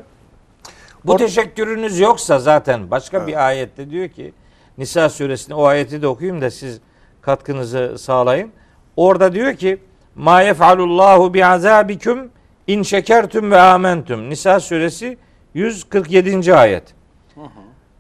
Bu 1.06 1.18
teşekkürünüz 1.18 2.00
yoksa 2.00 2.40
zaten 2.40 2.92
başka 2.92 3.18
evet. 3.18 3.28
bir 3.28 3.48
ayette 3.48 3.90
diyor 3.90 4.10
ki 4.10 4.34
Nisa 4.78 5.10
suresinde 5.10 5.56
o 5.56 5.66
ayeti 5.66 6.02
de 6.02 6.08
okuyayım 6.08 6.42
da 6.42 6.52
siz 6.52 6.80
katkınızı 7.22 7.96
sağlayın. 7.98 8.52
Orada 8.98 9.34
diyor 9.34 9.54
ki 9.54 9.80
Ma 10.16 10.42
yef'alullahu 10.42 11.34
bi 11.34 11.46
azabikum 11.46 12.30
in 12.68 12.84
şekertum 12.84 13.52
ve 13.52 13.60
amentum. 13.60 14.30
Nisa 14.30 14.60
suresi 14.60 15.18
147. 15.54 16.56
ayet. 16.56 16.84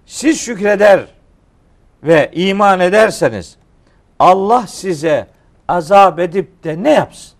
Siz 0.05 0.39
şükreder 0.41 1.05
ve 2.03 2.31
iman 2.33 2.79
ederseniz 2.79 3.57
Allah 4.19 4.67
size 4.67 5.27
azap 5.67 6.19
edip 6.19 6.63
de 6.63 6.83
ne 6.83 6.91
yapsın? 6.91 7.33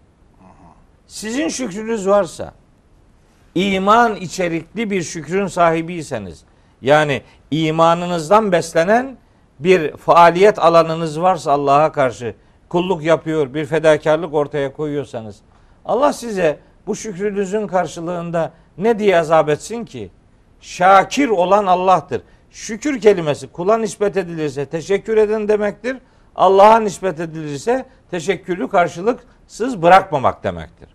Sizin 1.08 1.48
şükrünüz 1.48 2.08
varsa 2.08 2.54
iman 3.56 4.16
içerikli 4.16 4.92
bir 4.92 5.04
şükrün 5.04 5.48
sahibiyseniz 5.48 6.44
yani 6.82 7.22
imanınızdan 7.52 8.52
beslenen 8.52 9.18
bir 9.60 9.98
faaliyet 9.98 10.60
alanınız 10.60 11.22
varsa 11.22 11.52
Allah'a 11.52 11.92
karşı 11.92 12.36
kulluk 12.74 13.04
yapıyor, 13.04 13.54
bir 13.54 13.66
fedakarlık 13.66 14.34
ortaya 14.34 14.74
koyuyorsanız 14.74 15.36
Allah 15.86 16.14
size 16.14 16.60
bu 16.88 16.96
şükrünüzün 16.96 17.68
karşılığında 17.68 18.52
ne 18.78 19.00
diye 19.00 19.20
azap 19.20 19.50
etsin 19.50 19.86
ki? 19.86 20.12
Şakir 20.62 21.30
olan 21.30 21.66
Allah'tır. 21.66 22.22
Şükür 22.52 23.02
kelimesi 23.02 23.48
kula 23.48 23.78
nispet 23.78 24.18
edilirse 24.18 24.66
teşekkür 24.66 25.18
eden 25.18 25.48
demektir. 25.48 25.98
Allah'a 26.36 26.80
nispet 26.80 27.20
edilirse 27.20 27.86
teşekkürlü 28.12 28.68
karşılıksız 28.68 29.82
bırakmamak 29.82 30.44
demektir. 30.44 30.90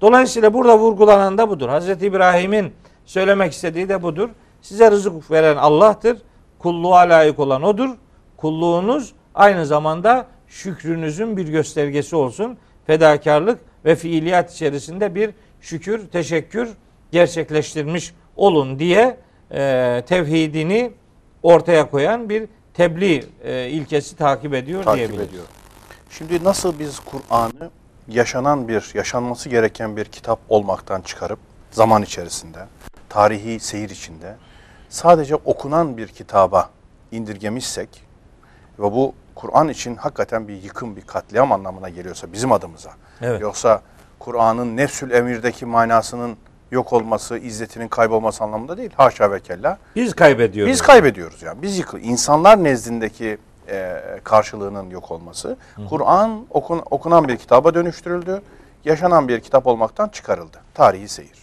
Dolayısıyla 0.00 0.54
burada 0.54 0.78
vurgulanan 0.78 1.38
da 1.38 1.48
budur. 1.48 1.68
Hz. 1.68 1.88
İbrahim'in 1.88 2.72
söylemek 3.04 3.52
istediği 3.52 3.88
de 3.88 4.02
budur. 4.02 4.28
Size 4.62 4.90
rızık 4.90 5.30
veren 5.30 5.56
Allah'tır. 5.56 6.18
Kulluğa 6.58 7.00
layık 7.00 7.38
olan 7.38 7.62
odur. 7.62 7.90
Kulluğunuz 8.36 9.12
aynı 9.34 9.66
zamanda 9.66 10.26
şükrünüzün 10.52 11.36
bir 11.36 11.48
göstergesi 11.48 12.16
olsun. 12.16 12.58
Fedakarlık 12.86 13.60
ve 13.84 13.96
fiiliyat 13.96 14.52
içerisinde 14.52 15.14
bir 15.14 15.30
şükür, 15.60 16.06
teşekkür 16.06 16.68
gerçekleştirmiş 17.12 18.14
olun 18.36 18.78
diye 18.78 19.16
e, 19.50 20.02
tevhidini 20.06 20.92
ortaya 21.42 21.90
koyan 21.90 22.28
bir 22.28 22.48
tebliğ 22.74 23.24
e, 23.44 23.68
ilkesi 23.68 24.16
takip 24.16 24.54
ediyor 24.54 24.84
takip 24.84 24.98
diyebiliriz. 24.98 25.28
ediyor. 25.28 25.44
Şimdi 26.10 26.44
nasıl 26.44 26.78
biz 26.78 27.00
Kur'an'ı 27.00 27.70
yaşanan 28.08 28.68
bir, 28.68 28.90
yaşanması 28.94 29.48
gereken 29.48 29.96
bir 29.96 30.04
kitap 30.04 30.38
olmaktan 30.48 31.00
çıkarıp 31.00 31.38
zaman 31.70 32.02
içerisinde, 32.02 32.58
tarihi 33.08 33.60
seyir 33.60 33.90
içinde 33.90 34.36
sadece 34.88 35.34
okunan 35.34 35.96
bir 35.96 36.08
kitaba 36.08 36.70
indirgemişsek 37.12 37.88
ve 38.78 38.92
bu 38.92 39.14
Kur'an 39.42 39.68
için 39.68 39.96
hakikaten 39.96 40.48
bir 40.48 40.62
yıkım, 40.62 40.96
bir 40.96 41.00
katliam 41.00 41.52
anlamına 41.52 41.88
geliyorsa 41.88 42.32
bizim 42.32 42.52
adımıza. 42.52 42.90
Evet. 43.20 43.40
Yoksa 43.40 43.80
Kur'an'ın 44.18 44.76
nefsül 44.76 45.10
emirdeki 45.10 45.66
manasının 45.66 46.36
yok 46.70 46.92
olması, 46.92 47.38
izzetinin 47.38 47.88
kaybolması 47.88 48.44
anlamında 48.44 48.76
değil. 48.76 48.90
Haşa 48.96 49.32
ve 49.32 49.40
kella. 49.40 49.78
Biz 49.96 50.14
kaybediyoruz. 50.14 50.72
Biz 50.72 50.82
kaybediyoruz 50.82 51.42
yani. 51.42 51.62
Biz 51.62 51.78
yıkıl. 51.78 51.98
İnsanlar 51.98 52.64
nezdindeki 52.64 53.38
e, 53.68 54.00
karşılığının 54.24 54.90
yok 54.90 55.10
olması. 55.10 55.56
Kur'an 55.88 56.46
okun, 56.50 56.82
okunan 56.90 57.28
bir 57.28 57.36
kitaba 57.36 57.74
dönüştürüldü. 57.74 58.42
Yaşanan 58.84 59.28
bir 59.28 59.40
kitap 59.40 59.66
olmaktan 59.66 60.08
çıkarıldı. 60.08 60.58
Tarihi 60.74 61.08
seyir. 61.08 61.38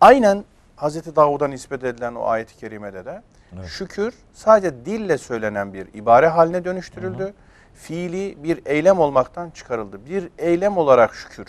Aynen 0.00 0.44
Hazreti 0.76 1.16
Davud'a 1.16 1.48
nispet 1.48 1.84
edilen 1.84 2.14
o 2.14 2.24
ayet-i 2.24 2.56
kerimede 2.56 3.04
de 3.04 3.22
Evet. 3.58 3.68
şükür 3.68 4.14
sadece 4.32 4.86
dille 4.86 5.18
söylenen 5.18 5.72
bir 5.74 5.86
ibare 5.94 6.28
haline 6.28 6.64
dönüştürüldü. 6.64 7.34
fiili 7.74 8.42
bir 8.42 8.60
eylem 8.66 8.98
olmaktan 8.98 9.50
çıkarıldı. 9.50 10.06
Bir 10.06 10.28
eylem 10.38 10.76
olarak 10.76 11.14
şükür. 11.14 11.46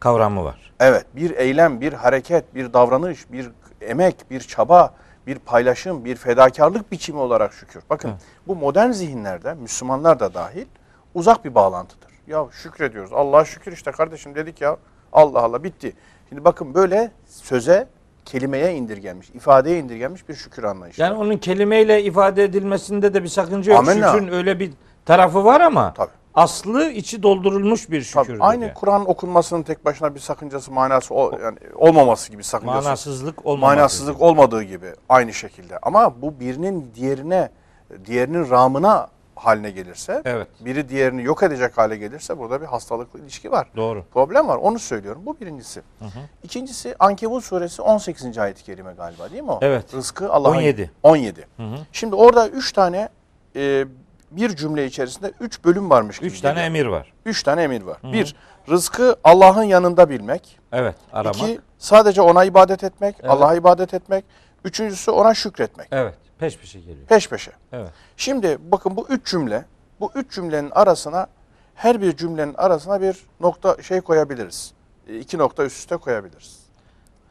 Kavramı 0.00 0.44
var. 0.44 0.72
Evet, 0.80 1.06
bir 1.16 1.30
eylem, 1.30 1.80
bir 1.80 1.92
hareket, 1.92 2.54
bir 2.54 2.72
davranış, 2.72 3.32
bir 3.32 3.50
emek, 3.80 4.30
bir 4.30 4.40
çaba, 4.40 4.94
bir 5.26 5.38
paylaşım, 5.38 6.04
bir 6.04 6.16
fedakarlık 6.16 6.92
biçimi 6.92 7.18
olarak 7.18 7.52
şükür. 7.52 7.82
Bakın 7.90 8.08
Evet. 8.08 8.20
bu 8.46 8.56
modern 8.56 8.90
zihinlerde, 8.90 9.54
Müslümanlar 9.54 10.20
da 10.20 10.34
dahil 10.34 10.66
uzak 11.14 11.44
bir 11.44 11.54
bağlantıdır. 11.54 12.10
Ya 12.26 12.46
şükrediyoruz. 12.52 13.12
Allah'a 13.12 13.44
şükür 13.44 13.72
işte 13.72 13.90
kardeşim 13.90 14.34
dedik 14.34 14.60
ya. 14.60 14.76
Allah 15.12 15.40
Allah 15.40 15.64
bitti. 15.64 15.96
Şimdi 16.28 16.44
bakın 16.44 16.74
böyle 16.74 17.10
söze, 17.26 17.88
kelimeye 18.24 18.74
indirgenmiş, 18.74 19.30
ifadeye 19.30 19.78
indirgenmiş 19.78 20.28
bir 20.28 20.34
şükür 20.34 20.64
anlayışı. 20.64 21.02
Yani 21.02 21.14
onun 21.14 21.36
kelimeyle 21.36 22.02
ifade 22.02 22.44
edilmesinde 22.44 23.14
de 23.14 23.22
bir 23.22 23.28
sakınca 23.28 23.72
yok. 23.72 23.78
Amenna. 23.78 24.12
Şükrün 24.12 24.28
öyle 24.28 24.58
bir 24.60 24.72
tarafı 25.06 25.44
var 25.44 25.60
ama 25.60 25.94
Tabii. 25.94 26.10
aslı 26.34 26.90
içi 26.90 27.22
doldurulmuş 27.22 27.90
bir 27.90 28.10
Tabii, 28.14 28.24
şükürdür. 28.24 28.40
aynı 28.42 28.64
yani. 28.64 28.74
Kur'an 28.74 29.10
okunmasının 29.10 29.62
tek 29.62 29.84
başına 29.84 30.14
bir 30.14 30.20
sakıncası, 30.20 30.72
manası 30.72 31.14
o, 31.14 31.38
yani 31.42 31.58
olmaması 31.74 32.30
gibi 32.30 32.44
sakıncası. 32.44 32.84
Manasızlık 32.84 33.46
olmaması. 33.46 33.76
manasızlık 33.76 34.20
olmadığı 34.20 34.62
gibi 34.62 34.86
aynı 35.08 35.32
şekilde. 35.32 35.78
Ama 35.82 36.22
bu 36.22 36.40
birinin 36.40 36.90
diğerine, 36.94 37.50
diğerinin 38.06 38.50
ramına 38.50 39.08
haline 39.36 39.70
gelirse, 39.70 40.22
Evet. 40.24 40.48
biri 40.60 40.88
diğerini 40.88 41.22
yok 41.22 41.42
edecek 41.42 41.78
hale 41.78 41.96
gelirse 41.96 42.38
burada 42.38 42.60
bir 42.60 42.66
hastalıklı 42.66 43.20
ilişki 43.20 43.50
var. 43.50 43.68
Doğru. 43.76 44.04
Problem 44.14 44.48
var. 44.48 44.56
Onu 44.56 44.78
söylüyorum. 44.78 45.22
Bu 45.26 45.40
birincisi. 45.40 45.82
İkincisi 46.42 46.94
Ankebut 46.98 47.44
suresi 47.44 47.82
18. 47.82 48.38
ayet-i 48.38 48.64
kerime 48.64 48.92
galiba 48.94 49.30
değil 49.30 49.42
mi 49.42 49.50
o? 49.50 49.58
Evet. 49.62 49.94
Rızkı 49.94 50.32
Allah'ın 50.32 50.54
17. 50.56 50.90
17. 51.02 51.46
Hı 51.56 51.62
hı. 51.62 51.76
Şimdi 51.92 52.14
orada 52.14 52.48
üç 52.48 52.72
tane 52.72 53.08
e, 53.56 53.84
bir 54.30 54.56
cümle 54.56 54.86
içerisinde 54.86 55.32
üç 55.40 55.64
bölüm 55.64 55.90
varmış 55.90 56.18
gibi 56.18 56.26
Üç 56.28 56.40
tane 56.40 56.54
geliyor. 56.54 56.66
emir 56.66 56.86
var. 56.86 57.12
Üç 57.26 57.42
tane 57.42 57.62
emir 57.62 57.82
var. 57.82 57.98
Bir, 58.02 58.36
rızkı 58.68 59.16
Allah'ın 59.24 59.62
yanında 59.62 60.10
bilmek. 60.10 60.58
Evet. 60.72 60.94
Aramak. 61.12 61.36
İki, 61.36 61.60
sadece 61.78 62.22
ona 62.22 62.44
ibadet 62.44 62.84
etmek, 62.84 63.16
Evet. 63.20 63.30
Allah'a 63.30 63.54
ibadet 63.54 63.94
etmek. 63.94 64.24
Üçüncüsü 64.64 65.10
ona 65.10 65.34
şükretmek. 65.34 65.88
Evet. 65.92 66.14
Peş 66.44 66.58
peşe 66.58 66.80
geliyor. 66.80 67.06
Peş 67.06 67.28
peşe. 67.28 67.52
Evet. 67.72 67.88
Şimdi 68.16 68.58
bakın 68.60 68.96
bu 68.96 69.06
üç 69.08 69.26
cümle, 69.26 69.64
bu 70.00 70.10
üç 70.14 70.34
cümlenin 70.34 70.70
arasına, 70.70 71.26
her 71.74 72.02
bir 72.02 72.16
cümlenin 72.16 72.54
arasına 72.54 73.00
bir 73.00 73.26
nokta 73.40 73.82
şey 73.82 74.00
koyabiliriz. 74.00 74.72
E, 75.08 75.18
İki 75.18 75.38
nokta 75.38 75.64
üst 75.64 75.78
üste 75.78 75.96
koyabiliriz. 75.96 76.58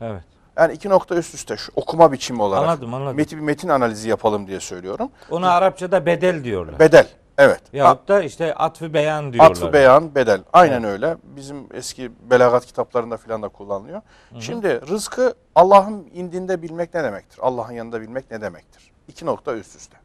Evet. 0.01 0.23
Yani 0.57 0.73
iki 0.73 0.89
nokta 0.89 1.15
üst 1.15 1.35
üste 1.35 1.57
şu 1.57 1.71
okuma 1.75 2.11
biçimi 2.11 2.41
olarak. 2.41 2.63
Anladım, 2.63 2.93
anladım. 2.93 3.17
Metin, 3.17 3.39
bir 3.39 3.43
metin 3.43 3.69
analizi 3.69 4.09
yapalım 4.09 4.47
diye 4.47 4.59
söylüyorum. 4.59 5.09
Ona 5.29 5.51
Arapçada 5.51 6.05
bedel 6.05 6.43
diyorlar. 6.43 6.79
Bedel. 6.79 7.07
Evet. 7.37 7.61
Yahut 7.73 8.07
da 8.07 8.23
işte 8.23 8.53
atfı 8.55 8.93
beyan 8.93 9.33
diyorlar. 9.33 9.51
Atfı 9.51 9.73
beyan, 9.73 10.15
bedel. 10.15 10.41
Aynen 10.53 10.83
öyle. 10.83 11.17
Bizim 11.23 11.67
eski 11.73 12.11
belagat 12.29 12.65
kitaplarında 12.65 13.17
filan 13.17 13.41
da 13.41 13.49
kullanılıyor. 13.49 14.01
Şimdi 14.39 14.81
rızkı 14.87 15.33
Allah'ın 15.55 16.07
indinde 16.13 16.61
bilmek 16.61 16.93
ne 16.93 17.03
demektir? 17.03 17.39
Allah'ın 17.41 17.73
yanında 17.73 18.01
bilmek 18.01 18.31
ne 18.31 18.41
demektir? 18.41 18.92
İki 19.07 19.25
nokta 19.25 19.55
üst 19.55 19.75
üste. 19.75 19.97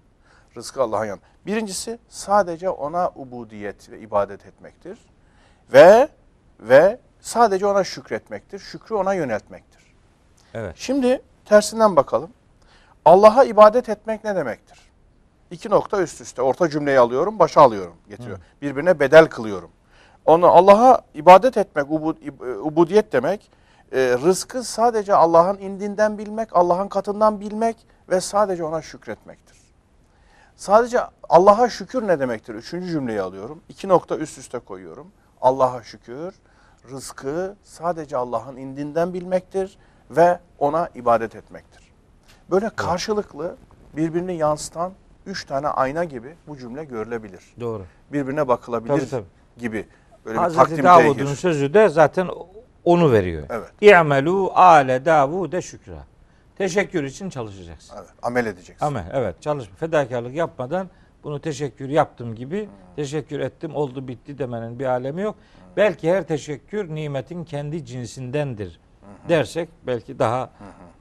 Rızkı 0.56 0.82
Allah'ın 0.82 1.04
yanında. 1.04 1.24
Birincisi 1.46 1.98
sadece 2.08 2.70
ona 2.70 3.10
ubudiyet 3.16 3.90
ve 3.90 4.00
ibadet 4.00 4.46
etmektir. 4.46 4.98
Ve 5.72 6.08
ve 6.60 6.98
sadece 7.20 7.66
ona 7.66 7.84
şükretmektir. 7.84 8.58
Şükrü 8.58 8.94
ona 8.94 9.14
yöneltmektir. 9.14 9.82
Evet. 10.54 10.74
Şimdi 10.76 11.22
tersinden 11.44 11.96
bakalım. 11.96 12.30
Allah'a 13.04 13.44
ibadet 13.44 13.88
etmek 13.88 14.24
ne 14.24 14.36
demektir? 14.36 14.78
İki 15.50 15.70
nokta 15.70 16.02
üst 16.02 16.20
üste. 16.20 16.42
Orta 16.42 16.68
cümleyi 16.68 16.98
alıyorum, 16.98 17.38
başa 17.38 17.60
alıyorum, 17.60 17.94
getiriyor. 18.08 18.38
Birbirine 18.62 19.00
bedel 19.00 19.26
kılıyorum. 19.26 19.70
Onu 20.24 20.46
Allah'a 20.46 21.00
ibadet 21.14 21.56
etmek, 21.56 21.90
ubud, 21.90 22.16
ib- 22.16 22.58
ubudiyet 22.58 23.12
demek, 23.12 23.50
e, 23.92 23.98
rızkı 23.98 24.64
sadece 24.64 25.14
Allah'ın 25.14 25.58
indinden 25.58 26.18
bilmek, 26.18 26.56
Allah'ın 26.56 26.88
katından 26.88 27.40
bilmek 27.40 27.76
ve 28.10 28.20
sadece 28.20 28.64
ona 28.64 28.82
şükretmektir. 28.82 29.58
Sadece 30.56 31.00
Allah'a 31.28 31.68
şükür 31.68 32.06
ne 32.06 32.20
demektir? 32.20 32.54
Üçüncü 32.54 32.86
cümleyi 32.90 33.20
alıyorum. 33.20 33.60
İki 33.68 33.88
nokta 33.88 34.16
üst 34.16 34.38
üste 34.38 34.58
koyuyorum. 34.58 35.06
Allah'a 35.40 35.82
şükür, 35.82 36.34
rızkı 36.90 37.56
sadece 37.62 38.16
Allah'ın 38.16 38.56
indinden 38.56 39.14
bilmektir 39.14 39.78
ve 40.10 40.40
ona 40.58 40.88
ibadet 40.94 41.36
etmektir. 41.36 41.92
Böyle 42.50 42.70
karşılıklı 42.76 43.56
birbirini 43.96 44.36
yansıtan 44.36 44.92
üç 45.26 45.44
tane 45.44 45.68
ayna 45.68 46.04
gibi 46.04 46.34
bu 46.48 46.56
cümle 46.58 46.84
görülebilir. 46.84 47.54
Doğru. 47.60 47.82
Birbirine 48.12 48.48
bakılabilir 48.48 48.98
Tabii, 48.98 49.10
tabii. 49.10 49.24
gibi. 49.58 49.86
Böyle 50.24 50.38
bir 50.38 50.42
Hazreti 50.42 50.58
takdim 50.68 50.84
Davud'un 50.84 51.24
tehir. 51.24 51.36
sözü 51.36 51.74
de 51.74 51.88
zaten 51.88 52.28
onu 52.84 53.12
veriyor. 53.12 53.46
Evet. 53.50 53.68
İ'melû 53.80 54.52
ale 54.52 55.04
Davude 55.04 55.62
şükra. 55.62 56.04
Teşekkür 56.58 57.04
için 57.04 57.30
çalışacaksın. 57.30 57.96
Evet, 57.98 58.08
amel 58.22 58.46
edeceksin. 58.46 58.86
Ama 58.86 59.04
evet 59.12 59.42
çalışma. 59.42 59.76
Fedakarlık 59.76 60.34
yapmadan 60.34 60.90
bunu 61.24 61.40
teşekkür 61.40 61.88
yaptım 61.88 62.34
gibi 62.34 62.68
teşekkür 62.96 63.40
ettim 63.40 63.76
oldu 63.76 64.08
bitti 64.08 64.38
demenin 64.38 64.78
bir 64.78 64.84
alemi 64.84 65.22
yok. 65.22 65.36
Belki 65.76 66.10
her 66.10 66.26
teşekkür 66.26 66.94
nimetin 66.94 67.44
kendi 67.44 67.84
cinsindendir 67.84 68.80
dersek 69.28 69.68
belki 69.86 70.18
daha 70.18 70.50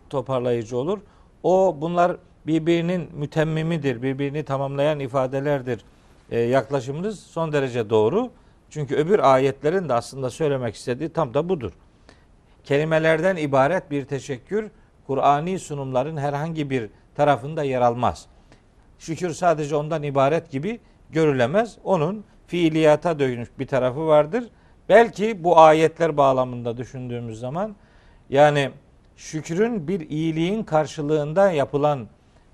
toparlayıcı 0.10 0.78
olur. 0.78 1.00
O 1.44 1.78
bunlar 1.82 2.18
birbirinin 2.48 3.10
mütemmimidir, 3.14 4.02
birbirini 4.02 4.44
tamamlayan 4.44 5.00
ifadelerdir. 5.00 5.86
Ee, 6.32 6.40
yaklaşımınız 6.40 7.20
son 7.20 7.52
derece 7.52 7.90
doğru. 7.90 8.32
Çünkü 8.70 8.96
öbür 8.96 9.20
ayetlerin 9.20 9.90
de 9.90 9.94
aslında 9.94 10.30
söylemek 10.30 10.76
istediği 10.76 11.10
tam 11.10 11.34
da 11.34 11.50
budur. 11.50 11.72
Kelimelerden 12.64 13.36
ibaret 13.36 13.92
bir 13.92 14.06
teşekkür 14.06 14.72
Kur'ani 15.08 15.60
sunumların 15.60 16.18
herhangi 16.18 16.70
bir 16.70 16.90
tarafında 17.16 17.64
yer 17.64 17.82
almaz. 17.82 18.26
Şükür 19.00 19.34
sadece 19.34 19.76
ondan 19.76 20.04
ibaret 20.04 20.52
gibi 20.52 20.80
görülemez. 21.10 21.78
Onun 21.84 22.26
fiiliyata 22.48 23.20
dönük 23.20 23.60
bir 23.60 23.68
tarafı 23.68 24.08
vardır. 24.08 24.44
Belki 24.90 25.44
bu 25.44 25.60
ayetler 25.60 26.18
bağlamında 26.18 26.78
düşündüğümüz 26.78 27.40
zaman 27.40 27.76
yani 28.30 28.70
şükrün 29.16 29.88
bir 29.88 30.10
iyiliğin 30.10 30.64
karşılığında 30.64 31.52
yapılan 31.52 32.08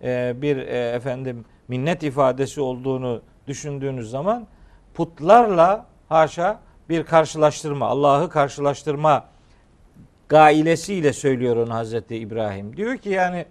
e, 0.03 0.33
bir 0.41 0.57
e, 0.57 0.89
efendim 0.89 1.45
minnet 1.67 2.03
ifadesi 2.03 2.61
olduğunu 2.61 3.21
düşündüğünüz 3.47 4.09
zaman 4.09 4.47
putlarla 4.93 5.85
haşa 6.09 6.59
bir 6.89 7.03
karşılaştırma, 7.03 7.87
Allah'ı 7.87 8.29
karşılaştırma 8.29 9.25
gailesiyle 10.29 11.13
söylüyor 11.13 11.57
onu 11.57 11.73
Hazreti 11.73 12.15
İbrahim. 12.15 12.77
Diyor 12.77 12.97
ki 12.97 13.09
yani 13.09 13.45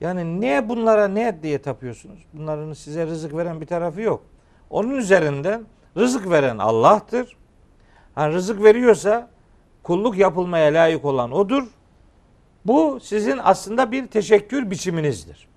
yani 0.00 0.40
ne 0.40 0.68
bunlara 0.68 1.08
ne 1.08 1.42
diye 1.42 1.58
tapıyorsunuz? 1.58 2.18
Bunların 2.32 2.72
size 2.72 3.06
rızık 3.06 3.36
veren 3.36 3.60
bir 3.60 3.66
tarafı 3.66 4.00
yok. 4.00 4.22
Onun 4.70 4.96
üzerinden 4.96 5.66
rızık 5.96 6.30
veren 6.30 6.58
Allah'tır. 6.58 7.36
Ha, 8.14 8.28
rızık 8.30 8.62
veriyorsa 8.62 9.30
kulluk 9.82 10.18
yapılmaya 10.18 10.74
layık 10.74 11.04
olan 11.04 11.32
odur. 11.32 11.64
Bu 12.66 12.98
sizin 13.02 13.40
aslında 13.42 13.92
bir 13.92 14.06
teşekkür 14.06 14.70
biçiminizdir. 14.70 15.48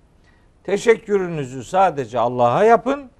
Teşekkürünüzü 0.64 1.64
sadece 1.64 2.18
Allah'a 2.18 2.64
yapın. 2.64 3.10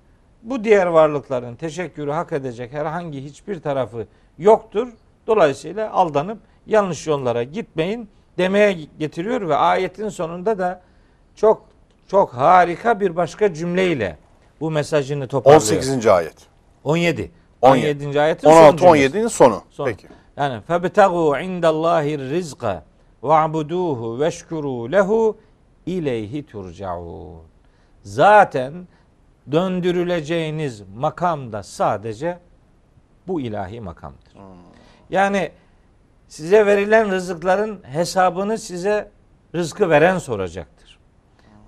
Bu 0.43 0.65
diğer 0.65 0.87
varlıkların 0.87 1.57
teşekkürü 1.57 2.11
hak 2.11 2.33
edecek 2.33 2.73
herhangi 2.73 3.25
hiçbir 3.25 3.61
tarafı 3.61 4.07
yoktur. 4.39 4.89
Dolayısıyla 5.27 5.93
aldanıp 5.93 6.39
yanlış 6.71 7.07
yollara 7.07 7.43
gitmeyin 7.43 8.09
demeye 8.39 8.73
getiriyor 8.99 9.49
ve 9.49 9.57
ayetin 9.57 10.09
sonunda 10.09 10.59
da 10.59 10.83
çok 11.37 11.63
çok 12.09 12.35
harika 12.35 13.01
bir 13.01 13.17
başka 13.17 13.55
cümleyle 13.55 14.19
bu 14.61 14.71
mesajını 14.71 15.29
toparlıyor. 15.29 15.61
18. 15.61 16.07
ayet. 16.07 16.37
17. 16.85 17.31
17. 17.63 17.87
17. 18.07 18.21
ayetin 18.21 18.49
son 18.49 18.63
16 18.63 18.77
cümlesi. 18.77 19.17
17'nin 19.17 19.29
sonu. 19.29 19.63
Son. 19.71 19.85
Peki. 19.87 20.07
Yani 20.37 20.61
febtegu 20.61 21.39
indallahi 21.39 22.19
rizqa 22.19 22.85
va'buduhu 23.23 24.21
veşkuru 24.21 24.93
lehu 24.93 25.37
ileyhi 25.87 26.47
turcaun. 26.47 27.43
Zaten 28.03 28.73
döndürüleceğiniz 29.53 30.83
makam 30.97 31.53
da 31.53 31.63
sadece 31.63 32.39
bu 33.27 33.41
ilahi 33.41 33.81
makamdır. 33.81 34.33
Yani 35.11 35.51
size 36.31 36.67
verilen 36.67 37.11
rızıkların 37.11 37.81
hesabını 37.83 38.59
size 38.59 39.11
rızkı 39.55 39.91
veren 39.91 40.19
soracaktır. 40.19 40.99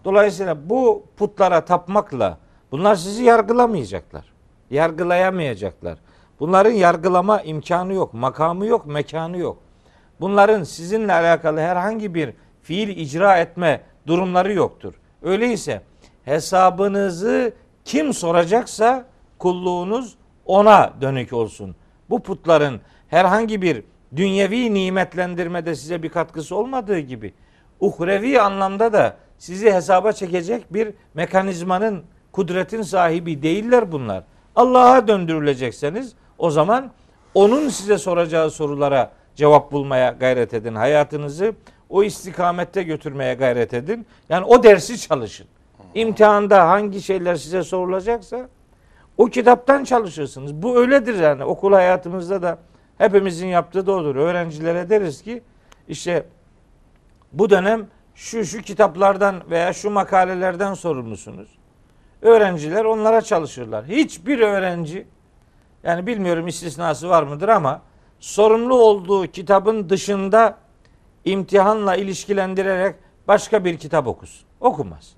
Dolayısıyla 0.04 0.70
bu 0.70 1.06
putlara 1.16 1.64
tapmakla 1.64 2.38
bunlar 2.72 2.94
sizi 2.94 3.24
yargılamayacaklar. 3.24 4.24
Yargılayamayacaklar. 4.70 5.98
Bunların 6.40 6.70
yargılama 6.70 7.40
imkanı 7.40 7.94
yok, 7.94 8.14
makamı 8.14 8.66
yok, 8.66 8.86
mekanı 8.86 9.38
yok. 9.38 9.58
Bunların 10.20 10.62
sizinle 10.64 11.12
alakalı 11.12 11.60
herhangi 11.60 12.14
bir 12.14 12.34
fiil 12.62 12.88
icra 12.88 13.38
etme 13.38 13.80
durumları 14.06 14.52
yoktur. 14.52 14.94
Öyleyse 15.22 15.82
hesabınızı 16.24 17.52
kim 17.84 18.14
soracaksa 18.14 19.04
kulluğunuz 19.38 20.14
ona 20.46 20.92
dönük 21.00 21.32
olsun. 21.32 21.76
Bu 22.10 22.22
putların 22.22 22.80
herhangi 23.08 23.62
bir 23.62 23.84
dünyevi 24.16 24.74
nimetlendirmede 24.74 25.74
size 25.74 26.02
bir 26.02 26.08
katkısı 26.08 26.56
olmadığı 26.56 26.98
gibi 26.98 27.34
uhrevi 27.80 28.40
anlamda 28.40 28.92
da 28.92 29.16
sizi 29.38 29.72
hesaba 29.72 30.12
çekecek 30.12 30.74
bir 30.74 30.88
mekanizmanın, 31.14 32.02
kudretin 32.32 32.82
sahibi 32.82 33.42
değiller 33.42 33.92
bunlar. 33.92 34.24
Allah'a 34.56 35.08
döndürülecekseniz 35.08 36.12
o 36.38 36.50
zaman 36.50 36.90
onun 37.34 37.68
size 37.68 37.98
soracağı 37.98 38.50
sorulara 38.50 39.12
cevap 39.34 39.72
bulmaya 39.72 40.10
gayret 40.10 40.54
edin. 40.54 40.74
Hayatınızı 40.74 41.54
o 41.90 42.02
istikamette 42.02 42.82
götürmeye 42.82 43.34
gayret 43.34 43.74
edin. 43.74 44.06
Yani 44.28 44.44
o 44.44 44.62
dersi 44.62 45.00
çalışın. 45.00 45.46
İmtihanda 45.94 46.68
hangi 46.68 47.02
şeyler 47.02 47.34
size 47.34 47.62
sorulacaksa 47.62 48.48
o 49.18 49.26
kitaptan 49.26 49.84
çalışırsınız. 49.84 50.54
Bu 50.54 50.76
öyledir 50.76 51.18
yani. 51.18 51.44
Okul 51.44 51.72
hayatımızda 51.72 52.42
da 52.42 52.58
hepimizin 53.02 53.46
yaptığı 53.46 53.86
da 53.86 53.92
odur. 53.92 54.16
Öğrencilere 54.16 54.90
deriz 54.90 55.22
ki 55.22 55.42
işte 55.88 56.26
bu 57.32 57.50
dönem 57.50 57.86
şu 58.14 58.44
şu 58.44 58.62
kitaplardan 58.62 59.50
veya 59.50 59.72
şu 59.72 59.90
makalelerden 59.90 60.74
sorumlusunuz. 60.74 61.48
Öğrenciler 62.22 62.84
onlara 62.84 63.20
çalışırlar. 63.20 63.84
Hiçbir 63.86 64.40
öğrenci 64.40 65.06
yani 65.84 66.06
bilmiyorum 66.06 66.46
istisnası 66.46 67.08
var 67.08 67.22
mıdır 67.22 67.48
ama 67.48 67.82
sorumlu 68.20 68.74
olduğu 68.74 69.26
kitabın 69.26 69.90
dışında 69.90 70.58
imtihanla 71.24 71.96
ilişkilendirerek 71.96 72.96
başka 73.28 73.64
bir 73.64 73.76
kitap 73.76 74.06
okur. 74.06 74.28
Okumaz. 74.60 75.12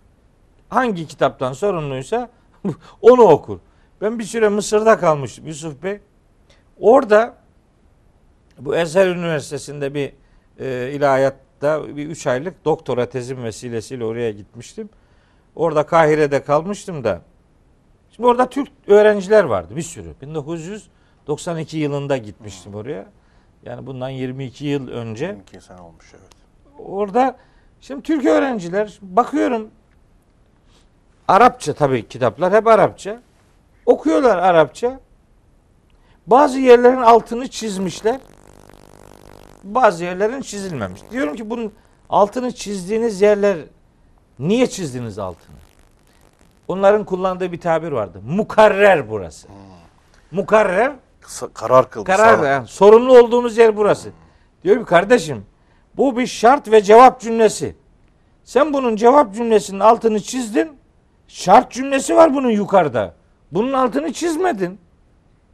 Hangi 0.69 1.07
kitaptan 1.07 1.53
sorumluysa 1.53 2.29
onu 3.03 3.23
okur. 3.23 3.59
Ben 4.01 4.19
bir 4.19 4.25
süre 4.25 4.49
Mısır'da 4.49 4.99
kalmıştım 4.99 5.47
Yusuf 5.47 5.83
Bey. 5.83 6.01
Orada 6.81 7.44
bu 8.59 8.77
Ezher 8.77 9.07
Üniversitesi'nde 9.07 9.95
bir 9.95 10.13
e, 10.59 10.93
ilahiyatta 10.93 11.97
bir 11.97 12.07
üç 12.07 12.27
aylık 12.27 12.65
doktora 12.65 13.09
tezim 13.09 13.45
vesilesiyle 13.45 14.05
oraya 14.05 14.31
gitmiştim. 14.31 14.89
Orada 15.57 15.87
Kahire'de 15.87 16.43
kalmıştım 16.43 17.05
da. 17.05 17.21
Şimdi 18.11 18.27
orada 18.27 18.51
Türk 18.51 18.69
öğrenciler 18.87 19.45
vardı 19.45 19.77
bir 19.77 19.83
sürü. 19.83 20.15
1992 20.23 21.79
yılında 21.79 22.17
gitmiştim 22.17 22.75
oraya. 22.75 23.07
Yani 23.65 23.87
bundan 23.87 24.09
22 24.09 24.67
yıl 24.67 24.89
önce. 24.89 25.27
22 25.27 25.61
sene 25.61 25.81
olmuş 25.81 26.13
evet. 26.13 26.33
Orada 26.79 27.37
şimdi 27.81 28.03
Türk 28.03 28.27
öğrenciler 28.27 28.99
bakıyorum 29.03 29.71
Arapça 31.29 31.75
tabii 31.75 32.09
kitaplar 32.09 32.53
hep 32.53 32.67
Arapça. 32.67 33.21
Okuyorlar 33.87 34.39
Arapça. 34.39 35.01
Bazı 36.27 36.59
yerlerin 36.59 37.03
altını 37.03 37.49
çizmişler. 37.49 38.21
Bazı 39.65 40.05
yerlerin 40.05 40.41
çizilmemiş. 40.41 41.01
Diyorum 41.11 41.37
ki 41.37 41.51
bunun 41.51 41.73
altını 42.11 42.53
çizdiğiniz 42.53 43.21
yerler 43.23 43.57
niye 44.39 44.67
çizdiniz 44.67 45.19
altını? 45.19 45.57
Onların 46.69 47.05
kullandığı 47.05 47.53
bir 47.53 47.61
tabir 47.61 47.93
vardı. 47.93 48.21
Mukarrer 48.27 49.11
burası. 49.11 49.49
Mukarrer 50.31 50.93
Kısa, 51.21 51.49
karar 51.49 51.91
kıldı. 51.91 52.05
karar 52.05 52.51
yani 52.51 52.67
sorumlu 52.69 53.19
olduğumuz 53.19 53.59
yer 53.59 53.77
burası. 53.77 54.11
Diyor 54.65 54.79
ki 54.79 54.85
kardeşim 54.85 55.47
bu 55.97 56.17
bir 56.19 56.27
şart 56.27 56.71
ve 56.71 56.83
cevap 56.83 57.21
cümlesi. 57.21 57.77
Sen 58.45 58.73
bunun 58.73 58.97
cevap 58.97 59.35
cümlesinin 59.35 59.81
altını 59.81 60.21
çizdin. 60.21 60.73
Şart 61.29 61.73
cümlesi 61.73 62.17
var 62.17 62.35
bunun 62.35 62.51
yukarıda. 62.51 63.15
Bunun 63.53 63.73
altını 63.73 64.13
çizmedin. 64.13 64.79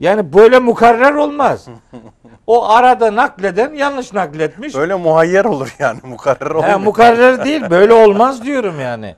Yani 0.00 0.32
böyle 0.32 0.58
mukarrer 0.58 1.14
olmaz. 1.14 1.68
O 2.46 2.68
arada 2.68 3.16
nakleden 3.16 3.74
yanlış 3.74 4.12
nakletmiş. 4.12 4.74
Öyle 4.74 4.94
muhayyer 4.94 5.44
olur 5.44 5.76
yani 5.78 6.00
mukarrer 6.02 6.50
olur. 6.50 6.64
He, 6.64 6.76
mukarrer 6.76 7.44
değil 7.44 7.70
böyle 7.70 7.92
olmaz 7.92 8.44
diyorum 8.44 8.80
yani. 8.80 9.16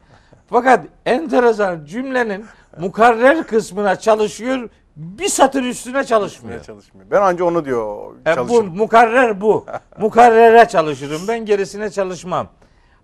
Fakat 0.50 0.80
enteresan 1.06 1.84
cümlenin 1.84 2.44
mukarrer 2.78 3.42
kısmına 3.42 3.96
çalışıyor 3.96 4.68
bir 4.96 5.28
satır 5.28 5.62
üstüne 5.62 6.04
çalışmıyor. 6.04 6.62
çalışmıyor. 6.62 7.10
Ben 7.10 7.22
anca 7.22 7.44
onu 7.44 7.64
diyor. 7.64 8.14
E, 8.26 8.48
bu 8.48 8.62
mukarrer 8.62 9.40
bu. 9.40 9.66
Mukarrere 9.98 10.68
çalışırım 10.68 11.28
ben 11.28 11.44
gerisine 11.44 11.90
çalışmam. 11.90 12.48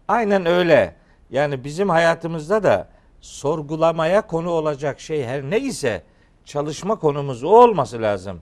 Aynen 0.09 0.47
öyle. 0.47 0.95
Yani 1.31 1.65
bizim 1.65 1.89
hayatımızda 1.89 2.63
da 2.63 2.89
sorgulamaya 3.21 4.21
konu 4.21 4.51
olacak 4.51 5.01
şey 5.01 5.25
her 5.25 5.43
neyse 5.43 6.03
çalışma 6.49 6.99
konumuz 6.99 7.45
o 7.45 7.49
olması 7.49 8.03
lazım. 8.03 8.41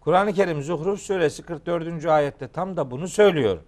Kur'an-ı 0.00 0.32
Kerim 0.32 0.62
Zuhruf 0.62 1.00
suresi 1.00 1.42
44. 1.42 2.04
ayette 2.06 2.48
tam 2.48 2.76
da 2.76 2.90
bunu 2.90 3.08
söylüyor. 3.08 3.58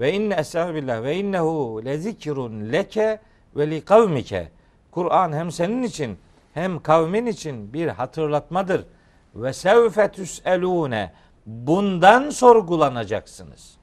Ve 0.00 0.12
inne 0.12 0.34
estağfirullah 0.34 1.02
ve 1.02 1.16
innehu 1.16 1.82
lezikrun 1.84 2.72
leke 2.72 3.20
ve 3.56 3.70
li 3.70 3.84
kavmike. 3.84 4.50
Kur'an 4.90 5.32
hem 5.32 5.50
senin 5.50 5.82
için 5.82 6.18
hem 6.54 6.82
kavmin 6.82 7.26
için 7.26 7.72
bir 7.72 7.88
hatırlatmadır. 7.88 8.86
Ve 9.34 9.52
sevfe 9.52 10.12
tüselune. 10.12 11.12
Bundan 11.46 12.30
sorgulanacaksınız. 12.30 13.76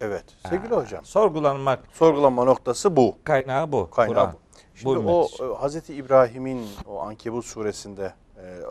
Evet. 0.00 0.24
Sevgili 0.48 0.74
hocam. 0.74 1.04
Sorgulanmak 1.04 1.80
Sorgulama 1.92 2.44
noktası 2.44 2.96
bu. 2.96 3.16
kaynağı 3.24 3.72
bu. 3.72 3.90
Kaynağı 3.90 4.14
Kur'an. 4.14 4.32
bu. 4.32 4.38
Şimdi 4.74 5.04
Bu 5.04 5.28
o 5.40 5.44
e, 5.44 5.54
Hazreti 5.58 5.94
İbrahim'in 5.94 6.66
o 6.86 7.00
Ankebut 7.00 7.44
suresinde 7.44 8.12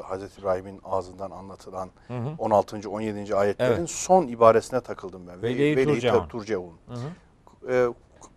Hazreti 0.04 0.42
İbrahim'in 0.42 0.82
ağzından 0.86 1.32
anlatılan 1.32 1.90
Hı 2.08 2.14
hı. 2.18 2.30
16. 2.38 2.90
17. 2.90 3.36
ayetlerin 3.36 3.78
Evet. 3.78 3.90
son 3.90 4.28
ibaresine 4.28 4.82
takıldım 4.82 5.22
ben. 5.28 5.42
Ve 5.42 5.52
ileyhi 5.52 5.74
ileyhi 5.74 5.88
turcaun. 6.02 6.28
turcaun. 6.28 6.72
Hı 6.88 6.94
hı. 6.94 7.72
E, 7.74 7.88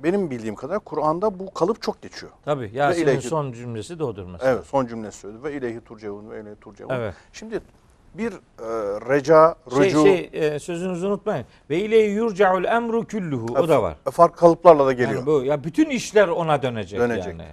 benim 0.01 0.31
bildiğim 0.31 0.55
kadar 0.55 0.79
Kur'an'da 0.81 1.39
bu 1.39 1.55
kalıp 1.55 1.83
çok 1.83 2.03
geçiyor. 2.03 2.33
Tabii 2.45 2.71
Yasin'in 2.75 3.07
ileyhi- 3.07 3.21
son 3.21 3.53
cümlesi 3.53 3.99
de 3.99 4.05
odur 4.05 4.27
mesela. 4.27 4.53
Evet 4.53 4.65
son 4.67 4.87
cümlesi 4.87 5.19
söyledi 5.19 5.43
ve 5.45 5.53
ileyhi 5.53 5.81
turcaun 5.81 6.31
ve 6.31 6.41
ileyhi 6.41 6.57
turcaun. 6.61 6.91
Evet. 6.91 7.15
Şimdi 7.33 7.61
bir 8.15 8.33
e, 8.33 8.37
reca, 9.09 9.55
Şey, 9.75 9.85
rücu 9.85 10.03
şey 10.03 10.31
e, 10.33 10.59
sözünüzü 10.59 11.07
unutmayın. 11.07 11.47
Ve 11.71 11.79
ile 11.79 11.97
yurcaul 11.99 12.65
emru 12.65 13.05
külluhu. 13.07 13.59
O 13.59 13.69
da 13.69 13.83
var. 13.83 13.97
e, 14.07 14.11
farklı 14.11 14.37
kalıplarla 14.37 14.87
da 14.87 14.93
geliyor. 14.93 15.13
Yani 15.15 15.27
bu 15.27 15.43
ya 15.45 15.65
bütün 15.65 15.91
işler 15.91 16.29
ona 16.29 16.63
dönecek, 16.63 17.01
Dönecek. 17.01 17.27
yani. 17.27 17.45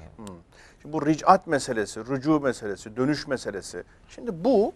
Şimdi 0.84 0.94
bu 0.94 1.06
ricat 1.06 1.48
meselesi, 1.48 2.00
rücu 2.06 2.40
meselesi, 2.40 2.96
dönüş 2.96 3.28
meselesi. 3.28 3.84
Şimdi 4.10 4.44
bu 4.44 4.74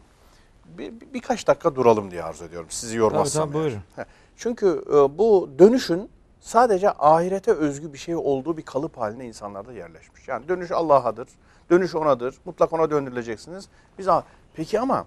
bir, 0.66 1.01
bir- 1.01 1.14
birkaç 1.14 1.47
dakika 1.47 1.76
duralım 1.76 2.12
diye 2.12 2.24
arzu 2.24 2.45
ediyorum. 2.45 2.68
Sizi 2.70 2.97
yormazsam. 2.97 3.43
Tabii, 3.43 3.53
tabii, 3.53 3.64
buyurun. 3.64 3.82
Çünkü 4.38 4.84
e, 4.88 5.18
bu 5.18 5.49
dönüşün 5.60 6.10
sadece 6.39 6.91
ahirete 6.91 7.51
özgü 7.51 7.93
bir 7.93 7.97
şey 7.97 8.16
olduğu 8.16 8.58
bir 8.58 8.62
kalıp 8.62 8.97
haline 8.97 9.28
insanlarda 9.28 9.74
yerleşmiş. 9.74 10.28
Yani 10.28 10.47
dönüş 10.47 10.72
Allah'adır. 10.72 11.28
Dönüş 11.70 11.95
onadır. 11.95 12.36
Mutlak 12.45 12.74
ona 12.74 12.91
döndürüleceksiniz. 12.91 13.70
Biz 13.97 14.08
Peki 14.53 14.80
ama 14.80 15.05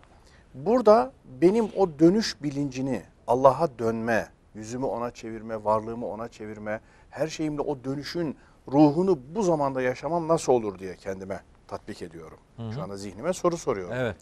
burada 0.55 1.13
benim 1.43 1.69
o 1.77 1.99
dönüş 1.99 2.43
bilincini 2.43 3.03
Allah'a 3.27 3.79
dönme, 3.79 4.29
yüzümü 4.55 4.87
ona 4.87 5.11
çevirme, 5.11 5.65
varlığımı 5.65 6.07
ona 6.07 6.29
çevirme, 6.29 6.81
her 7.11 7.29
şeyimle 7.29 7.61
o 7.63 7.85
dönüşün 7.85 8.37
ruhunu 8.69 9.19
bu 9.35 9.43
zamanda 9.43 9.83
yaşamam 9.83 10.29
nasıl 10.29 10.53
olur 10.53 10.79
diye 10.79 10.97
kendime 10.97 11.41
tatbik 11.69 12.03
ediyorum. 12.03 12.39
Şu 12.75 12.83
anda 12.83 12.97
zihnime 12.97 13.33
soru 13.33 13.57
soruyorum. 13.57 13.97
Evet. 13.97 14.17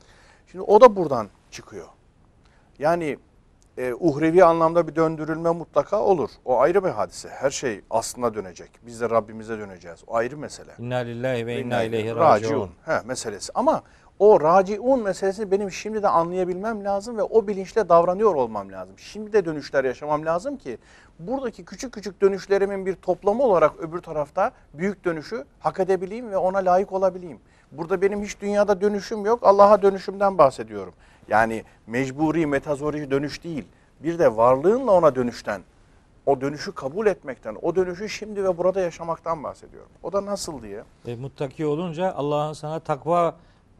Şimdi 0.46 0.62
o 0.62 0.80
da 0.80 0.96
buradan 0.96 1.28
çıkıyor. 1.50 1.86
Yani 2.78 3.18
e, 3.78 3.94
uhrevi 3.94 4.44
anlamda 4.44 4.88
bir 4.88 4.96
döndürülme 4.96 5.50
mutlaka 5.50 6.00
olur. 6.00 6.30
O 6.44 6.60
ayrı 6.60 6.84
bir 6.84 6.88
hadise. 6.90 7.28
Her 7.28 7.50
şey 7.50 7.80
aslına 7.90 8.34
dönecek. 8.34 8.70
Biz 8.82 9.00
de 9.00 9.10
Rabbimize 9.10 9.58
döneceğiz. 9.58 10.00
O 10.06 10.16
ayrı 10.16 10.36
mesele. 10.36 10.72
İnna 10.78 10.96
lillahi 10.96 11.46
ve 11.46 11.60
inna 11.60 11.82
ileyhi 11.82 12.16
Raciun. 12.16 12.50
raciun. 12.50 12.70
He, 12.84 13.00
meselesi. 13.04 13.52
Ama 13.54 13.82
o 14.18 14.40
raciun 14.40 15.02
meselesini 15.02 15.50
benim 15.50 15.70
şimdi 15.70 16.02
de 16.02 16.08
anlayabilmem 16.08 16.84
lazım 16.84 17.18
ve 17.18 17.22
o 17.22 17.46
bilinçle 17.46 17.88
davranıyor 17.88 18.34
olmam 18.34 18.72
lazım. 18.72 18.94
Şimdi 18.98 19.32
de 19.32 19.44
dönüşler 19.44 19.84
yaşamam 19.84 20.26
lazım 20.26 20.56
ki 20.56 20.78
buradaki 21.18 21.64
küçük 21.64 21.92
küçük 21.92 22.20
dönüşlerimin 22.20 22.86
bir 22.86 22.94
toplamı 22.94 23.42
olarak 23.42 23.76
öbür 23.80 23.98
tarafta 23.98 24.50
büyük 24.74 25.04
dönüşü 25.04 25.44
hak 25.60 25.80
edebileyim 25.80 26.30
ve 26.30 26.36
ona 26.36 26.58
layık 26.58 26.92
olabileyim. 26.92 27.38
Burada 27.72 28.02
benim 28.02 28.22
hiç 28.22 28.40
dünyada 28.40 28.80
dönüşüm 28.80 29.26
yok. 29.26 29.40
Allah'a 29.42 29.82
dönüşümden 29.82 30.38
bahsediyorum. 30.38 30.94
Yani 31.28 31.64
mecburi, 31.86 32.46
metazori 32.46 33.10
dönüş 33.10 33.44
değil. 33.44 33.64
Bir 34.00 34.18
de 34.18 34.36
varlığınla 34.36 34.92
ona 34.92 35.14
dönüşten, 35.14 35.62
o 36.26 36.40
dönüşü 36.40 36.72
kabul 36.72 37.06
etmekten, 37.06 37.56
o 37.62 37.76
dönüşü 37.76 38.08
şimdi 38.08 38.44
ve 38.44 38.58
burada 38.58 38.80
yaşamaktan 38.80 39.44
bahsediyorum. 39.44 39.88
O 40.02 40.12
da 40.12 40.26
nasıl 40.26 40.62
diye. 40.62 40.84
E, 41.06 41.16
muttaki 41.16 41.66
olunca 41.66 42.12
Allah'ın 42.12 42.52
sana 42.52 42.80
takva 42.80 43.34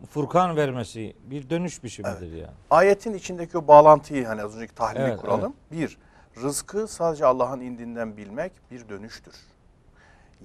Furkan 0.06 0.56
vermesi 0.56 1.16
bir 1.24 1.50
dönüş 1.50 1.84
biçimidir 1.84 2.32
yani. 2.32 2.52
Ayetin 2.70 3.14
içindeki 3.14 3.58
o 3.58 3.68
bağlantıyı 3.68 4.26
hani 4.26 4.42
az 4.42 4.56
önceki 4.56 4.74
tahlili 4.74 5.02
Evet, 5.02 5.20
kuralım. 5.20 5.54
Bir, 5.72 5.98
rızkı 6.42 6.88
sadece 6.88 7.26
Allah'ın 7.26 7.60
indiğinden 7.60 8.16
bilmek 8.16 8.52
bir 8.70 8.88
dönüştür. 8.88 9.34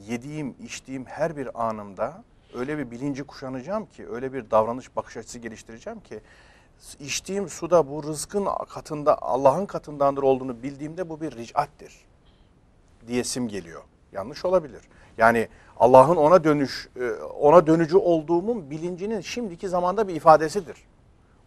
Yediğim, 0.07 0.55
içtiğim 0.63 1.05
her 1.05 1.37
bir 1.37 1.67
anımda 1.67 2.23
öyle 2.53 2.77
bir 2.77 2.91
bilinci 2.91 3.23
kuşanacağım 3.23 3.85
ki, 3.85 4.09
öyle 4.09 4.33
bir 4.33 4.51
davranış 4.51 4.95
bakış 4.95 5.17
açısı 5.17 5.39
geliştireceğim 5.39 5.99
ki 5.99 6.19
içtiğim 6.99 7.49
suda 7.49 7.89
bu 7.89 8.03
rızkın 8.03 8.47
katında 8.69 9.21
Allah'ın 9.21 9.65
katındandır 9.65 10.23
olduğunu 10.23 10.63
bildiğimde 10.63 11.09
bu 11.09 11.21
bir 11.21 11.31
ricattir 11.31 11.93
diyesim 13.07 13.47
geliyor. 13.47 13.81
Yanlış 14.11 14.45
olabilir. 14.45 14.81
Yani 15.17 15.47
Allah'ın 15.77 16.15
ona 16.15 16.43
dönüş 16.43 16.89
e, 16.99 17.11
ona 17.21 17.67
dönücü 17.67 17.97
olduğumun 17.97 18.69
bilincinin 18.69 19.21
şimdiki 19.21 19.69
zamanda 19.69 20.07
bir 20.07 20.15
ifadesidir. 20.15 20.77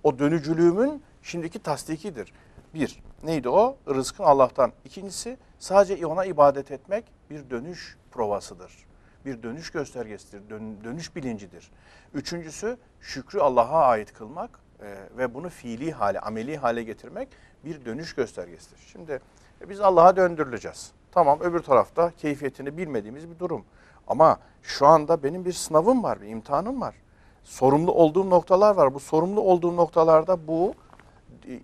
O 0.02 0.18
dönücülüğümün 0.18 1.02
şimdiki 1.22 1.58
tasdikidir. 1.58 2.32
Bir, 2.74 3.02
neydi 3.22 3.48
o? 3.48 3.76
Rızkın 3.88 4.24
Allah'tan. 4.24 4.72
İkincisi, 4.84 5.36
sadece 5.58 6.06
ona 6.06 6.24
ibadet 6.24 6.70
etmek 6.70 7.04
bir 7.30 7.50
dönüş 7.50 7.96
provasıdır. 8.10 8.72
Bir 9.24 9.42
dönüş 9.42 9.70
göstergesidir, 9.70 10.50
dön- 10.50 10.84
dönüş 10.84 11.16
bilincidir. 11.16 11.70
Üçüncüsü, 12.14 12.76
şükrü 13.00 13.40
Allah'a 13.40 13.84
ait 13.84 14.12
kılmak 14.12 14.60
e, 14.82 14.96
ve 15.18 15.34
bunu 15.34 15.48
fiili 15.48 15.92
hale, 15.92 16.20
ameli 16.20 16.56
hale 16.56 16.82
getirmek 16.82 17.28
bir 17.64 17.84
dönüş 17.84 18.14
göstergesidir. 18.14 18.80
Şimdi 18.92 19.20
e, 19.60 19.68
biz 19.68 19.80
Allah'a 19.80 20.16
döndürüleceğiz. 20.16 20.92
Tamam 21.16 21.40
öbür 21.40 21.60
tarafta 21.60 22.10
keyfiyetini 22.10 22.76
bilmediğimiz 22.76 23.30
bir 23.30 23.38
durum. 23.38 23.64
Ama 24.08 24.38
şu 24.62 24.86
anda 24.86 25.22
benim 25.22 25.44
bir 25.44 25.52
sınavım 25.52 26.02
var, 26.02 26.22
bir 26.22 26.28
imtihanım 26.28 26.80
var. 26.80 26.94
Sorumlu 27.44 27.92
olduğum 27.92 28.30
noktalar 28.30 28.74
var. 28.76 28.94
Bu 28.94 29.00
sorumlu 29.00 29.40
olduğum 29.40 29.76
noktalarda 29.76 30.46
bu 30.48 30.74
e, 31.48 31.58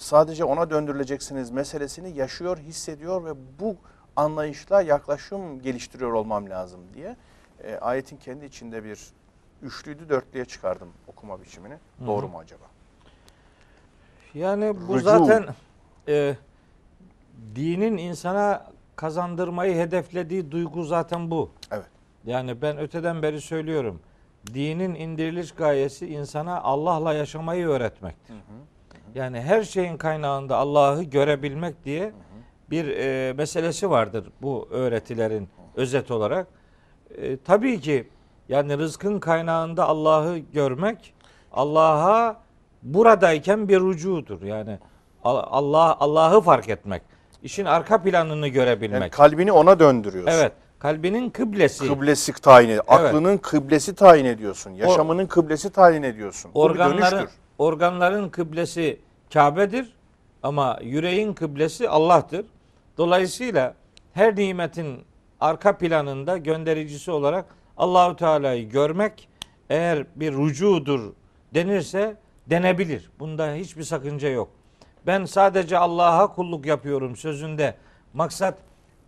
sadece 0.00 0.44
ona 0.44 0.70
döndürüleceksiniz 0.70 1.50
meselesini 1.50 2.16
yaşıyor, 2.16 2.58
hissediyor 2.58 3.24
ve 3.24 3.30
bu 3.60 3.76
anlayışla 4.16 4.82
yaklaşım 4.82 5.62
geliştiriyor 5.62 6.12
olmam 6.12 6.50
lazım 6.50 6.80
diye 6.94 7.16
e, 7.64 7.76
ayetin 7.76 8.16
kendi 8.16 8.44
içinde 8.44 8.84
bir 8.84 9.00
üçlüydü 9.62 10.08
dörtlüye 10.08 10.44
çıkardım 10.44 10.88
okuma 11.06 11.40
biçimini. 11.40 11.74
Doğru 12.06 12.28
mu 12.28 12.38
acaba? 12.38 12.64
Yani 14.34 14.74
bu 14.88 14.94
Rücu. 14.94 15.04
zaten 15.04 15.46
e, 16.08 16.36
dinin 17.54 17.96
insana 17.96 18.77
kazandırmayı 18.98 19.74
hedeflediği 19.76 20.50
duygu 20.50 20.84
zaten 20.84 21.30
bu. 21.30 21.50
Evet. 21.70 21.86
Yani 22.24 22.62
ben 22.62 22.78
öteden 22.78 23.22
beri 23.22 23.40
söylüyorum. 23.40 24.00
Dinin 24.54 24.94
indiriliş 24.94 25.52
gayesi 25.52 26.06
insana 26.06 26.60
Allah'la 26.60 27.14
yaşamayı 27.14 27.66
öğretmektir. 27.66 28.36
Yani 29.14 29.40
her 29.40 29.62
şeyin 29.62 29.96
kaynağında 29.96 30.56
Allah'ı 30.56 31.02
görebilmek 31.02 31.84
diye 31.84 32.12
bir 32.70 32.88
e, 32.88 33.32
meselesi 33.32 33.90
vardır 33.90 34.30
bu 34.42 34.68
öğretilerin 34.70 35.48
özet 35.76 36.10
olarak. 36.10 36.46
E, 37.16 37.36
tabii 37.36 37.80
ki 37.80 38.08
yani 38.48 38.78
rızkın 38.78 39.20
kaynağında 39.20 39.88
Allah'ı 39.88 40.38
görmek 40.38 41.14
Allah'a 41.52 42.40
buradayken 42.82 43.68
bir 43.68 43.80
rücudur. 43.80 44.42
Yani 44.42 44.78
Al- 45.24 45.46
Allah 45.50 45.96
Allah'ı 46.00 46.40
fark 46.40 46.68
etmek. 46.68 47.02
İşin 47.42 47.64
arka 47.64 48.02
planını 48.02 48.48
görebilmek. 48.48 49.00
Yani 49.00 49.10
kalbini 49.10 49.52
ona 49.52 49.80
döndürüyorsun. 49.80 50.32
evet. 50.32 50.52
Kalbinin 50.78 51.30
kıblesi. 51.30 51.88
Kıblesi 51.88 52.32
tayin 52.32 52.68
ediyorsun. 52.68 52.92
Aklının 52.94 53.36
kıblesi 53.38 53.94
tayin 53.94 54.24
ediyorsun. 54.24 54.70
Yaşamının 54.70 55.26
kıblesi 55.26 55.70
tayin 55.70 56.02
ediyorsun. 56.02 56.50
Organların 56.54 57.28
organların 57.58 58.28
kıblesi 58.28 59.00
Kabe'dir 59.32 59.92
ama 60.42 60.78
yüreğin 60.82 61.32
kıblesi 61.32 61.88
Allah'tır. 61.88 62.46
Dolayısıyla 62.98 63.74
her 64.12 64.36
nimetin 64.36 65.04
arka 65.40 65.78
planında 65.78 66.36
göndericisi 66.36 67.10
olarak 67.10 67.44
Allahü 67.76 68.16
Teala'yı 68.16 68.68
görmek 68.68 69.28
eğer 69.70 70.06
bir 70.16 70.32
rücudur 70.32 71.12
denirse 71.54 72.16
denebilir. 72.46 73.10
Bunda 73.18 73.52
hiçbir 73.54 73.82
sakınca 73.82 74.28
yok. 74.28 74.48
Ben 75.08 75.24
sadece 75.24 75.78
Allah'a 75.78 76.34
kulluk 76.34 76.66
yapıyorum 76.66 77.16
sözünde 77.16 77.74
maksat 78.14 78.58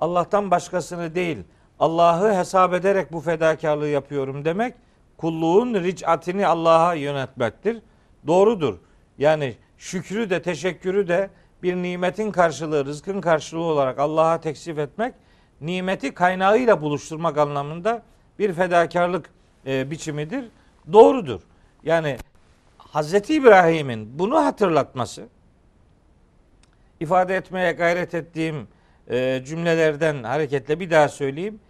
Allah'tan 0.00 0.50
başkasını 0.50 1.14
değil 1.14 1.38
Allah'ı 1.78 2.34
hesap 2.34 2.74
ederek 2.74 3.12
bu 3.12 3.20
fedakarlığı 3.20 3.88
yapıyorum 3.88 4.44
demek 4.44 4.74
kulluğun 5.16 5.74
ricatini 5.74 6.46
Allah'a 6.46 6.94
yönetmektir. 6.94 7.82
Doğrudur. 8.26 8.78
Yani 9.18 9.56
şükrü 9.78 10.30
de 10.30 10.42
teşekkürü 10.42 11.08
de 11.08 11.30
bir 11.62 11.76
nimetin 11.76 12.32
karşılığı, 12.32 12.84
rızkın 12.84 13.20
karşılığı 13.20 13.62
olarak 13.62 13.98
Allah'a 13.98 14.40
teksif 14.40 14.78
etmek, 14.78 15.14
nimeti 15.60 16.14
kaynağıyla 16.14 16.82
buluşturmak 16.82 17.38
anlamında 17.38 18.02
bir 18.38 18.52
fedakarlık 18.52 19.30
e, 19.66 19.90
biçimidir. 19.90 20.44
Doğrudur. 20.92 21.40
Yani 21.84 22.16
Hazreti 22.78 23.34
İbrahim'in 23.34 24.18
bunu 24.18 24.44
hatırlatması, 24.44 25.28
ifade 27.00 27.36
etmeye 27.36 27.72
gayret 27.72 28.14
ettiğim 28.14 28.68
e, 29.10 29.42
cümlelerden 29.46 30.22
hareketle 30.22 30.80
bir 30.80 30.90
daha 30.90 31.08
söyleyeyim. 31.08 31.60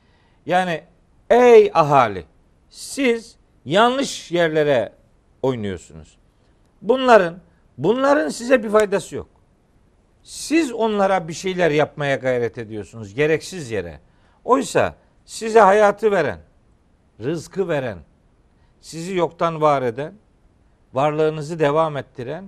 Yani 0.47 0.83
ey 1.31 1.71
ahali 1.75 2.25
siz 2.71 3.37
yanlış 3.65 4.31
yerlere 4.31 4.93
oynuyorsunuz. 5.43 6.19
Bunların 6.83 7.39
bunların 7.79 8.29
size 8.29 8.63
bir 8.63 8.69
faydası 8.69 9.17
yok. 9.17 9.29
Siz 10.23 10.73
onlara 10.73 11.29
bir 11.29 11.33
şeyler 11.33 11.71
yapmaya 11.71 12.17
gayret 12.17 12.59
ediyorsunuz 12.59 13.15
gereksiz 13.15 13.71
yere. 13.71 14.01
Oysa 14.45 14.95
size 15.25 15.61
hayatı 15.61 16.11
veren, 16.11 16.39
rızkı 17.21 17.69
veren, 17.69 17.99
sizi 18.81 19.17
yoktan 19.17 19.61
var 19.61 19.83
eden, 19.83 20.15
varlığınızı 20.93 21.59
devam 21.59 21.97
ettiren 21.97 22.45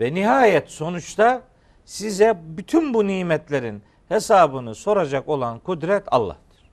ve 0.00 0.14
nihayet 0.14 0.70
sonuçta 0.70 1.42
size 1.86 2.36
bütün 2.42 2.94
bu 2.94 3.06
nimetlerin 3.06 3.82
hesabını 4.08 4.74
soracak 4.74 5.28
olan 5.28 5.58
kudret 5.58 6.04
Allah'tır. 6.06 6.70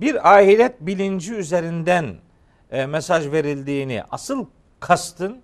Bir 0.00 0.36
ahiret 0.36 0.80
bilinci 0.80 1.34
üzerinden 1.34 2.14
e, 2.70 2.86
mesaj 2.86 3.32
verildiğini, 3.32 4.02
asıl 4.10 4.46
kastın 4.80 5.40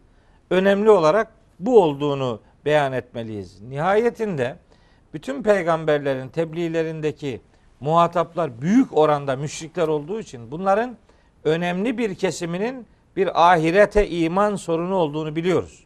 önemli 0.50 0.90
olarak 0.90 1.32
bu 1.58 1.82
olduğunu 1.82 2.40
beyan 2.64 2.92
etmeliyiz. 2.92 3.60
Nihayetinde 3.60 4.56
bütün 5.14 5.42
peygamberlerin 5.42 6.28
tebliğlerindeki 6.28 7.40
muhataplar 7.80 8.60
büyük 8.60 8.96
oranda 8.96 9.36
müşrikler 9.36 9.88
olduğu 9.88 10.20
için 10.20 10.50
bunların 10.50 10.96
önemli 11.44 11.98
bir 11.98 12.14
kesiminin 12.14 12.86
bir 13.16 13.52
ahirete 13.52 14.08
iman 14.08 14.56
sorunu 14.56 14.94
olduğunu 14.94 15.36
biliyoruz. 15.36 15.85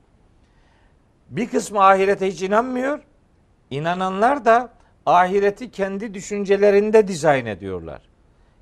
Bir 1.31 1.49
kısmı 1.49 1.85
ahirete 1.85 2.26
hiç 2.26 2.43
inanmıyor. 2.43 3.01
İnananlar 3.70 4.45
da 4.45 4.70
ahireti 5.07 5.70
kendi 5.70 6.14
düşüncelerinde 6.14 7.09
dizayn 7.09 7.47
ediyorlar. 7.47 8.01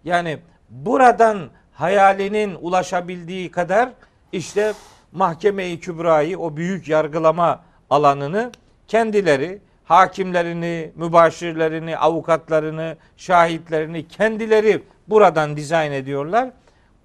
Yani 0.04 0.38
buradan 0.70 1.50
hayalinin 1.72 2.54
ulaşabildiği 2.60 3.50
kadar 3.50 3.90
işte 4.32 4.72
mahkeme-i 5.12 5.80
kübrayı 5.80 6.38
o 6.38 6.56
büyük 6.56 6.88
yargılama 6.88 7.64
alanını 7.90 8.52
kendileri 8.88 9.58
hakimlerini, 9.84 10.92
mübaşirlerini, 10.96 11.98
avukatlarını, 11.98 12.96
şahitlerini 13.16 14.08
kendileri 14.08 14.82
buradan 15.08 15.56
dizayn 15.56 15.92
ediyorlar. 15.92 16.50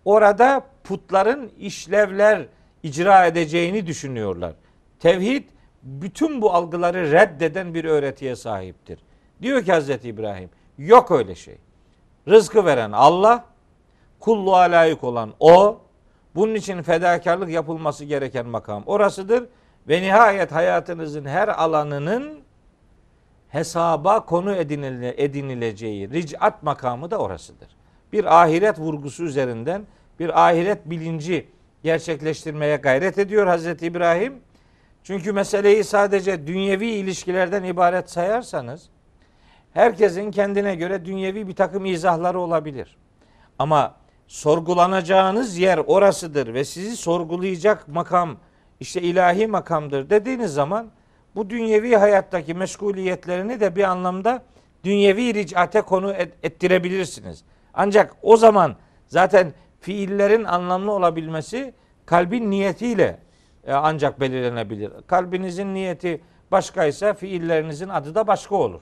Orada 0.06 0.62
putların 0.84 1.52
işlevler 1.60 2.46
icra 2.84 3.26
edeceğini 3.26 3.88
düşünüyorlar. 3.88 4.54
Tevhid 5.00 5.44
bütün 5.84 6.42
bu 6.42 6.54
algıları 6.54 7.12
reddeden 7.12 7.74
bir 7.74 7.86
öğretiye 7.86 8.36
sahiptir. 8.36 9.00
Diyor 9.42 9.64
ki 9.64 9.72
Hazreti 9.72 10.08
İbrahim, 10.08 10.50
yok 10.78 11.12
öyle 11.12 11.36
şey. 11.36 11.58
Rızkı 12.28 12.66
veren 12.66 12.92
Allah, 12.92 13.46
kulluğa 14.20 14.62
layık 14.62 15.04
olan 15.04 15.34
O, 15.40 15.82
bunun 16.36 16.56
için 16.56 16.82
fedakarlık 16.82 17.50
yapılması 17.50 18.06
gereken 18.06 18.46
makam 18.46 18.84
orasıdır. 18.86 19.46
Ve 19.88 20.02
nihayet 20.02 20.52
hayatınızın 20.52 21.26
her 21.26 21.48
alanının 21.48 22.40
hesaba 23.50 24.26
konu 24.26 24.56
edinile, 24.56 25.24
edinileceği 25.24 26.10
ricat 26.10 26.64
makamı 26.64 27.12
da 27.12 27.18
orasıdır. 27.18 27.68
Bir 28.14 28.42
ahiret 28.42 28.80
vurgusu 28.80 29.24
üzerinden 29.24 29.86
bir 30.20 30.48
ahiret 30.48 30.90
bilinci 30.90 31.48
gerçekleştirmeye 31.84 32.76
gayret 32.76 33.18
ediyor 33.18 33.48
Hazreti 33.48 33.86
İbrahim. 33.86 34.34
Çünkü 35.04 35.34
meseleyi 35.34 35.84
sadece 35.84 36.48
dünyevi 36.48 36.88
ilişkilerden 36.88 37.64
ibaret 37.64 38.10
sayarsanız 38.10 38.90
herkesin 39.74 40.32
kendine 40.32 40.76
göre 40.76 41.06
dünyevi 41.06 41.48
bir 41.48 41.56
takım 41.56 41.86
izahları 41.86 42.40
olabilir. 42.40 42.98
Ama 43.60 43.96
sorgulanacağınız 44.28 45.58
yer 45.58 45.78
orasıdır 45.78 46.54
ve 46.54 46.64
sizi 46.66 46.98
sorgulayacak 46.98 47.88
makam 47.88 48.38
işte 48.80 49.02
ilahi 49.02 49.48
makamdır 49.48 50.10
dediğiniz 50.10 50.54
zaman 50.54 50.88
bu 51.36 51.50
dünyevi 51.50 51.96
hayattaki 51.96 52.54
meşguliyetlerini 52.54 53.60
de 53.60 53.76
bir 53.76 53.84
anlamda 53.84 54.44
dünyevi 54.84 55.34
ricate 55.34 55.82
konu 55.82 56.14
et- 56.14 56.34
ettirebilirsiniz. 56.44 57.44
Ancak 57.74 58.16
o 58.22 58.38
zaman 58.38 58.76
zaten 59.08 59.54
fiillerin 59.80 60.44
anlamlı 60.44 60.92
olabilmesi 60.92 61.74
kalbin 62.06 62.52
niyetiyle 62.52 63.20
ancak 63.68 64.20
belirlenebilir. 64.20 64.92
Kalbinizin 65.08 65.74
niyeti 65.74 66.22
başkaysa 66.52 67.14
fiillerinizin 67.14 67.90
adı 67.90 68.16
da 68.16 68.28
başka 68.28 68.56
olur. 68.56 68.82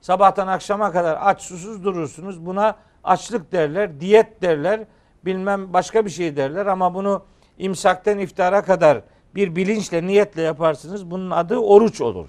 Sabahtan 0.00 0.46
akşama 0.46 0.92
kadar 0.92 1.18
aç 1.20 1.42
susuz 1.42 1.84
durursunuz. 1.84 2.46
Buna 2.46 2.76
açlık 3.04 3.52
derler, 3.52 4.00
diyet 4.00 4.42
derler, 4.42 4.80
bilmem 5.24 5.72
başka 5.72 6.04
bir 6.04 6.10
şey 6.10 6.36
derler 6.36 6.66
ama 6.66 6.94
bunu 6.94 7.24
imsakten 7.58 8.18
iftara 8.18 8.62
kadar 8.62 9.00
bir 9.34 9.56
bilinçle, 9.56 10.06
niyetle 10.06 10.42
yaparsınız. 10.42 11.10
Bunun 11.10 11.30
adı 11.30 11.56
oruç 11.56 12.00
olur. 12.00 12.28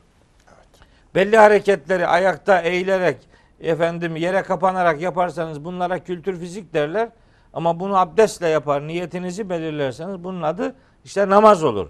Belli 1.15 1.37
hareketleri 1.37 2.07
ayakta 2.07 2.61
eğilerek, 2.61 3.17
efendim 3.59 4.15
yere 4.15 4.41
kapanarak 4.41 5.01
yaparsanız 5.01 5.65
bunlara 5.65 5.99
kültür 5.99 6.39
fizik 6.39 6.73
derler. 6.73 7.09
Ama 7.53 7.79
bunu 7.79 7.97
abdestle 7.97 8.47
yapar, 8.47 8.87
niyetinizi 8.87 9.49
belirlerseniz 9.49 10.23
bunun 10.23 10.41
adı 10.41 10.75
işte 11.05 11.29
namaz 11.29 11.63
olur. 11.63 11.87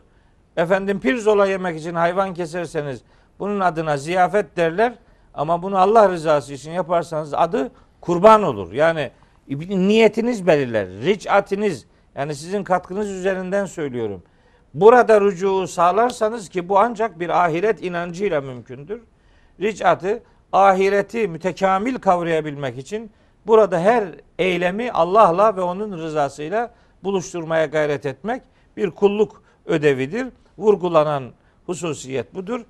Efendim 0.58 1.00
pirzola 1.00 1.46
yemek 1.46 1.80
için 1.80 1.96
hayvan 1.96 2.34
keserseniz 2.34 3.02
bunun 3.40 3.60
adına 3.60 3.98
ziyafet 3.98 4.58
derler. 4.58 4.94
Ama 5.34 5.64
bunu 5.64 5.78
Allah 5.78 6.10
rızası 6.10 6.54
için 6.54 6.72
yaparsanız 6.72 7.34
adı 7.34 7.72
kurban 8.02 8.44
olur. 8.44 8.72
Yani 8.74 9.12
niyetiniz 9.70 10.48
belirler. 10.48 10.88
Ricatiniz 10.88 11.86
yani 12.16 12.36
sizin 12.36 12.64
katkınız 12.64 13.10
üzerinden 13.10 13.66
söylüyorum. 13.66 14.24
Burada 14.74 15.22
rücuu 15.22 15.68
sağlarsanız 15.68 16.50
ki 16.50 16.70
bu 16.70 16.80
ancak 16.80 17.20
bir 17.20 17.30
ahiret 17.46 17.84
inancıyla 17.84 18.42
mümkündür. 18.42 19.02
Ricatı 19.60 20.24
ahireti 20.52 21.28
mütekamil 21.28 21.96
kavrayabilmek 21.96 22.78
için 22.78 23.12
burada 23.48 23.80
her 23.80 24.04
eylemi 24.40 24.92
Allah'la 24.92 25.56
ve 25.56 25.62
onun 25.62 25.98
rızasıyla 25.98 26.74
buluşturmaya 27.04 27.66
gayret 27.66 28.06
etmek 28.06 28.42
bir 28.78 28.92
kulluk 28.92 29.44
ödevidir. 29.66 30.28
Vurgulanan 30.58 31.32
hususiyet 31.66 32.36
budur. 32.36 32.62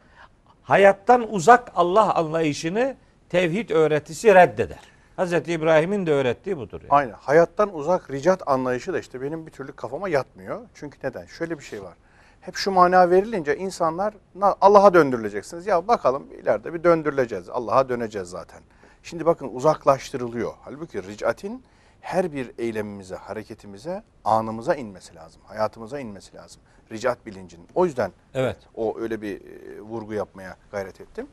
Hayattan 0.64 1.34
uzak 1.34 1.72
Allah 1.76 2.16
anlayışını 2.16 2.96
tevhid 3.30 3.70
öğretisi 3.70 4.36
reddeder. 4.36 4.80
Hz. 5.18 5.34
İbrahim'in 5.34 6.06
de 6.06 6.12
öğrettiği 6.12 6.58
budur. 6.58 6.82
Yani. 6.82 6.90
Aynen. 6.90 7.14
Hayattan 7.14 7.76
uzak 7.76 8.12
ricat 8.12 8.48
anlayışı 8.48 8.94
da 8.94 9.00
işte 9.00 9.22
benim 9.22 9.46
bir 9.46 9.52
türlü 9.52 9.72
kafama 9.72 10.10
yatmıyor. 10.10 10.62
Çünkü 10.74 10.98
neden? 11.04 11.26
Şöyle 11.26 11.60
bir 11.60 11.64
şey 11.64 11.84
var. 11.84 11.94
Hep 12.42 12.56
şu 12.56 12.72
mana 12.72 13.10
verilince 13.10 13.58
insanlar 13.58 14.14
Allah'a 14.62 14.94
döndürüleceksiniz. 14.94 15.68
Ya 15.68 15.88
bakalım 15.88 16.28
ileride 16.42 16.74
bir 16.74 16.84
döndürüleceğiz. 16.84 17.50
Allah'a 17.50 17.90
döneceğiz 17.90 18.30
zaten. 18.30 18.62
Şimdi 19.04 19.26
bakın 19.26 19.50
uzaklaştırılıyor. 19.54 20.54
Halbuki 20.62 21.04
ricatin 21.04 21.64
her 22.02 22.34
bir 22.34 22.52
eylemimize, 22.58 23.16
hareketimize, 23.16 24.04
anımıza 24.24 24.76
inmesi 24.76 25.16
lazım. 25.16 25.42
Hayatımıza 25.46 26.00
inmesi 26.00 26.36
lazım. 26.36 26.62
Ricat 26.92 27.26
bilincinin. 27.26 27.68
O 27.76 27.86
yüzden 27.86 28.12
evet. 28.34 28.58
o 28.76 29.00
öyle 29.00 29.22
bir 29.22 29.42
e, 29.42 29.82
vurgu 29.82 30.14
yapmaya 30.14 30.58
gayret 30.72 31.02
ettim. 31.02 31.28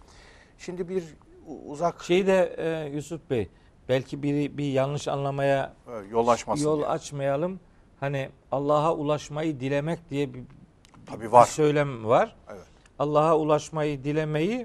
Şimdi 0.58 0.88
bir 0.88 1.04
uzak... 1.66 2.02
Şeyi 2.02 2.26
de 2.26 2.54
e, 2.58 2.90
Yusuf 2.94 3.30
Bey, 3.30 3.48
belki 3.88 4.22
bir, 4.22 4.56
bir 4.56 4.72
yanlış 4.72 5.08
anlamaya 5.08 5.74
yol 6.10 6.28
açmasın 6.28 6.64
yol 6.64 6.78
diye. 6.78 6.86
açmayalım. 6.86 7.60
Hani 8.00 8.28
Allah'a 8.52 8.94
ulaşmayı 8.94 9.60
dilemek 9.60 10.10
diye 10.10 10.34
bir, 10.34 10.42
Tabii 11.06 11.32
var. 11.32 11.44
bir 11.44 11.50
söylem 11.50 12.04
var. 12.04 12.36
Evet. 12.48 12.66
Allah'a 12.98 13.36
ulaşmayı 13.36 14.04
dilemeyi 14.04 14.56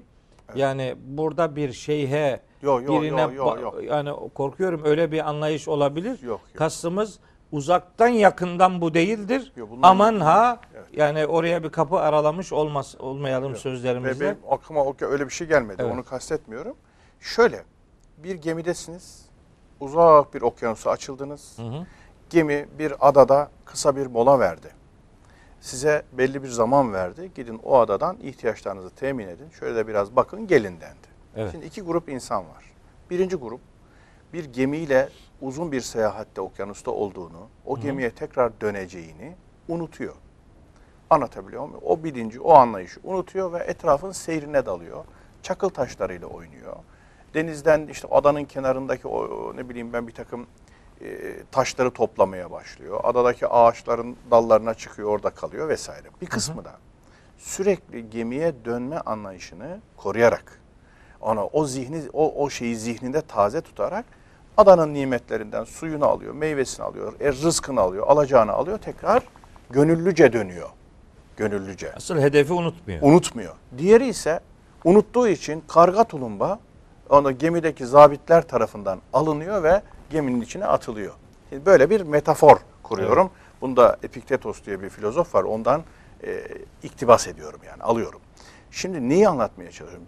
evet. 0.48 0.58
yani 0.58 0.96
burada 1.04 1.56
bir 1.56 1.74
şeyhe 1.74 2.42
Yo, 2.62 2.82
yo, 2.82 3.02
birine 3.02 3.22
yo, 3.22 3.32
yo, 3.34 3.58
yo. 3.62 3.80
yani 3.82 4.12
korkuyorum 4.34 4.82
öyle 4.86 5.12
bir 5.12 5.30
anlayış 5.30 5.68
olabilir. 5.68 6.10
Yok, 6.12 6.22
yok. 6.24 6.42
Kastımız 6.56 7.20
uzaktan 7.52 8.08
yakından 8.08 8.82
bu 8.82 8.94
değildir. 8.94 9.52
Yo, 9.56 9.68
bunlar- 9.70 9.90
Aman 9.90 10.20
ha 10.20 10.60
Evet. 10.76 10.86
yani 10.94 11.26
oraya 11.28 11.64
bir 11.64 11.70
kapı 11.70 12.00
aralamış 12.00 12.54
olmaz 12.54 12.96
olmayalım 13.00 13.54
Ve 13.54 13.58
sözlerimizle. 13.58 14.26
benim 14.26 14.38
aklıma 14.50 14.86
öyle 15.02 15.26
bir 15.26 15.34
şey 15.34 15.48
gelmedi. 15.48 15.82
Evet. 15.82 15.94
Onu 15.94 16.04
kastetmiyorum. 16.04 16.76
Şöyle 17.20 17.64
bir 18.18 18.36
gemidesiniz. 18.36 19.26
Uzak 19.80 20.34
bir 20.34 20.42
okyanusa 20.42 20.92
açıldınız. 20.92 21.54
Hı 21.58 21.62
hı. 21.64 21.86
Gemi 22.30 22.68
bir 22.80 22.94
adada 23.10 23.50
kısa 23.66 23.96
bir 23.96 24.06
mola 24.08 24.40
verdi. 24.40 24.68
Size 25.62 26.04
belli 26.14 26.44
bir 26.44 26.48
zaman 26.48 26.94
verdi. 26.94 27.32
Gidin 27.36 27.60
o 27.64 27.80
adadan 27.80 28.18
ihtiyaçlarınızı 28.24 28.90
temin 28.90 29.28
edin. 29.28 29.50
Şöyle 29.60 29.76
de 29.76 29.88
biraz 29.88 30.16
bakın 30.16 30.48
gelin 30.48 30.82
dendi. 30.82 31.11
Evet. 31.36 31.52
Şimdi 31.52 31.66
iki 31.66 31.82
grup 31.82 32.10
insan 32.10 32.44
var. 32.44 32.66
Birinci 33.10 33.36
grup 33.36 33.62
bir 34.34 34.46
gemiyle 34.46 35.10
uzun 35.42 35.72
bir 35.72 35.82
seyahatte 35.82 36.42
okyanusta 36.42 36.92
olduğunu, 36.92 37.48
o 37.66 37.80
gemiye 37.80 38.12
tekrar 38.12 38.62
döneceğini 38.62 39.36
unutuyor. 39.68 40.16
Anlatabiliyor 41.10 41.66
muyum? 41.66 41.82
O 41.84 42.04
bilinci, 42.04 42.40
o 42.42 42.54
anlayışı 42.54 43.00
unutuyor 43.04 43.54
ve 43.54 43.58
etrafın 43.58 44.12
seyrine 44.12 44.66
dalıyor. 44.66 45.06
Çakıl 45.44 45.70
taşlarıyla 45.70 46.28
oynuyor. 46.28 46.76
Denizden 47.34 47.88
işte 47.88 48.08
adanın 48.12 48.46
kenarındaki 48.46 49.08
o 49.08 49.52
ne 49.56 49.70
bileyim 49.70 49.94
ben 49.94 50.08
bir 50.08 50.14
takım 50.14 50.48
e, 51.02 51.34
taşları 51.52 51.92
toplamaya 51.92 52.52
başlıyor. 52.52 53.00
Adadaki 53.04 53.48
ağaçların 53.48 54.18
dallarına 54.32 54.74
çıkıyor, 54.74 55.10
orada 55.10 55.30
kalıyor 55.30 55.70
vesaire. 55.70 56.08
Bir 56.22 56.28
kısmı 56.28 56.66
da 56.66 56.74
sürekli 57.38 58.10
gemiye 58.10 58.66
dönme 58.66 58.98
anlayışını 58.98 59.80
koruyarak 59.98 60.61
ona 61.22 61.46
o 61.46 61.66
zihni 61.66 62.02
o, 62.14 62.44
o 62.44 62.50
şeyi 62.50 62.76
zihninde 62.76 63.22
taze 63.22 63.62
tutarak 63.62 64.06
adanın 64.58 64.94
nimetlerinden 64.94 65.64
suyunu 65.64 66.06
alıyor, 66.06 66.34
meyvesini 66.34 66.86
alıyor, 66.86 67.14
e, 67.20 67.32
rızkını 67.32 67.82
alıyor, 67.82 68.08
alacağını 68.08 68.52
alıyor, 68.52 68.78
tekrar 68.78 69.24
gönüllüce 69.70 70.34
dönüyor. 70.34 70.70
Gönüllüce. 71.38 71.94
Asıl 71.94 72.18
hedefi 72.18 72.54
unutmuyor. 72.54 73.02
Unutmuyor. 73.02 73.56
Diğeri 73.78 74.08
ise 74.08 74.40
unuttuğu 74.84 75.28
için 75.28 75.64
karga 75.68 76.04
tulumba 76.04 76.60
onu 77.10 77.38
gemideki 77.38 77.86
zabitler 77.86 78.48
tarafından 78.48 79.00
alınıyor 79.14 79.64
ve 79.64 79.82
geminin 80.10 80.42
içine 80.42 80.66
atılıyor. 80.66 81.14
Şimdi 81.50 81.66
böyle 81.66 81.90
bir 81.90 82.02
metafor 82.02 82.58
kuruyorum. 82.84 83.30
Bunda 83.62 83.98
Epiktetos 84.04 84.66
diye 84.66 84.82
bir 84.82 84.90
filozof 84.90 85.36
var. 85.36 85.44
Ondan 85.44 85.84
e, 86.24 86.44
iktibas 86.84 87.28
ediyorum 87.28 87.60
yani 87.68 87.84
alıyorum. 87.84 88.20
Şimdi 88.72 89.10
neyi 89.10 89.28
anlatmaya 89.30 89.72
çalışıyorum? 89.72 90.08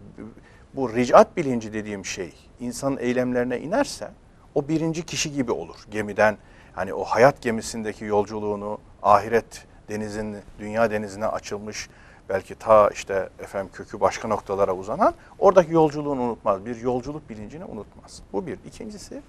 Bu 0.75 0.93
ricat 0.93 1.37
bilinci 1.37 1.73
dediğim 1.73 2.05
şey 2.05 2.33
insanın 2.59 2.97
eylemlerine 2.97 3.59
inerse 3.59 4.11
o 4.55 4.67
birinci 4.67 5.05
kişi 5.05 5.33
gibi 5.33 5.51
olur. 5.51 5.75
Gemiden 5.91 6.37
hani 6.73 6.93
o 6.93 7.03
hayat 7.03 7.41
gemisindeki 7.41 8.05
yolculuğunu 8.05 8.77
ahiret 9.03 9.65
denizin 9.89 10.37
dünya 10.59 10.91
denizine 10.91 11.25
açılmış 11.27 11.89
belki 12.29 12.55
ta 12.55 12.89
işte 12.89 13.29
efendim 13.39 13.71
kökü 13.73 13.99
başka 13.99 14.27
noktalara 14.27 14.75
uzanan 14.75 15.13
oradaki 15.39 15.73
yolculuğunu 15.73 16.21
unutmaz. 16.21 16.65
Bir 16.65 16.75
yolculuk 16.75 17.29
bilincini 17.29 17.65
unutmaz. 17.65 18.21
Bu 18.33 18.47
bir. 18.47 18.59
İkincisi 18.65 19.21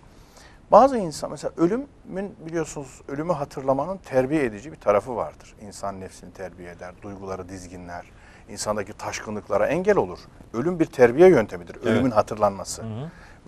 bazı 0.70 0.98
insan 0.98 1.30
mesela 1.30 1.52
ölümün 1.56 2.36
biliyorsunuz 2.46 3.00
ölümü 3.08 3.32
hatırlamanın 3.32 3.96
terbiye 3.96 4.44
edici 4.44 4.72
bir 4.72 4.80
tarafı 4.80 5.16
vardır. 5.16 5.54
İnsan 5.60 6.00
nefsini 6.00 6.32
terbiye 6.32 6.70
eder, 6.70 6.94
duyguları 7.02 7.48
dizginler, 7.48 8.06
insandaki 8.48 8.92
taşkınlıklara 8.92 9.66
engel 9.66 9.96
olur. 9.96 10.18
Ölüm 10.54 10.80
bir 10.80 10.86
terbiye 10.86 11.28
yöntemidir. 11.28 11.76
Ölümün 11.84 12.10
hatırlanması. 12.10 12.82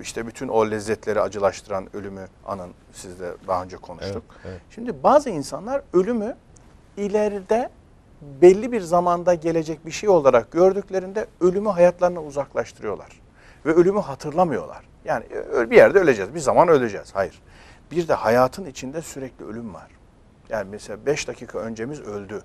İşte 0.00 0.26
bütün 0.26 0.48
o 0.48 0.70
lezzetleri 0.70 1.20
acılaştıran 1.20 1.96
ölümü 1.96 2.28
anın 2.46 2.70
siz 2.92 3.20
de 3.20 3.32
daha 3.48 3.62
önce 3.62 3.76
konuştuk. 3.76 4.22
Evet, 4.34 4.44
evet. 4.48 4.60
Şimdi 4.70 5.02
bazı 5.02 5.30
insanlar 5.30 5.82
ölümü 5.92 6.36
ileride 6.96 7.70
belli 8.22 8.72
bir 8.72 8.80
zamanda 8.80 9.34
gelecek 9.34 9.86
bir 9.86 9.90
şey 9.90 10.08
olarak 10.08 10.50
gördüklerinde 10.52 11.26
ölümü 11.40 11.68
hayatlarına 11.68 12.22
uzaklaştırıyorlar. 12.22 13.20
Ve 13.66 13.72
ölümü 13.74 14.00
hatırlamıyorlar. 14.00 14.84
Yani 15.04 15.24
ö- 15.24 15.70
bir 15.70 15.76
yerde 15.76 15.98
öleceğiz, 15.98 16.34
bir 16.34 16.40
zaman 16.40 16.68
öleceğiz. 16.68 17.10
Hayır. 17.14 17.42
Bir 17.90 18.08
de 18.08 18.14
hayatın 18.14 18.64
içinde 18.66 19.02
sürekli 19.02 19.44
ölüm 19.44 19.74
var. 19.74 19.90
Yani 20.48 20.68
mesela 20.70 21.06
5 21.06 21.28
dakika 21.28 21.58
öncemiz 21.58 22.00
öldü. 22.00 22.42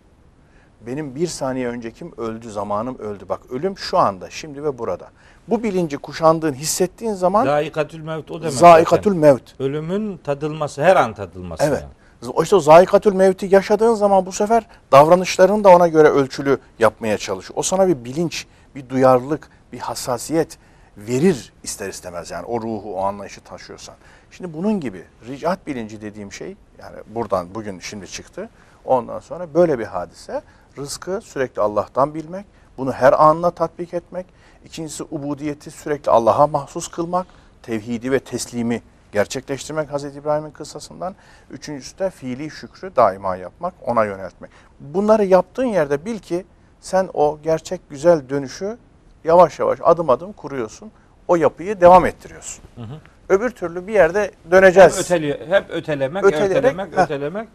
Benim 0.87 1.15
bir 1.15 1.27
saniye 1.27 1.67
öncekim 1.67 2.13
öldü, 2.17 2.51
zamanım 2.51 2.97
öldü. 2.99 3.25
Bak 3.29 3.39
ölüm 3.51 3.77
şu 3.77 3.97
anda, 3.97 4.29
şimdi 4.29 4.63
ve 4.63 4.77
burada. 4.77 5.07
Bu 5.47 5.63
bilinci 5.63 5.97
kuşandığın, 5.97 6.53
hissettiğin 6.53 7.13
zaman 7.13 7.45
Zaikatül 7.45 8.01
mevt 8.01 8.31
o 8.31 8.41
demek. 8.41 8.53
zaikatül 8.53 9.11
zaten. 9.11 9.21
mevt. 9.21 9.59
Ölümün 9.59 10.17
tadılması, 10.17 10.83
her 10.83 10.95
an 10.95 11.13
tadılması. 11.13 11.63
Evet. 11.63 11.81
yani. 11.81 12.31
O 12.33 12.43
işte 12.43 12.59
zaikatül 12.59 13.13
mevti 13.13 13.47
yaşadığın 13.51 13.93
zaman 13.93 14.25
bu 14.25 14.31
sefer 14.31 14.67
davranışlarını 14.91 15.63
da 15.63 15.69
ona 15.69 15.87
göre 15.87 16.07
ölçülü 16.07 16.57
yapmaya 16.79 17.17
çalış. 17.17 17.51
O 17.55 17.61
sana 17.63 17.87
bir 17.87 18.05
bilinç, 18.05 18.47
bir 18.75 18.89
duyarlılık, 18.89 19.49
bir 19.73 19.79
hassasiyet 19.79 20.57
verir 20.97 21.53
ister 21.63 21.89
istemez 21.89 22.31
yani 22.31 22.45
o 22.45 22.61
ruhu, 22.61 22.95
o 22.95 23.03
anlayışı 23.03 23.41
taşıyorsan. 23.41 23.95
Şimdi 24.31 24.53
bunun 24.53 24.79
gibi 24.79 25.03
ricat 25.27 25.67
bilinci 25.67 26.01
dediğim 26.01 26.31
şey 26.31 26.55
yani 26.79 26.95
buradan 27.15 27.55
bugün 27.55 27.79
şimdi 27.79 28.07
çıktı. 28.07 28.49
Ondan 28.85 29.19
sonra 29.19 29.53
böyle 29.53 29.79
bir 29.79 29.85
hadise 29.85 30.41
rızkı 30.77 31.21
sürekli 31.21 31.61
Allah'tan 31.61 32.13
bilmek, 32.13 32.45
bunu 32.77 32.91
her 32.91 33.13
anına 33.13 33.51
tatbik 33.51 33.93
etmek. 33.93 34.25
İkincisi 34.65 35.03
ubudiyeti 35.03 35.71
sürekli 35.71 36.11
Allah'a 36.11 36.47
mahsus 36.47 36.87
kılmak, 36.87 37.27
tevhidi 37.63 38.11
ve 38.11 38.19
teslimi 38.19 38.81
gerçekleştirmek 39.11 39.91
Hazreti 39.91 40.19
İbrahim'in 40.19 40.51
kıssasından. 40.51 41.15
Üçüncüsü 41.51 41.99
de 41.99 42.09
fiili 42.09 42.49
şükrü 42.49 42.95
daima 42.95 43.35
yapmak, 43.35 43.73
ona 43.85 44.05
yöneltmek. 44.05 44.51
Bunları 44.79 45.25
yaptığın 45.25 45.65
yerde 45.65 46.05
bil 46.05 46.19
ki 46.19 46.45
sen 46.81 47.09
o 47.13 47.39
gerçek 47.43 47.89
güzel 47.89 48.29
dönüşü 48.29 48.77
yavaş 49.23 49.59
yavaş 49.59 49.79
adım 49.83 50.09
adım 50.09 50.33
kuruyorsun. 50.33 50.91
O 51.27 51.35
yapıyı 51.35 51.81
devam 51.81 52.05
ettiriyorsun. 52.05 52.63
Hı 52.75 52.81
hı. 52.81 52.95
Öbür 53.29 53.49
türlü 53.49 53.87
bir 53.87 53.93
yerde 53.93 54.31
döneceğiz. 54.51 54.97
Hep, 54.97 55.05
öteli, 55.05 55.47
hep 55.49 55.69
ötelemek, 55.69 56.23
ötelemek, 56.23 56.97
heh. 56.97 57.03
ötelemek. 57.03 57.47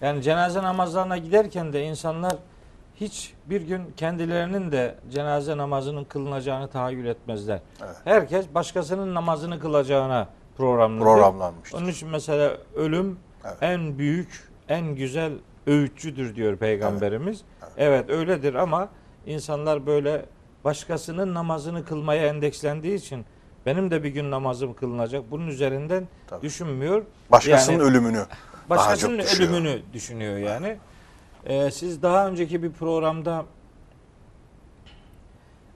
Yani 0.00 0.22
cenaze 0.22 0.62
namazlarına 0.62 1.18
giderken 1.18 1.72
de 1.72 1.82
insanlar 1.82 2.32
hiç 3.00 3.34
bir 3.46 3.60
gün 3.60 3.82
kendilerinin 3.96 4.72
de 4.72 4.94
cenaze 5.10 5.56
namazının 5.56 6.04
kılınacağını 6.04 6.68
tahayyül 6.68 7.06
etmezler. 7.06 7.60
Evet. 7.84 7.96
Herkes 8.04 8.46
başkasının 8.54 9.14
namazını 9.14 9.60
kılacağına 9.60 10.28
programlıdır. 10.56 11.04
Programlanmıştır. 11.04 11.78
Onun 11.78 11.88
için 11.88 12.08
mesela 12.08 12.56
ölüm 12.74 13.18
Evet. 13.44 13.56
en 13.60 13.98
büyük, 13.98 14.48
en 14.68 14.94
güzel 14.94 15.32
öğütçüdür 15.66 16.34
diyor 16.36 16.56
Peygamberimiz. 16.56 17.40
Evet. 17.62 17.72
Evet. 17.76 18.10
öyledir 18.10 18.54
ama 18.54 18.88
insanlar 19.26 19.86
böyle 19.86 20.24
başkasının 20.64 21.34
namazını 21.34 21.84
kılmaya 21.84 22.26
endekslendiği 22.26 22.94
için 22.94 23.24
benim 23.66 23.90
de 23.90 24.02
bir 24.04 24.08
gün 24.08 24.30
namazım 24.30 24.74
kılınacak. 24.74 25.30
Bunun 25.30 25.46
üzerinden 25.46 26.08
Tabii. 26.26 26.42
düşünmüyor. 26.42 27.02
Başkasının 27.30 27.78
Yani 27.78 27.88
ölümünü 27.90 28.24
Başkasının 28.70 29.18
daha 29.18 29.24
çok 29.26 29.32
düşüyor. 29.32 29.50
ölümünü 29.50 29.82
düşünüyor 29.92 30.36
yani. 30.38 30.76
Ee, 31.46 31.70
siz 31.70 32.02
daha 32.02 32.28
önceki 32.28 32.62
bir 32.62 32.72
programda 32.72 33.44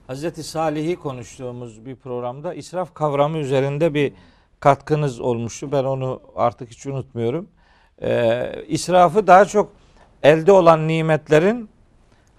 Hazreti 0.07 0.43
Salih'i 0.43 0.95
konuştuğumuz 0.95 1.85
bir 1.85 1.95
programda 1.95 2.53
israf 2.53 2.93
kavramı 2.93 3.37
üzerinde 3.37 3.93
bir 3.93 4.13
katkınız 4.59 5.19
olmuştu. 5.19 5.71
Ben 5.71 5.83
onu 5.83 6.21
artık 6.35 6.69
hiç 6.71 6.85
unutmuyorum. 6.85 7.47
Ee, 8.01 8.65
israfı 8.67 9.27
daha 9.27 9.45
çok 9.45 9.71
elde 10.23 10.51
olan 10.51 10.87
nimetlerin 10.87 11.69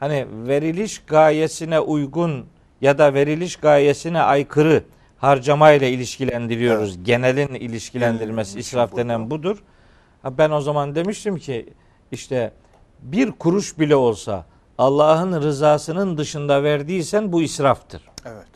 hani 0.01 0.27
veriliş 0.31 0.99
gayesine 0.99 1.81
uygun 1.81 2.47
ya 2.81 2.99
da 2.99 3.15
veriliş 3.15 3.57
gayesine 3.57 4.21
aykırı 4.21 4.85
harcamayla 5.19 5.87
ilişkilendiriyoruz. 5.87 7.05
Genelin 7.05 7.55
ilişkilendirmesi 7.55 8.51
Genelin 8.51 8.61
israf 8.61 8.97
denen 8.97 9.27
bu. 9.27 9.31
budur. 9.31 9.63
Ha 10.23 10.39
ben 10.39 10.51
o 10.51 10.61
zaman 10.61 10.95
demiştim 10.95 11.37
ki 11.39 11.67
işte 12.13 12.53
bir 13.03 13.33
kuruş 13.33 13.79
bile 13.79 13.97
olsa 13.97 14.45
Allah'ın 14.79 15.43
rızasının 15.43 16.19
dışında 16.19 16.63
verdiysen 16.63 17.33
bu 17.33 17.43
israftır. 17.43 18.03
Evet. 18.25 18.47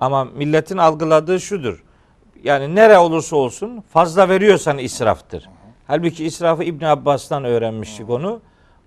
Ama 0.00 0.24
milletin 0.24 0.76
algıladığı 0.76 1.40
şudur. 1.40 1.84
Yani 2.44 2.74
nere 2.74 2.98
olursa 2.98 3.36
olsun 3.36 3.84
fazla 3.92 4.28
veriyorsan 4.28 4.78
israftır. 4.78 5.48
Halbuki 5.86 6.24
israfı 6.24 6.64
İbn 6.64 6.84
Abbas'tan 6.84 7.44
öğrenmiştik 7.44 8.10
onu. 8.10 8.40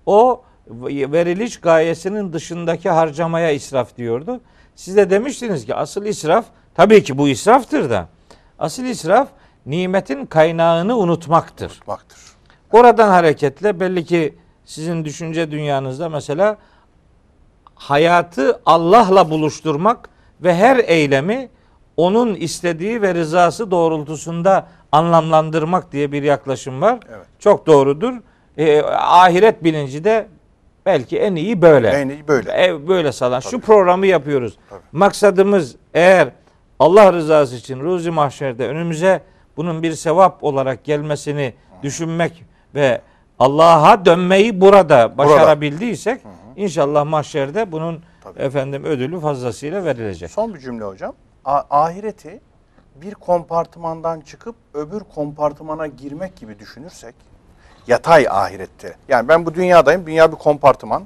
O 0.05 0.43
veriliş 0.67 1.59
gayesinin 1.59 2.33
dışındaki 2.33 2.89
harcamaya 2.89 3.51
israf 3.51 3.97
diyordu. 3.97 4.41
Siz 4.75 4.97
de 4.97 5.09
demiştiniz 5.09 5.65
ki 5.65 5.75
asıl 5.75 6.05
israf 6.05 6.45
tabii 6.75 7.03
ki 7.03 7.17
bu 7.17 7.27
israftır 7.27 7.89
da. 7.89 8.07
Asıl 8.59 8.83
israf 8.83 9.27
nimetin 9.65 10.25
kaynağını 10.25 10.97
unutmaktır. 10.97 11.79
Baktır. 11.87 12.19
Oradan 12.71 13.09
hareketle 13.09 13.79
belli 13.79 14.05
ki 14.05 14.35
sizin 14.66 15.05
düşünce 15.05 15.51
dünyanızda 15.51 16.09
mesela 16.09 16.57
hayatı 17.76 18.59
Allah'la 18.66 19.30
buluşturmak 19.30 20.09
ve 20.43 20.55
her 20.55 20.78
eylemi 20.78 21.49
onun 21.97 22.36
istediği 22.36 23.01
ve 23.01 23.14
rızası 23.14 23.72
doğrultusunda 23.72 24.68
anlamlandırmak 24.91 25.91
diye 25.91 26.11
bir 26.11 26.24
yaklaşım 26.24 26.82
var. 26.82 26.99
Evet. 27.09 27.26
Çok 27.39 27.68
doğrudur. 27.68 28.14
Ee, 28.57 28.82
ahiret 28.82 29.64
bilinci 29.64 30.03
de 30.03 30.28
belki 30.86 31.20
en 31.20 31.36
iyi 31.36 31.61
böyle. 31.61 31.89
En 31.89 32.09
iyi 32.09 32.28
böyle. 32.28 32.66
E, 32.66 32.88
böyle 32.88 33.11
sağlan. 33.11 33.39
Şu 33.39 33.49
Tabii. 33.49 33.61
programı 33.61 34.07
yapıyoruz. 34.07 34.57
Tabii. 34.70 34.82
Maksadımız 34.91 35.76
eğer 35.93 36.30
Allah 36.80 37.14
rızası 37.14 37.55
için 37.55 37.80
ruzi 37.80 38.11
mahşerde 38.11 38.68
önümüze 38.68 39.22
bunun 39.57 39.84
bir 39.84 39.91
sevap 39.91 40.43
olarak 40.43 40.84
gelmesini 40.84 41.53
düşünmek 41.84 42.43
ve 42.76 43.01
Allah'a 43.43 44.05
dönmeyi 44.05 44.61
burada 44.61 45.17
başarabildiysek 45.17 46.21
inşallah 46.55 47.05
mahşerde 47.05 47.71
bunun 47.71 48.01
Tabii. 48.23 48.39
efendim 48.39 48.83
ödülü 48.83 49.19
fazlasıyla 49.19 49.85
verilecek. 49.85 50.31
Son 50.31 50.53
bir 50.53 50.59
cümle 50.59 50.83
hocam. 50.83 51.13
A- 51.45 51.63
ahireti 51.69 52.41
bir 52.95 53.13
kompartımandan 53.13 54.21
çıkıp 54.21 54.55
öbür 54.73 54.99
kompartımana 55.15 55.87
girmek 55.87 56.35
gibi 56.35 56.59
düşünürsek 56.59 57.15
yatay 57.87 58.27
ahirette. 58.29 58.95
Yani 59.07 59.27
ben 59.27 59.45
bu 59.45 59.53
dünyadayım. 59.53 60.05
Dünya 60.05 60.31
bir 60.31 60.37
kompartıman. 60.37 61.03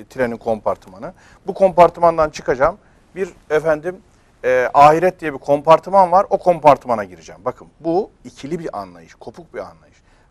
e, 0.00 0.04
Trenin 0.04 0.36
kompartımanı. 0.36 1.12
Bu 1.46 1.54
kompartımandan 1.54 2.30
çıkacağım. 2.30 2.78
Bir 3.16 3.28
efendim 3.50 3.96
e, 4.44 4.70
ahiret 4.74 5.20
diye 5.20 5.32
bir 5.34 5.38
kompartıman 5.38 6.12
var. 6.12 6.26
O 6.30 6.38
kompartımana 6.38 7.04
gireceğim. 7.04 7.40
Bakın 7.44 7.68
bu 7.80 8.10
ikili 8.24 8.58
bir 8.58 8.78
anlayış. 8.78 9.14
Kopuk 9.14 9.54
bir 9.54 9.58
anlayış. 9.58 9.87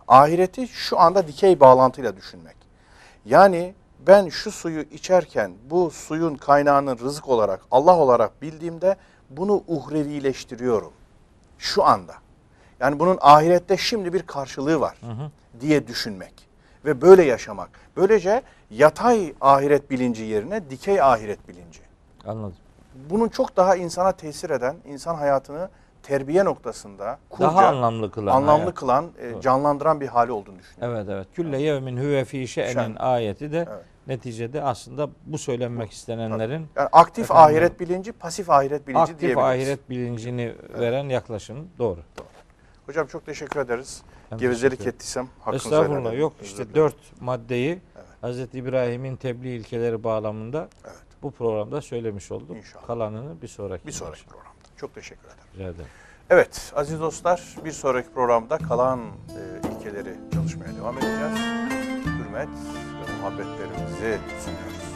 Ahireti 0.07 0.67
şu 0.67 0.99
anda 0.99 1.27
dikey 1.27 1.59
bağlantıyla 1.59 2.17
düşünmek. 2.17 2.55
Yani 3.25 3.73
ben 4.07 4.29
şu 4.29 4.51
suyu 4.51 4.81
içerken 4.81 5.51
bu 5.69 5.91
suyun 5.91 6.35
kaynağını 6.35 6.99
rızık 6.99 7.29
olarak 7.29 7.61
Allah 7.71 7.95
olarak 7.97 8.41
bildiğimde 8.41 8.95
bunu 9.29 9.63
uhrevileştiriyorum. 9.67 10.91
Şu 11.57 11.83
anda. 11.83 12.13
Yani 12.79 12.99
bunun 12.99 13.17
ahirette 13.21 13.77
şimdi 13.77 14.13
bir 14.13 14.21
karşılığı 14.21 14.79
var 14.79 14.97
diye 15.59 15.87
düşünmek 15.87 16.47
ve 16.85 17.01
böyle 17.01 17.23
yaşamak. 17.23 17.69
Böylece 17.95 18.41
yatay 18.71 19.33
ahiret 19.41 19.91
bilinci 19.91 20.23
yerine 20.23 20.69
dikey 20.69 21.01
ahiret 21.01 21.47
bilinci. 21.47 21.79
Anladım. 22.25 22.55
Bunun 23.09 23.29
çok 23.29 23.57
daha 23.57 23.75
insana 23.75 24.11
tesir 24.11 24.49
eden, 24.49 24.75
insan 24.85 25.15
hayatını 25.15 25.69
terbiye 26.07 26.45
noktasında 26.45 27.19
kurca, 27.29 27.43
Daha 27.47 27.67
anlamlı 27.67 28.11
kılan. 28.11 28.35
anlamlı 28.35 28.61
hayat. 28.61 28.75
kılan, 28.75 29.11
e, 29.37 29.41
canlandıran 29.41 30.01
bir 30.01 30.07
hali 30.07 30.31
olduğunu 30.31 30.59
düşünüyorum. 30.59 30.95
Evet 30.97 31.09
evet. 31.09 31.27
Külle 31.33 31.61
yevmin 31.61 31.97
huve 31.97 32.25
fi 32.25 32.47
şe'nin 32.47 32.73
Şen. 32.73 32.95
ayeti 32.99 33.51
de 33.51 33.67
Evet. 33.71 33.83
neticede 34.07 34.61
aslında 34.63 35.09
bu 35.25 35.37
söylenmek 35.37 35.91
istenenlerin 35.91 36.67
Yani 36.75 36.89
aktif 36.91 37.23
Efendim, 37.23 37.43
ahiret 37.43 37.79
bilinci, 37.79 38.11
pasif 38.11 38.49
ahiret 38.49 38.87
bilinci 38.87 39.01
aktif 39.01 39.19
diyebiliriz. 39.19 39.43
ahiret 39.45 39.89
bilincini 39.89 40.55
veren 40.79 41.09
yaklaşım 41.09 41.67
doğru. 41.79 41.99
Hocam 42.85 43.07
çok 43.07 43.25
teşekkür 43.25 43.59
ederiz. 43.59 44.01
Ben 44.31 44.37
Gevezelik 44.39 44.87
ettiysem 44.87 45.27
hakkınızı 45.39 45.65
Estağfurullah 45.67 46.11
helal 46.11 46.17
yok 46.19 46.33
işte 46.41 46.75
dört 46.75 47.21
maddeyi 47.21 47.79
Evet. 48.23 48.49
Hz. 48.51 48.55
İbrahim'in 48.55 49.15
tebliğ 49.15 49.55
ilkeleri 49.55 50.03
bağlamında 50.03 50.69
Evet. 50.85 50.95
bu 51.23 51.31
programda 51.31 51.81
söylemiş 51.81 52.31
olduk. 52.31 52.57
İnşallah. 52.57 52.87
Kalanını 52.87 53.41
bir 53.41 53.47
sonraki 53.47 53.87
Bir 53.87 53.91
sonraki 53.91 54.25
programda. 54.25 54.56
Çok 54.77 54.95
teşekkür 54.95 55.27
ederim. 55.27 55.43
Rica 55.55 55.63
ederim. 55.69 55.89
Evet 56.29 56.71
aziz 56.75 56.99
dostlar 56.99 57.55
bir 57.65 57.71
sonraki 57.71 58.09
programda 58.09 58.57
kalan 58.57 58.99
e, 58.99 59.67
ilkeleri 59.67 60.15
çalışmaya 60.33 60.75
devam 60.75 60.97
edeceğiz. 60.97 61.39
Hürmet 62.05 62.49
ve 63.07 63.21
muhabbetlerimizi 63.21 64.19
sunuyoruz. 64.43 64.86